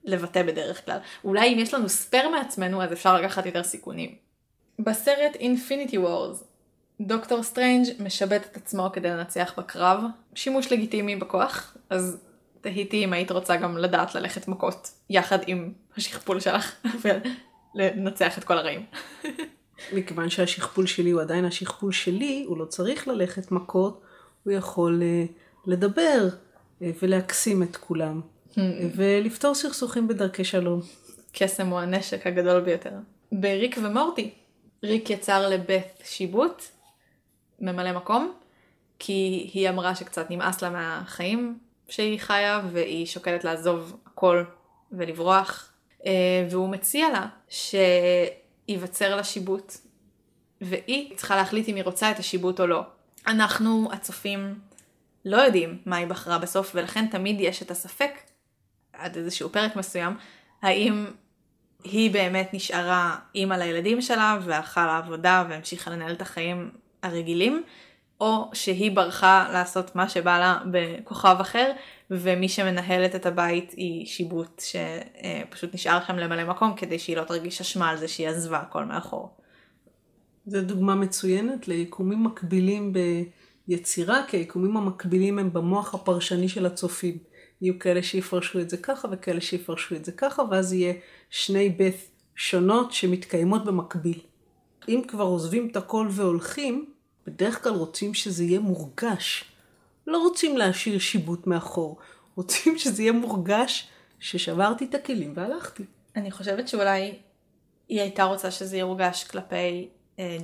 לבטא 0.05 0.43
בדרך 0.43 0.85
כלל. 0.85 0.99
אולי 1.25 1.55
אם 1.55 1.59
יש 1.59 1.75
לנו 1.75 1.89
spare 1.89 2.29
מעצמנו 2.29 2.83
אז 2.83 2.93
אפשר 2.93 3.21
לקחת 3.21 3.47
יותר 3.47 3.63
סיכונים. 3.63 4.15
בסרט 4.79 5.37
Infinity 5.37 5.95
Wars 5.95 6.45
דוקטור 7.01 7.43
סטרנג' 7.43 7.87
משבט 7.99 8.47
את 8.51 8.57
עצמו 8.57 8.91
כדי 8.93 9.09
לנצח 9.09 9.55
בקרב, 9.59 10.03
שימוש 10.35 10.73
לגיטימי 10.73 11.17
בכוח, 11.17 11.77
אז 11.91 12.19
תהיתי 12.61 13.05
אם 13.05 13.13
היית 13.13 13.31
רוצה 13.31 13.57
גם 13.57 13.79
לדעת 13.79 14.15
ללכת 14.15 14.49
מכות 14.49 14.91
יחד 15.11 15.39
עם 15.47 15.73
השכפול 15.97 16.41
שלך 16.41 16.75
ולנצח 17.75 18.39
את 18.39 18.45
כל 18.45 18.59
הרעים. 18.59 18.87
מכיוון 19.93 20.31
שהשכפול 20.31 20.87
שלי 20.87 21.11
הוא 21.11 21.21
עדיין 21.21 21.45
השכפול 21.45 21.93
שלי, 21.93 22.45
הוא 22.49 22.59
לא 22.59 22.65
צריך 22.65 23.09
ללכת 23.09 23.53
מכות, 23.53 24.03
הוא 24.47 24.53
יכול 24.53 25.03
uh, 25.03 25.33
לדבר 25.67 26.29
uh, 26.29 26.85
ולהקסים 27.03 27.63
את 27.63 27.77
כולם, 27.77 28.21
uh, 28.51 28.59
ולפתור 28.95 29.55
סכסוכים 29.55 30.09
בדרכי 30.09 30.45
שלום. 30.45 30.81
קסם 31.33 31.67
הוא 31.67 31.79
הנשק 31.79 32.27
הגדול 32.27 32.61
ביותר. 32.61 32.93
בריק 33.33 33.79
ומורטי, 33.83 34.31
ריק 34.83 35.11
יצר 35.11 35.49
לבית 35.49 36.03
שיבוט, 36.05 36.63
ממלא 37.61 37.93
מקום, 37.93 38.33
כי 38.99 39.51
היא 39.55 39.69
אמרה 39.69 39.95
שקצת 39.95 40.31
נמאס 40.31 40.63
לה 40.63 40.71
מהחיים 40.71 41.59
שהיא 41.89 42.21
חיה, 42.21 42.61
והיא 42.73 43.07
שוקלת 43.07 43.45
לעזוב 43.45 43.97
הכל 44.07 44.45
ולברוח, 44.93 45.73
והוא 46.51 46.69
מציע 46.69 47.07
לה 47.11 47.27
שייווצר 48.69 49.17
לה 49.17 49.25
שיבוט, 49.25 49.73
והיא 50.61 51.17
צריכה 51.17 51.37
להחליט 51.37 51.69
אם 51.69 51.75
היא 51.75 51.85
רוצה 51.85 52.11
את 52.11 52.19
השיבוט 52.19 52.61
או 52.61 52.67
לא. 52.67 52.83
אנחנו, 53.27 53.89
הצופים, 53.93 54.59
לא 55.25 55.37
יודעים 55.37 55.79
מה 55.87 55.97
היא 55.97 56.07
בחרה 56.07 56.39
בסוף, 56.39 56.73
ולכן 56.75 57.07
תמיד 57.07 57.41
יש 57.41 57.63
את 57.63 57.71
הספק, 57.71 58.11
עד 58.93 59.17
איזשהו 59.17 59.49
פרק 59.49 59.77
מסוים, 59.77 60.17
האם 60.63 61.07
היא 61.85 62.11
באמת 62.11 62.51
נשארה 62.53 63.17
אימא 63.35 63.55
לילדים 63.55 64.03
שלה, 64.03 64.39
והלכה 64.45 64.87
לעבודה 64.87 65.45
והמשיכה 65.49 65.91
לנהל 65.91 66.13
את 66.13 66.23
החיים 66.23 66.71
הרגילים, 67.03 67.63
או 68.21 68.51
שהיא 68.53 68.97
ברחה 68.97 69.49
לעשות 69.53 69.97
מה 69.97 70.09
שבא 70.09 70.39
לה 70.39 70.59
בכוכב 70.71 71.37
אחר, 71.41 71.73
ומי 72.11 72.49
שמנהלת 72.49 73.15
את 73.15 73.27
הבית 73.27 73.73
היא 73.77 74.07
שיבוט 74.07 74.63
שפשוט 74.63 75.75
נשאר 75.75 75.97
לכם 75.97 76.19
למלא 76.19 76.45
מקום 76.45 76.75
כדי 76.77 76.99
שהיא 76.99 77.17
לא 77.17 77.25
תרגיש 77.25 77.61
אשמה 77.61 77.91
על 77.91 77.97
זה 77.97 78.09
שהיא 78.09 78.29
עזבה 78.29 78.59
הכל 78.59 78.85
מאחור. 78.85 79.37
זו 80.47 80.63
דוגמה 80.63 80.95
מצוינת 80.95 81.69
ליקומים 81.69 82.25
מקבילים 82.25 82.93
ביצירה, 83.69 84.23
כי 84.29 84.37
היקומים 84.37 84.77
המקבילים 84.77 85.39
הם 85.39 85.53
במוח 85.53 85.95
הפרשני 85.95 86.49
של 86.49 86.67
הצופים. 86.67 87.19
יהיו 87.61 87.79
כאלה 87.79 88.03
שיפרשו 88.03 88.61
את 88.61 88.71
זה 88.71 88.77
ככה 88.77 89.09
וכאלה 89.13 89.41
שיפרשו 89.41 89.95
את 89.95 90.05
זה 90.05 90.13
ככה, 90.13 90.43
ואז 90.51 90.73
יהיה 90.73 90.95
שני 91.31 91.69
בית 91.69 92.11
שונות 92.35 92.93
שמתקיימות 92.93 93.65
במקביל. 93.65 94.21
אם 94.89 95.03
כבר 95.09 95.25
עוזבים 95.25 95.69
את 95.71 95.77
הכל 95.77 96.09
והולכים, 96.11 96.93
בדרך 97.27 97.63
כלל 97.63 97.73
רוצים 97.73 98.15
שזה 98.15 98.45
יהיה 98.45 98.61
מורגש. 98.61 99.45
לא 100.07 100.19
רוצים 100.19 100.57
להשאיר 100.57 100.99
שיבוט 100.99 101.47
מאחור, 101.47 101.99
רוצים 102.35 102.79
שזה 102.79 103.03
יהיה 103.03 103.13
מורגש 103.13 103.89
ששברתי 104.21 104.85
את 104.85 104.95
הכלים 104.95 105.33
והלכתי. 105.37 105.85
אני 106.17 106.31
חושבת 106.31 106.69
שאולי 106.69 107.15
היא 107.89 108.01
הייתה 108.01 108.25
רוצה 108.25 108.51
שזה 108.51 108.77
יורגש 108.77 109.25
כלפי 109.25 109.89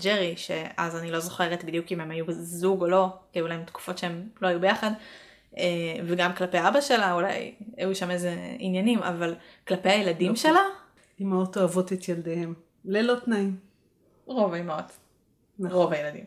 ג'רי, 0.03 0.37
שאז 0.37 0.97
אני 0.97 1.11
לא 1.11 1.20
זוכרת 1.20 1.64
בדיוק 1.64 1.93
אם 1.93 2.01
הם 2.01 2.11
היו 2.11 2.25
זוג 2.29 2.83
או 2.83 2.89
לא, 2.89 3.09
כי 3.33 3.39
היו 3.39 3.49
להם 3.49 3.64
תקופות 3.64 3.99
שהם 3.99 4.29
לא 4.43 4.49
היו 4.49 4.61
ביחד, 4.61 4.91
אה, 5.59 5.97
וגם 6.07 6.33
כלפי 6.33 6.59
אבא 6.68 6.81
שלה, 6.81 7.12
אולי 7.12 7.55
היו 7.77 7.95
שם 7.95 8.11
איזה 8.11 8.37
עניינים, 8.59 8.99
אבל 8.99 9.35
כלפי 9.68 9.89
הילדים 9.89 10.31
לא 10.31 10.37
שלה... 10.37 10.61
אמהות 11.20 11.57
אוהבות 11.57 11.93
את 11.93 12.09
ילדיהם, 12.09 12.55
ללא 12.85 13.14
תנאים. 13.25 13.57
רוב 14.27 14.55
האמהות. 14.55 14.93
נכון. 15.59 15.79
רוב 15.79 15.93
הילדים. 15.93 16.25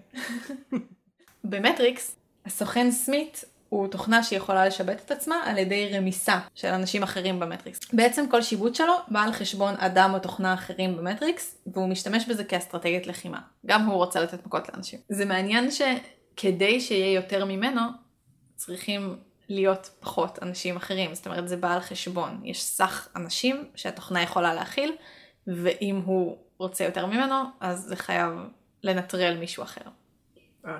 במטריקס, 1.44 2.16
הסוכן 2.46 2.92
סמית 2.92 3.46
הוא 3.76 3.88
תוכנה 3.88 4.24
שיכולה 4.24 4.66
לשבט 4.66 5.02
את 5.06 5.12
עצמה 5.12 5.36
על 5.46 5.58
ידי 5.58 5.92
רמיסה 5.98 6.40
של 6.56 6.68
אנשים 6.68 7.04
אחרים 7.04 7.40
במטריקס. 7.40 7.80
בעצם 7.94 8.26
כל 8.32 8.42
שיבוט 8.42 8.76
שלו 8.76 8.94
בא 9.08 9.24
על 9.24 9.34
חשבון 9.34 9.74
אדם 9.78 10.12
או 10.14 10.20
תוכנה 10.20 10.54
אחרים 10.54 10.98
במטריקס, 10.98 11.58
והוא 11.74 11.90
משתמש 11.90 12.26
בזה 12.26 12.44
כאסטרטגיית 12.44 13.08
לחימה. 13.08 13.40
גם 13.66 13.86
הוא 13.86 13.96
רוצה 13.96 14.22
לתת 14.22 14.46
מכות 14.46 14.70
לאנשים. 14.74 15.00
זה 15.10 15.26
מעניין 15.26 15.70
שכדי 15.72 16.82
שיהיה 16.82 17.14
יותר 17.14 17.46
ממנו, 17.46 17.82
צריכים 18.56 19.18
להיות 19.50 19.90
פחות 20.00 20.40
אנשים 20.42 20.76
אחרים. 20.76 21.16
זאת 21.16 21.26
אומרת, 21.26 21.48
זה 21.48 21.58
בא 21.58 21.74
על 21.74 21.80
חשבון. 21.80 22.42
יש 22.44 22.64
סך 22.64 23.08
אנשים 23.16 23.66
שהתוכנה 23.76 24.22
יכולה 24.22 24.54
להכיל, 24.54 24.92
ואם 25.48 26.02
הוא 26.06 26.38
רוצה 26.58 26.84
יותר 26.84 27.06
ממנו, 27.06 27.36
אז 27.60 27.80
זה 27.80 27.96
חייב 27.96 28.30
לנטרל 28.84 29.38
מישהו 29.38 29.64
אחר. 29.64 29.82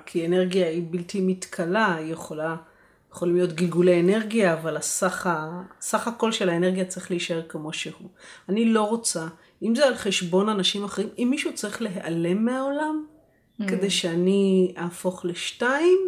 כי 0.06 0.26
אנרגיה 0.26 0.68
היא 0.68 0.82
בלתי 0.90 1.20
מתכלה, 1.20 1.94
היא 1.94 2.12
יכולה, 2.12 2.56
יכולים 3.16 3.36
להיות 3.36 3.52
גלגולי 3.52 4.00
אנרגיה, 4.00 4.54
אבל 4.54 4.76
הסך, 4.76 5.26
ה, 5.26 5.62
סך 5.80 6.08
הכל 6.08 6.32
של 6.32 6.48
האנרגיה 6.48 6.84
צריך 6.84 7.10
להישאר 7.10 7.42
כמו 7.48 7.72
שהוא. 7.72 8.08
אני 8.48 8.64
לא 8.64 8.82
רוצה, 8.82 9.26
אם 9.62 9.74
זה 9.74 9.86
על 9.86 9.94
חשבון 9.94 10.48
אנשים 10.48 10.84
אחרים, 10.84 11.08
אם 11.18 11.28
מישהו 11.30 11.54
צריך 11.54 11.82
להיעלם 11.82 12.44
מהעולם, 12.44 13.04
mm. 13.60 13.68
כדי 13.68 13.90
שאני 13.90 14.74
אהפוך 14.78 15.24
לשתיים, 15.24 15.98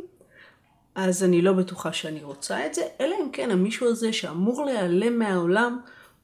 אז 0.94 1.24
אני 1.24 1.42
לא 1.42 1.52
בטוחה 1.52 1.92
שאני 1.92 2.24
רוצה 2.24 2.66
את 2.66 2.74
זה, 2.74 2.82
אלא 3.00 3.14
אם 3.20 3.30
כן 3.32 3.50
המישהו 3.50 3.88
הזה 3.88 4.12
שאמור 4.12 4.64
להיעלם 4.64 5.18
מהעולם, 5.18 5.80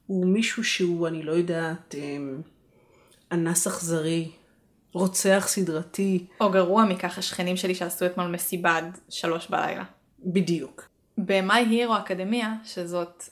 הוא 0.07 0.25
מישהו 0.25 0.63
שהוא, 0.63 1.07
אני 1.07 1.23
לא 1.23 1.31
יודעת, 1.31 1.95
אמ, 1.95 2.41
אנס 3.31 3.67
אכזרי, 3.67 4.31
רוצח 4.91 5.45
סדרתי. 5.47 6.25
או 6.41 6.51
גרוע 6.51 6.85
מכך 6.85 7.17
השכנים 7.17 7.57
שלי 7.57 7.75
שעשו 7.75 8.05
אתמול 8.05 8.27
מסיבה 8.27 8.77
עד 8.77 8.97
שלוש 9.09 9.47
בלילה. 9.47 9.83
בדיוק. 10.25 10.89
ב-My 11.17 11.63
Hero 11.71 12.07
Academia, 12.07 12.45
שזאת 12.63 13.23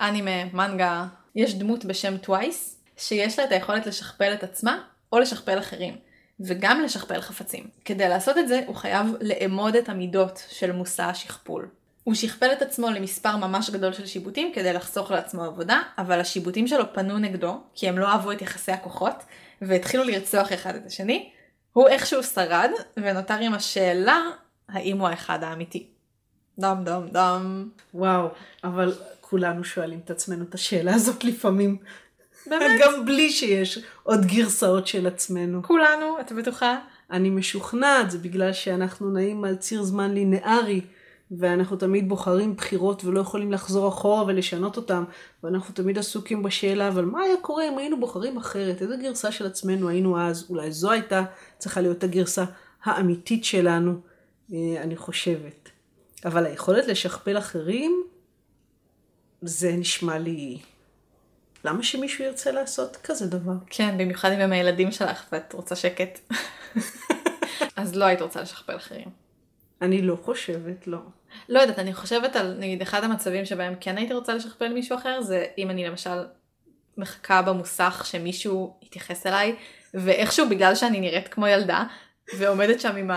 אנימה, 0.00 0.44
מנגה, 0.52 1.06
יש 1.34 1.54
דמות 1.54 1.84
בשם 1.84 2.16
טווייס, 2.16 2.80
שיש 2.96 3.38
לה 3.38 3.44
את 3.44 3.52
היכולת 3.52 3.86
לשכפל 3.86 4.32
את 4.34 4.42
עצמה 4.42 4.82
או 5.12 5.18
לשכפל 5.18 5.58
אחרים, 5.58 5.96
וגם 6.40 6.82
לשכפל 6.82 7.20
חפצים. 7.20 7.68
כדי 7.84 8.08
לעשות 8.08 8.38
את 8.38 8.48
זה, 8.48 8.60
הוא 8.66 8.76
חייב 8.76 9.06
לאמוד 9.20 9.76
את 9.76 9.88
המידות 9.88 10.42
של 10.48 10.72
מושא 10.72 11.02
השכפול. 11.02 11.68
הוא 12.04 12.14
שכפל 12.14 12.52
את 12.52 12.62
עצמו 12.62 12.90
למספר 12.90 13.36
ממש 13.36 13.70
גדול 13.70 13.92
של 13.92 14.06
שיבוטים 14.06 14.52
כדי 14.54 14.72
לחסוך 14.72 15.10
לעצמו 15.10 15.44
עבודה, 15.44 15.80
אבל 15.98 16.20
השיבוטים 16.20 16.66
שלו 16.66 16.92
פנו 16.94 17.18
נגדו, 17.18 17.60
כי 17.74 17.88
הם 17.88 17.98
לא 17.98 18.08
אהבו 18.08 18.32
את 18.32 18.42
יחסי 18.42 18.72
הכוחות, 18.72 19.14
והתחילו 19.62 20.04
לרצוח 20.04 20.52
אחד 20.52 20.74
את 20.74 20.86
השני. 20.86 21.30
הוא 21.72 21.88
איכשהו 21.88 22.22
שרד, 22.22 22.70
ונותר 22.96 23.34
עם 23.34 23.54
השאלה, 23.54 24.20
האם 24.68 24.98
הוא 24.98 25.08
האחד 25.08 25.42
האמיתי. 25.42 25.99
דם 26.58 26.78
דם 26.84 27.02
דם. 27.12 27.68
וואו, 27.94 28.28
אבל 28.64 28.94
כולנו 29.20 29.64
שואלים 29.64 30.00
את 30.04 30.10
עצמנו 30.10 30.44
את 30.44 30.54
השאלה 30.54 30.94
הזאת 30.94 31.24
לפעמים. 31.24 31.76
באמת? 32.46 32.80
גם 32.80 33.04
בלי 33.04 33.30
שיש 33.30 33.78
עוד 34.02 34.20
גרסאות 34.26 34.86
של 34.86 35.06
עצמנו. 35.06 35.62
כולנו, 35.62 36.20
את 36.20 36.32
בטוחה? 36.32 36.78
אני 37.10 37.30
משוכנעת, 37.30 38.10
זה 38.10 38.18
בגלל 38.18 38.52
שאנחנו 38.52 39.10
נעים 39.10 39.44
על 39.44 39.56
ציר 39.56 39.82
זמן 39.82 40.14
לינארי, 40.14 40.80
ואנחנו 41.30 41.76
תמיד 41.76 42.08
בוחרים 42.08 42.56
בחירות 42.56 43.04
ולא 43.04 43.20
יכולים 43.20 43.52
לחזור 43.52 43.88
אחורה 43.88 44.24
ולשנות 44.26 44.76
אותם, 44.76 45.04
ואנחנו 45.44 45.74
תמיד 45.74 45.98
עסוקים 45.98 46.42
בשאלה, 46.42 46.88
אבל 46.88 47.04
מה 47.04 47.22
היה 47.22 47.34
קורה 47.42 47.68
אם 47.68 47.78
היינו 47.78 48.00
בוחרים 48.00 48.36
אחרת? 48.36 48.82
איזה 48.82 48.96
גרסה 48.96 49.32
של 49.32 49.46
עצמנו 49.46 49.88
היינו 49.88 50.20
אז? 50.20 50.46
אולי 50.50 50.72
זו 50.72 50.90
הייתה 50.90 51.24
צריכה 51.58 51.80
להיות 51.80 52.04
הגרסה 52.04 52.44
האמיתית 52.84 53.44
שלנו, 53.44 54.00
אה, 54.52 54.82
אני 54.82 54.96
חושבת. 54.96 55.70
אבל 56.24 56.46
היכולת 56.46 56.86
לשכפל 56.86 57.38
אחרים, 57.38 58.02
זה 59.42 59.72
נשמע 59.72 60.18
לי... 60.18 60.58
למה 61.64 61.82
שמישהו 61.82 62.24
ירצה 62.24 62.52
לעשות 62.52 62.96
כזה 62.96 63.26
דבר? 63.26 63.52
כן, 63.66 63.98
במיוחד 63.98 64.32
אם 64.32 64.40
הם 64.40 64.52
הילדים 64.52 64.92
שלך 64.92 65.26
ואת 65.32 65.52
רוצה 65.52 65.76
שקט. 65.76 66.18
אז 67.76 67.96
לא 67.96 68.04
היית 68.04 68.20
רוצה 68.20 68.40
לשכפל 68.40 68.76
אחרים. 68.76 69.08
אני 69.82 70.02
לא 70.02 70.16
חושבת, 70.16 70.86
לא. 70.86 70.98
לא 71.48 71.60
יודעת, 71.60 71.78
אני 71.78 71.94
חושבת 71.94 72.36
על 72.36 72.56
נגיד 72.58 72.82
אחד 72.82 73.04
המצבים 73.04 73.44
שבהם 73.44 73.74
כן 73.80 73.98
הייתי 73.98 74.14
רוצה 74.14 74.34
לשכפל 74.34 74.72
מישהו 74.72 74.98
אחר, 74.98 75.22
זה 75.22 75.44
אם 75.58 75.70
אני 75.70 75.84
למשל 75.84 76.24
מחכה 76.96 77.42
במוסך 77.42 78.02
שמישהו 78.06 78.76
יתייחס 78.82 79.26
אליי, 79.26 79.56
ואיכשהו 79.94 80.48
בגלל 80.48 80.74
שאני 80.74 81.00
נראית 81.00 81.28
כמו 81.28 81.46
ילדה, 81.46 81.84
ועומדת 82.38 82.80
שם 82.80 82.96
עם 82.96 83.10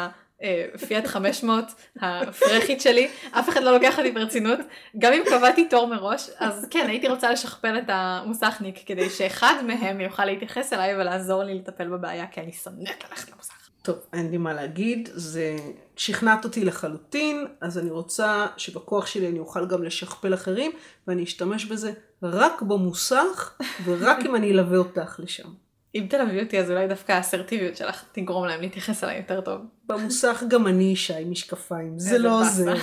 הפיאט 0.74 1.08
500 1.08 1.66
הפרחית 2.02 2.82
שלי, 2.82 3.08
אף 3.32 3.50
אחד 3.50 3.64
לא 3.64 3.72
לוקח 3.72 4.00
אותי 4.00 4.12
ברצינות, 4.12 4.60
גם 4.98 5.14
אם 5.14 5.24
קבעתי 5.26 5.68
תור 5.68 5.88
מראש, 5.88 6.30
אז 6.40 6.68
כן, 6.70 6.86
הייתי 6.90 7.08
רוצה 7.08 7.32
לשכפל 7.32 7.78
את 7.78 7.86
המוסכניק, 7.88 8.80
כדי 8.86 9.10
שאחד 9.10 9.54
מהם 9.68 10.02
יוכל 10.02 10.26
להתייחס 10.26 10.74
אליי 10.74 10.96
ולעזור 10.96 11.44
לי 11.44 11.56
לטפל 11.56 11.88
בבעיה, 11.88 12.28
כי 12.28 12.42
אני 12.42 12.52
שונאת 12.52 13.04
ללכת 13.10 13.32
למוסך. 13.32 13.54
טוב, 13.82 13.98
אין 14.14 14.32
לי 14.32 14.38
מה 14.38 14.54
להגיד, 14.54 15.10
זה 15.14 15.56
שכנעת 15.96 16.46
אותי 16.46 16.66
לחלוטין, 16.66 17.48
אז 17.62 17.78
אני 17.78 17.90
רוצה 17.90 18.48
שבכוח 18.58 19.06
שלי 19.06 19.28
אני 19.28 19.40
אוכל 19.40 19.68
גם 19.68 19.84
לשכפל 19.84 20.34
אחרים, 20.34 20.72
ואני 21.08 21.24
אשתמש 21.24 21.66
בזה 21.66 21.92
רק 22.24 22.62
במוסך, 22.62 23.58
ורק 23.86 24.18
אם 24.26 24.36
אני 24.36 24.52
אלווה 24.52 24.78
אותך 24.78 25.20
לשם. 25.24 25.50
אם 25.96 26.06
תלווי 26.10 26.44
אותי 26.44 26.60
אז 26.60 26.72
אולי 26.72 26.88
דווקא 26.88 27.12
האסרטיביות 27.12 27.78
שלך 27.78 28.06
תגרום 28.12 28.46
להם 28.46 28.62
להתייחס 28.62 29.04
אליי 29.04 29.18
יותר 29.18 29.42
טוב. 29.42 29.62
במוסך 29.86 30.44
גם 30.48 30.68
אני 30.68 30.84
אישה 30.84 31.18
עם 31.18 31.32
משקפיים, 31.32 32.00
זה 32.00 32.18
לא 32.18 32.42
עוזר. 32.42 32.74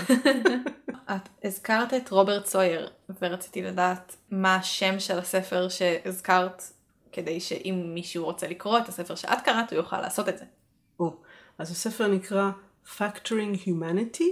את 1.17 1.29
הזכרת 1.45 1.95
את 1.95 2.11
רוברט 2.11 2.47
סויר, 2.47 2.89
ורציתי 3.23 3.63
לדעת 3.63 4.17
מה 4.31 4.55
השם 4.55 5.01
של 5.01 5.19
הספר 5.19 5.69
שהזכרת, 5.69 6.63
כדי 7.13 7.41
שאם 7.41 7.91
מישהו 7.95 8.25
רוצה 8.25 8.49
לקרוא 8.49 8.79
את 8.79 8.89
הספר 8.89 9.15
שאת 9.15 9.39
קראת, 9.45 9.71
הוא 9.71 9.77
יוכל 9.77 10.01
לעשות 10.01 10.29
את 10.29 10.39
זה. 10.39 10.45
או, 11.01 11.17
אז 11.59 11.71
הספר 11.71 12.09
נקרא 12.09 12.51
Factoring 12.99 13.67
Humanity, 13.67 14.25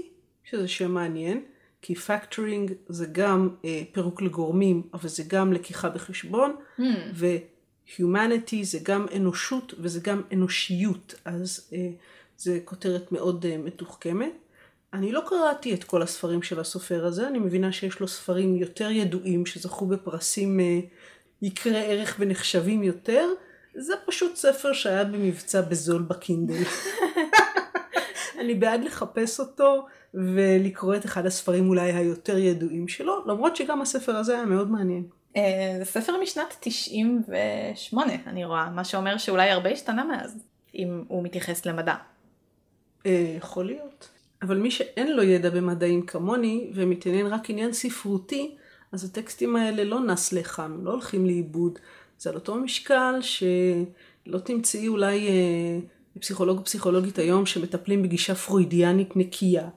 שזה 0.44 0.68
שם 0.68 0.90
מעניין, 0.90 1.42
כי 1.82 1.94
Factoring 1.94 2.72
זה 2.88 3.06
גם 3.12 3.48
אה, 3.64 3.82
פירוק 3.92 4.22
לגורמים, 4.22 4.82
אבל 4.94 5.08
זה 5.08 5.22
גם 5.26 5.52
לקיחה 5.52 5.88
בחשבון, 5.88 6.56
Hmm. 6.78 6.82
ו-Humanity 8.00 8.56
זה 8.62 8.78
גם 8.82 9.06
אנושות 9.16 9.74
וזה 9.78 10.00
גם 10.00 10.22
אנושיות, 10.32 11.14
אז 11.24 11.68
אה, 11.72 11.88
זה 12.36 12.58
כותרת 12.64 13.12
מאוד 13.12 13.46
אה, 13.46 13.58
מתוחכמת. 13.58 14.32
אני 14.92 15.12
לא 15.12 15.22
קראתי 15.28 15.74
את 15.74 15.84
כל 15.84 16.02
הספרים 16.02 16.42
של 16.42 16.60
הסופר 16.60 17.06
הזה, 17.06 17.28
אני 17.28 17.38
מבינה 17.38 17.72
שיש 17.72 18.00
לו 18.00 18.08
ספרים 18.08 18.56
יותר 18.56 18.90
ידועים 18.90 19.46
שזכו 19.46 19.86
בפרסים 19.86 20.60
אה, 20.60 20.80
יקרי 21.42 21.84
ערך 21.84 22.16
ונחשבים 22.18 22.82
יותר. 22.82 23.28
זה 23.74 23.94
פשוט 24.06 24.36
ספר 24.36 24.72
שהיה 24.72 25.04
במבצע 25.04 25.60
בזול 25.60 26.02
בקינדל. 26.02 26.62
אני 28.40 28.54
בעד 28.54 28.84
לחפש 28.84 29.40
אותו 29.40 29.86
ולקרוא 30.14 30.94
את 30.94 31.04
אחד 31.04 31.26
הספרים 31.26 31.68
אולי 31.68 31.92
היותר 31.92 32.38
ידועים 32.38 32.88
שלו, 32.88 33.24
למרות 33.26 33.56
שגם 33.56 33.82
הספר 33.82 34.16
הזה 34.16 34.34
היה 34.34 34.44
מאוד 34.44 34.70
מעניין. 34.70 35.04
אה, 35.38 35.74
זה 35.78 35.84
ספר 35.84 36.12
משנת 36.22 36.56
98, 36.60 38.12
אני 38.26 38.44
רואה, 38.44 38.70
מה 38.70 38.84
שאומר 38.84 39.18
שאולי 39.18 39.50
הרבה 39.50 39.70
השתנה 39.70 40.04
מאז, 40.04 40.42
אם 40.74 41.04
הוא 41.08 41.24
מתייחס 41.24 41.66
למדע. 41.66 41.94
אה, 43.06 43.34
יכול 43.36 43.66
להיות. 43.66 44.08
אבל 44.42 44.56
מי 44.56 44.70
שאין 44.70 45.16
לו 45.16 45.22
ידע 45.22 45.50
במדעים 45.50 46.06
כמוני 46.06 46.70
ומתעניין 46.74 47.26
רק 47.26 47.50
עניין 47.50 47.72
ספרותי, 47.72 48.56
אז 48.92 49.04
הטקסטים 49.04 49.56
האלה 49.56 49.84
לא 49.84 50.00
נס 50.00 50.32
לחם, 50.32 50.78
לא 50.82 50.90
הולכים 50.90 51.26
לאיבוד. 51.26 51.78
זה 52.18 52.30
על 52.30 52.36
אותו 52.36 52.54
משקל 52.54 53.14
שלא 53.20 54.38
תמצאי 54.38 54.88
אולי 54.88 55.28
אה, 55.28 55.78
פסיכולוג 56.20 56.58
או 56.58 56.64
פסיכולוגית 56.64 57.18
היום 57.18 57.46
שמטפלים 57.46 58.02
בגישה 58.02 58.34
פרוידיאנית 58.34 59.16
נקייה. 59.16 59.68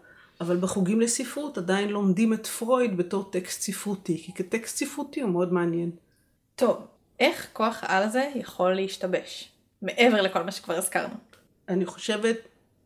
אבל 0.41 0.57
בחוגים 0.57 1.01
לספרות 1.01 1.57
עדיין 1.57 1.89
לומדים 1.89 2.33
את 2.33 2.47
פרויד 2.47 2.97
בתור 2.97 3.29
טקסט 3.31 3.61
ספרותי, 3.61 4.23
כי 4.25 4.33
כטקסט 4.33 4.77
ספרותי 4.77 5.21
הוא 5.21 5.29
מאוד 5.29 5.53
מעניין. 5.53 5.91
טוב, 6.55 6.77
איך 7.19 7.47
כוח 7.53 7.79
העל 7.81 8.03
הזה 8.03 8.31
יכול 8.35 8.73
להשתבש? 8.73 9.51
מעבר 9.81 10.21
לכל 10.21 10.43
מה 10.43 10.51
שכבר 10.51 10.73
הזכרנו. 10.73 11.13
אני 11.69 11.85
חושבת 11.85 12.37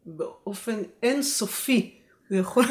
באופן 0.05 0.81
אינסופי 1.03 1.95
הוא 2.29 2.37
יכול, 2.37 2.65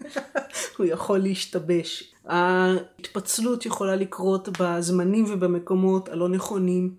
הוא 0.76 0.86
יכול 0.86 1.18
להשתבש. 1.18 2.14
ההתפצלות 2.24 3.66
יכולה 3.66 3.96
לקרות 3.96 4.48
בזמנים 4.60 5.24
ובמקומות 5.28 6.08
הלא 6.08 6.28
נכונים. 6.28 6.94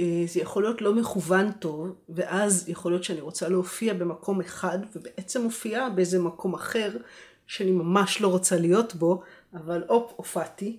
אה, 0.00 0.24
זה 0.26 0.40
יכול 0.40 0.62
להיות 0.62 0.82
לא 0.82 0.94
מכוון 0.94 1.52
טוב, 1.52 1.94
ואז 2.08 2.68
יכול 2.68 2.92
להיות 2.92 3.04
שאני 3.04 3.20
רוצה 3.20 3.48
להופיע 3.48 3.94
במקום 3.94 4.40
אחד, 4.40 4.78
ובעצם 4.96 5.42
מופיעה 5.42 5.90
באיזה 5.90 6.18
מקום 6.18 6.54
אחר, 6.54 6.96
שאני 7.46 7.70
ממש 7.70 8.20
לא 8.20 8.28
רוצה 8.28 8.56
להיות 8.56 8.94
בו, 8.94 9.22
אבל 9.54 9.82
הופ, 9.88 10.12
הופעתי. 10.16 10.76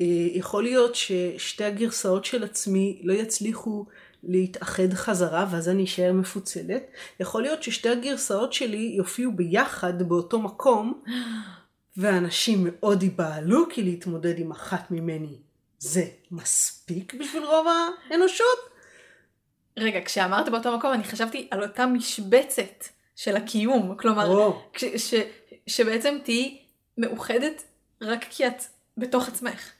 אה, 0.00 0.06
יכול 0.32 0.62
להיות 0.62 0.94
ששתי 0.94 1.64
הגרסאות 1.64 2.24
של 2.24 2.44
עצמי 2.44 3.00
לא 3.04 3.12
יצליחו 3.12 3.86
להתאחד 4.22 4.92
חזרה, 4.92 5.46
ואז 5.50 5.68
אני 5.68 5.84
אשאר 5.84 6.12
מפוצלת. 6.12 6.86
יכול 7.20 7.42
להיות 7.42 7.62
ששתי 7.62 7.88
הגרסאות 7.88 8.52
שלי 8.52 8.94
יופיעו 8.96 9.32
ביחד 9.32 10.08
באותו 10.08 10.40
מקום, 10.40 11.02
ואנשים 11.96 12.66
מאוד 12.70 13.02
ייבהלו 13.02 13.64
כי 13.70 13.82
להתמודד 13.82 14.38
עם 14.38 14.50
אחת 14.50 14.90
ממני 14.90 15.45
זה 15.78 16.04
מספיק 16.30 17.14
בשביל 17.14 17.44
רוב 17.44 17.66
האנושות. 18.10 18.58
רגע, 19.76 20.00
כשאמרת 20.04 20.48
באותו 20.48 20.76
מקום 20.78 20.92
אני 20.92 21.04
חשבתי 21.04 21.48
על 21.50 21.62
אותה 21.62 21.86
משבצת 21.86 22.84
של 23.16 23.36
הקיום, 23.36 23.96
כלומר. 23.96 24.52
כש, 24.72 24.84
ש, 24.84 25.14
שבעצם 25.66 26.18
תהיי 26.24 26.58
מאוחדת 26.98 27.62
רק 28.00 28.24
כי 28.30 28.46
את 28.46 28.62
בתוך 28.96 29.28
עצמך. 29.28 29.70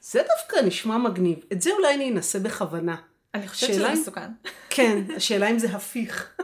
זה 0.00 0.22
דווקא 0.36 0.66
נשמע 0.66 0.98
מגניב. 0.98 1.38
את 1.52 1.62
זה 1.62 1.70
אולי 1.72 1.94
אני 1.94 2.10
אנסה 2.10 2.38
בכוונה. 2.38 2.96
אני 3.34 3.48
חושבת 3.48 3.74
שאלה 3.74 3.90
שזה 3.92 4.00
מסוכן. 4.00 4.30
כן, 4.70 5.04
השאלה 5.16 5.50
אם 5.50 5.58
זה 5.58 5.68
הפיך. 5.70 6.36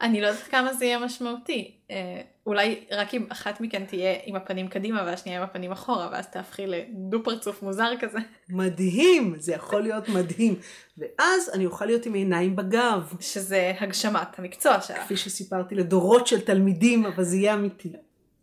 אני 0.00 0.20
לא 0.20 0.26
יודעת 0.26 0.42
כמה 0.42 0.72
זה 0.72 0.84
יהיה 0.84 0.98
משמעותי. 0.98 1.70
אה, 1.90 2.20
אולי 2.46 2.84
רק 2.92 3.14
אם 3.14 3.26
אחת 3.28 3.60
מכן 3.60 3.84
תהיה 3.84 4.14
עם 4.24 4.36
הפנים 4.36 4.68
קדימה 4.68 5.02
והשנייה 5.06 5.38
עם 5.38 5.44
הפנים 5.44 5.72
אחורה, 5.72 6.08
ואז 6.12 6.26
תהפכי 6.26 6.66
לדו 6.66 7.22
פרצוף 7.24 7.62
מוזר 7.62 7.90
כזה. 8.00 8.18
מדהים, 8.48 9.34
זה 9.38 9.52
יכול 9.52 9.82
להיות 9.82 10.08
מדהים. 10.08 10.54
ואז 10.98 11.50
אני 11.54 11.66
אוכל 11.66 11.84
להיות 11.86 12.06
עם 12.06 12.14
עיניים 12.14 12.56
בגב. 12.56 13.12
שזה 13.20 13.72
הגשמת 13.80 14.38
המקצוע 14.38 14.80
שלך. 14.80 14.98
כפי 14.98 15.16
שסיפרתי 15.16 15.74
לדורות 15.74 16.26
של 16.26 16.40
תלמידים, 16.40 17.06
אבל 17.06 17.24
זה 17.24 17.36
יהיה 17.36 17.54
אמיתי. 17.54 17.92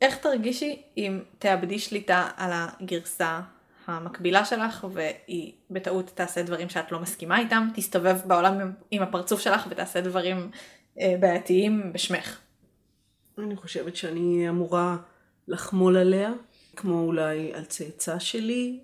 איך 0.02 0.18
תרגישי 0.18 0.82
אם 0.98 1.20
תאבדי 1.40 1.80
שליטה 1.80 2.30
על 2.38 2.52
הגרסה 2.54 3.40
המקבילה 3.88 4.46
שלך 4.46 4.88
והיא 4.94 5.52
בטעות 5.72 6.12
תעשה 6.16 6.42
דברים 6.44 6.70
שאת 6.70 6.92
לא 6.92 7.00
מסכימה 7.00 7.40
איתם, 7.40 7.68
תסתובב 7.76 8.18
בעולם 8.26 8.72
עם- 8.92 9.02
הפרצוף 9.02 9.40
שלך 9.42 9.68
ותעשה 9.70 10.02
דברים 10.02 10.52
בעייתיים 10.98 11.94
בשמך. 11.94 12.40
אני 13.38 13.56
חושבת 13.56 13.96
שאני 13.96 14.50
אמורה 14.50 14.98
לחמול 15.48 15.98
עליה, 15.98 16.32
כמו 16.76 17.02
אולי 17.02 17.54
על 17.54 17.66
צאצא 17.66 18.20
שלי, 18.20 18.80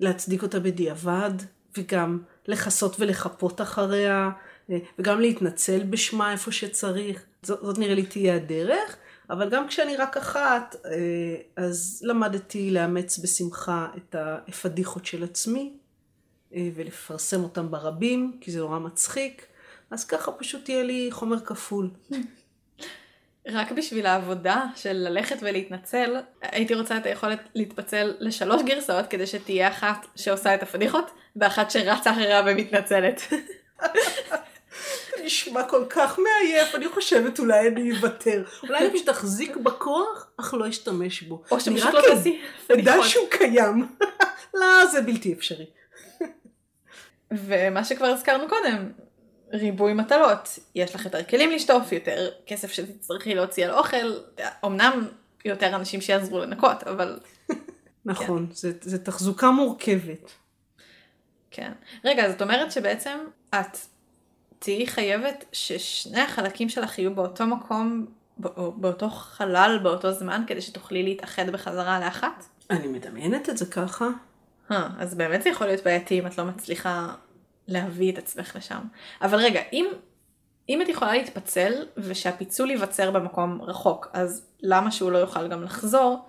ולהצדיק 0.00 0.42
אותה 0.42 0.60
בדיעבד, 0.60 1.30
וגם 1.78 2.22
לכסות 2.48 2.96
ולחפות 3.00 3.60
אחריה, 3.60 4.30
אה, 4.70 4.78
וגם 4.98 5.20
להתנצל 5.20 5.82
בשמה 5.82 6.32
איפה 6.32 6.52
שצריך. 6.52 7.24
זאת, 7.42 7.60
זאת 7.62 7.78
נראה 7.78 7.94
לי 7.94 8.06
תהיה 8.06 8.36
הדרך, 8.36 8.96
אבל 9.30 9.50
גם 9.50 9.68
כשאני 9.68 9.96
רק 9.96 10.16
אחת, 10.16 10.76
אה, 10.84 11.36
אז 11.56 12.02
למדתי 12.04 12.70
לאמץ 12.70 13.18
בשמחה 13.18 13.88
את 13.96 14.16
הפדיחות 14.18 15.06
של 15.06 15.24
עצמי, 15.24 15.72
אה, 16.54 16.68
ולפרסם 16.74 17.42
אותם 17.42 17.70
ברבים, 17.70 18.38
כי 18.40 18.50
זה 18.50 18.58
נורא 18.58 18.78
מצחיק. 18.78 19.46
אז 19.90 20.04
ככה 20.04 20.32
פשוט 20.32 20.68
יהיה 20.68 20.82
לי 20.82 21.08
חומר 21.12 21.40
כפול. 21.40 21.90
רק 23.48 23.72
בשביל 23.72 24.06
העבודה 24.06 24.64
של 24.76 24.92
ללכת 24.92 25.36
ולהתנצל, 25.40 26.16
הייתי 26.42 26.74
רוצה 26.74 26.96
את 26.96 27.06
היכולת 27.06 27.38
להתפצל 27.54 28.14
לשלוש 28.20 28.62
גרסאות 28.62 29.06
כדי 29.06 29.26
שתהיה 29.26 29.68
אחת 29.68 30.06
שעושה 30.16 30.54
את 30.54 30.62
הפדיחות, 30.62 31.10
ואחת 31.36 31.70
שרצה 31.70 32.10
אחריה 32.10 32.42
ומתנצלת. 32.46 33.20
נשמע 35.24 35.62
כל 35.62 35.84
כך 35.90 36.18
מעייף, 36.18 36.74
אני 36.74 36.88
חושבת 36.88 37.38
אולי 37.38 37.68
אני 37.68 37.92
אוותר. 37.92 38.44
אולי 38.62 38.78
אני 38.78 38.94
פשוט 38.94 39.10
אחזיק 39.10 39.56
בכוח, 39.56 40.30
אך 40.36 40.54
לא 40.54 40.68
אשתמש 40.68 41.22
בו. 41.22 41.42
או 41.50 41.60
שפשוט 41.60 41.94
לא 41.94 41.98
רק 41.98 42.04
תעשי 42.04 42.40
פדיחות. 42.66 43.04
שהוא 43.04 43.28
קיים. 43.30 43.86
לא, 44.60 44.86
זה 44.86 45.00
בלתי 45.00 45.32
אפשרי. 45.32 45.66
ומה 47.30 47.84
שכבר 47.84 48.06
הזכרנו 48.06 48.48
קודם, 48.48 48.92
ריבוי 49.52 49.94
מטלות. 49.94 50.58
יש 50.74 50.94
לך 50.94 51.04
יותר 51.04 51.24
כלים 51.24 51.50
לשטוף, 51.50 51.92
יותר 51.92 52.28
כסף 52.46 52.72
שתצטרכי 52.72 53.34
להוציא 53.34 53.64
על 53.66 53.70
אוכל. 53.72 54.12
אמנם 54.64 55.08
יותר 55.44 55.76
אנשים 55.76 56.00
שיעזרו 56.00 56.38
לנקות, 56.38 56.82
אבל 56.82 57.18
נכון, 58.04 58.46
זה, 58.52 58.72
זה 58.80 58.98
תחזוקה 59.04 59.50
מורכבת. 59.50 60.30
כן. 61.50 61.72
רגע, 62.04 62.30
זאת 62.30 62.42
אומרת 62.42 62.72
שבעצם 62.72 63.18
את 63.54 63.78
תהיי 64.58 64.86
חייבת 64.86 65.44
ששני 65.52 66.20
החלקים 66.20 66.68
שלך 66.68 66.98
יהיו 66.98 67.14
באותו 67.14 67.46
מקום, 67.46 68.06
בא- 68.38 68.50
באותו 68.76 69.10
חלל, 69.10 69.78
באותו 69.82 70.12
זמן, 70.12 70.42
כדי 70.46 70.60
שתוכלי 70.60 71.02
להתאחד 71.02 71.50
בחזרה 71.50 72.00
לאחת? 72.00 72.44
אני 72.70 72.86
מדמיינת 72.86 73.48
את 73.48 73.56
זה 73.58 73.66
ככה. 73.66 74.08
אה, 74.70 74.88
אז 74.98 75.14
באמת 75.14 75.42
זה 75.42 75.48
יכול 75.48 75.66
להיות 75.66 75.84
בעייתי 75.84 76.18
אם 76.20 76.26
את 76.26 76.38
לא 76.38 76.44
מצליחה 76.44 77.14
להביא 77.68 78.12
את 78.12 78.18
עצמך 78.18 78.56
לשם. 78.56 78.80
אבל 79.22 79.38
רגע, 79.38 79.60
אם, 79.72 79.86
אם 80.68 80.82
את 80.82 80.88
יכולה 80.88 81.12
להתפצל 81.12 81.86
ושהפיצול 81.96 82.70
ייווצר 82.70 83.10
במקום 83.10 83.62
רחוק, 83.62 84.08
אז 84.12 84.46
למה 84.62 84.90
שהוא 84.90 85.12
לא 85.12 85.18
יוכל 85.18 85.48
גם 85.48 85.62
לחזור 85.62 86.28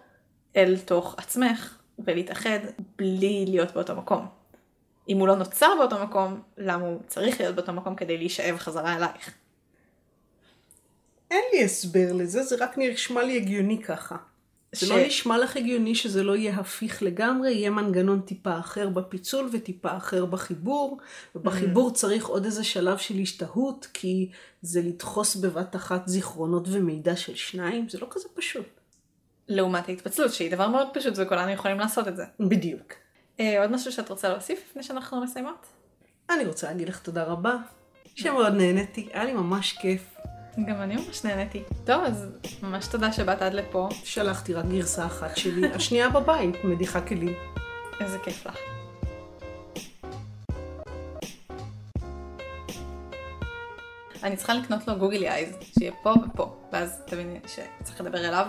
אל 0.55 0.77
תוך 0.85 1.15
עצמך 1.17 1.77
ולהתאחד 1.99 2.59
בלי 2.97 3.45
להיות 3.47 3.73
באותו 3.73 3.95
מקום? 3.95 4.27
אם 5.09 5.17
הוא 5.19 5.27
לא 5.27 5.35
נוצר 5.35 5.69
באותו 5.79 5.99
מקום, 6.03 6.41
למה 6.57 6.85
הוא 6.85 6.99
צריך 7.07 7.39
להיות 7.39 7.55
באותו 7.55 7.73
מקום 7.73 7.95
כדי 7.95 8.17
להישאב 8.17 8.57
חזרה 8.57 8.95
אלייך? 8.95 9.33
אין 11.31 11.43
לי 11.53 11.63
הסבר 11.63 12.13
לזה, 12.13 12.43
זה 12.43 12.55
רק 12.59 12.77
נשמע 12.77 13.23
לי 13.23 13.37
הגיוני 13.37 13.83
ככה. 13.83 14.15
זה 14.75 14.85
ש- 14.85 14.89
לא 14.89 14.97
נשמע 15.07 15.37
לך 15.37 15.57
הגיוני 15.57 15.95
שזה 15.95 16.23
לא 16.23 16.35
יהיה 16.35 16.55
הפיך 16.55 17.03
לגמרי, 17.03 17.51
יהיה 17.51 17.69
מנגנון 17.69 18.21
טיפה 18.21 18.59
אחר 18.59 18.89
בפיצול 18.89 19.49
וטיפה 19.53 19.97
אחר 19.97 20.25
בחיבור, 20.25 20.97
ובחיבור 21.35 21.91
צריך 21.93 22.25
עוד 22.25 22.45
איזה 22.45 22.63
שלב 22.63 22.97
של 22.97 23.15
השתהות, 23.19 23.87
כי 23.93 24.29
זה 24.61 24.81
לדחוס 24.81 25.35
בבת 25.35 25.75
אחת 25.75 26.07
זיכרונות 26.07 26.67
ומידע 26.71 27.15
של 27.15 27.35
שניים, 27.35 27.89
זה 27.89 27.99
לא 27.99 28.07
כזה 28.09 28.27
פשוט. 28.33 28.65
לעומת 29.47 29.89
ההתפצלות, 29.89 30.33
שהיא 30.33 30.51
דבר 30.51 30.67
מאוד 30.67 30.87
פשוט 30.93 31.13
וכולנו 31.17 31.51
יכולים 31.51 31.79
לעשות 31.79 32.07
את 32.07 32.15
זה. 32.15 32.23
בדיוק. 32.39 32.93
אה, 33.39 33.61
עוד 33.61 33.71
משהו 33.71 33.91
שאת 33.91 34.09
רוצה 34.09 34.29
להוסיף 34.29 34.63
לפני 34.69 34.83
שאנחנו 34.83 35.21
מסיימות? 35.21 35.65
אני 36.29 36.45
רוצה 36.45 36.67
להגיד 36.67 36.89
לך 36.89 36.99
תודה 36.99 37.23
רבה, 37.23 37.55
שמאוד 38.15 38.53
נהניתי, 38.53 39.09
היה 39.13 39.23
לי 39.23 39.33
ממש 39.33 39.73
כיף. 39.73 40.16
גם 40.65 40.81
אני 40.81 40.95
ממש 40.95 41.25
נהניתי. 41.25 41.63
טוב, 41.85 42.03
אז 42.03 42.27
ממש 42.63 42.87
תודה 42.87 43.11
שבאת 43.11 43.41
עד 43.41 43.53
לפה. 43.53 43.89
שלחתי 44.03 44.53
רק 44.53 44.65
גרסה 44.65 45.05
אחת 45.05 45.37
שלי, 45.37 45.67
השנייה 45.73 46.09
בבית, 46.09 46.63
מדיחה 46.63 47.01
כלים. 47.01 47.33
איזה 47.99 48.17
כיף 48.19 48.45
לך. 48.45 48.57
אני 54.23 54.37
צריכה 54.37 54.53
לקנות 54.53 54.87
לו 54.87 54.95
גוגלי 54.95 55.29
אייז, 55.29 55.55
שיהיה 55.79 55.91
פה 56.03 56.13
ופה, 56.25 56.55
ואז 56.73 57.01
תביני 57.05 57.39
שצריך 57.47 58.01
לדבר 58.01 58.27
אליו. 58.27 58.47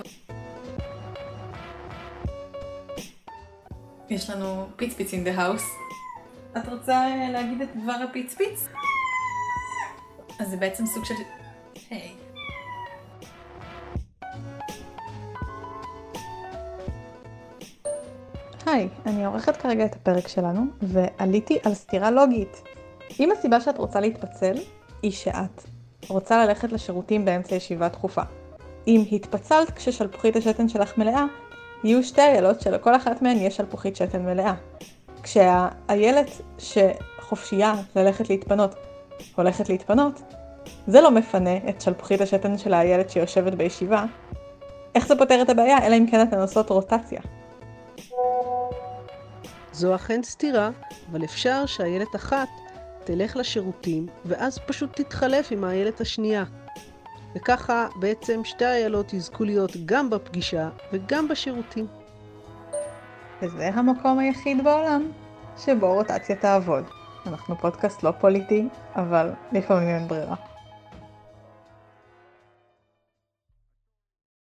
יש 4.11 4.31
לנו 4.31 4.69
פיץ 4.77 4.95
פיץ 4.95 5.15
in 5.15 5.27
the 5.27 5.39
house. 5.39 5.63
את 6.59 6.69
רוצה 6.69 6.93
אה, 6.93 7.31
להגיד 7.33 7.61
את 7.63 7.69
דבר 7.83 7.97
הפיץ 8.09 8.35
פיץ? 8.35 8.69
אז 10.41 10.51
זה 10.51 10.57
בעצם 10.57 10.87
סוג 10.87 11.05
של... 11.05 11.15
היי. 11.91 12.13
היי, 18.67 18.89
אני 19.07 19.25
עורכת 19.25 19.57
כרגע 19.57 19.85
את 19.85 19.95
הפרק 19.95 20.29
שלנו, 20.29 20.63
ועליתי 20.83 21.59
על 21.65 21.75
סתירה 21.75 22.11
לוגית. 22.11 22.63
אם 23.21 23.31
הסיבה 23.33 23.61
שאת 23.61 23.79
רוצה 23.79 24.01
להתפצל, 24.01 24.55
היא 25.03 25.11
שאת 25.11 25.65
רוצה 26.09 26.47
ללכת 26.47 26.73
לשירותים 26.73 27.25
באמצע 27.25 27.55
ישיבה 27.55 27.89
דחופה. 27.89 28.23
אם 28.87 29.05
התפצלת 29.13 29.71
כששלפוחית 29.71 30.37
השתן 30.37 30.69
שלך 30.69 30.99
מלאה, 30.99 31.25
יהיו 31.85 32.05
שתי 32.05 32.23
איילות 32.23 32.61
שלכל 32.61 32.97
אחת 32.97 33.23
מהן 33.23 33.37
יש 33.37 33.57
שלפוחית 33.57 33.97
שתן 33.97 34.23
מלאה. 34.23 34.55
כשהאיילת 35.23 36.31
שחופשייה 36.59 37.75
ללכת 37.97 38.31
להתפנות, 38.31 38.75
הולכת 39.37 39.69
להתפנות, 39.69 40.23
זה 40.89 41.01
לא 41.01 41.11
מפנה 41.11 41.57
את 41.69 41.81
שלפוחית 41.81 42.21
השתן 42.21 42.59
של 42.59 42.75
האיילת 42.75 43.11
שיושבת 43.11 43.55
בישיבה. 43.55 44.05
איך 44.95 45.07
זה 45.07 45.19
פותר 45.19 45.43
את 45.43 45.51
הבעיה? 45.51 45.87
אלא 45.87 45.97
אם 45.97 46.07
כן 46.11 46.23
אתן 46.23 46.41
עושות 46.41 46.71
רוטציה. 46.71 47.21
זו 49.73 49.95
אכן 49.95 50.23
סתירה, 50.23 50.71
אבל 51.11 51.25
אפשר 51.25 51.67
שהילד 51.67 52.07
אחת 52.17 52.49
תלך 53.05 53.37
לשירותים, 53.37 54.07
ואז 54.25 54.59
פשוט 54.59 55.01
תתחלף 55.01 55.53
עם 55.53 55.65
הילד 55.65 55.93
השנייה. 56.01 56.45
וככה 57.37 57.89
בעצם 58.01 58.41
שתי 58.45 58.65
האיילות 58.65 59.13
יזכו 59.13 59.45
להיות 59.45 59.73
גם 59.85 60.11
בפגישה 60.11 60.69
וגם 60.93 61.29
בשירותים. 61.29 61.87
וזה 63.43 63.69
המקום 63.69 64.19
היחיד 64.19 64.65
בעולם 64.65 65.11
שבו 65.65 65.95
רוטציה 65.95 66.37
תעבוד. 66.37 66.85
אנחנו 67.27 67.59
פודקאסט 67.59 68.03
לא 68.03 68.11
פוליטי, 68.11 68.69
אבל 68.97 69.31
לפעמים 69.53 69.89
אין 69.89 70.09
ברירה. 70.09 70.48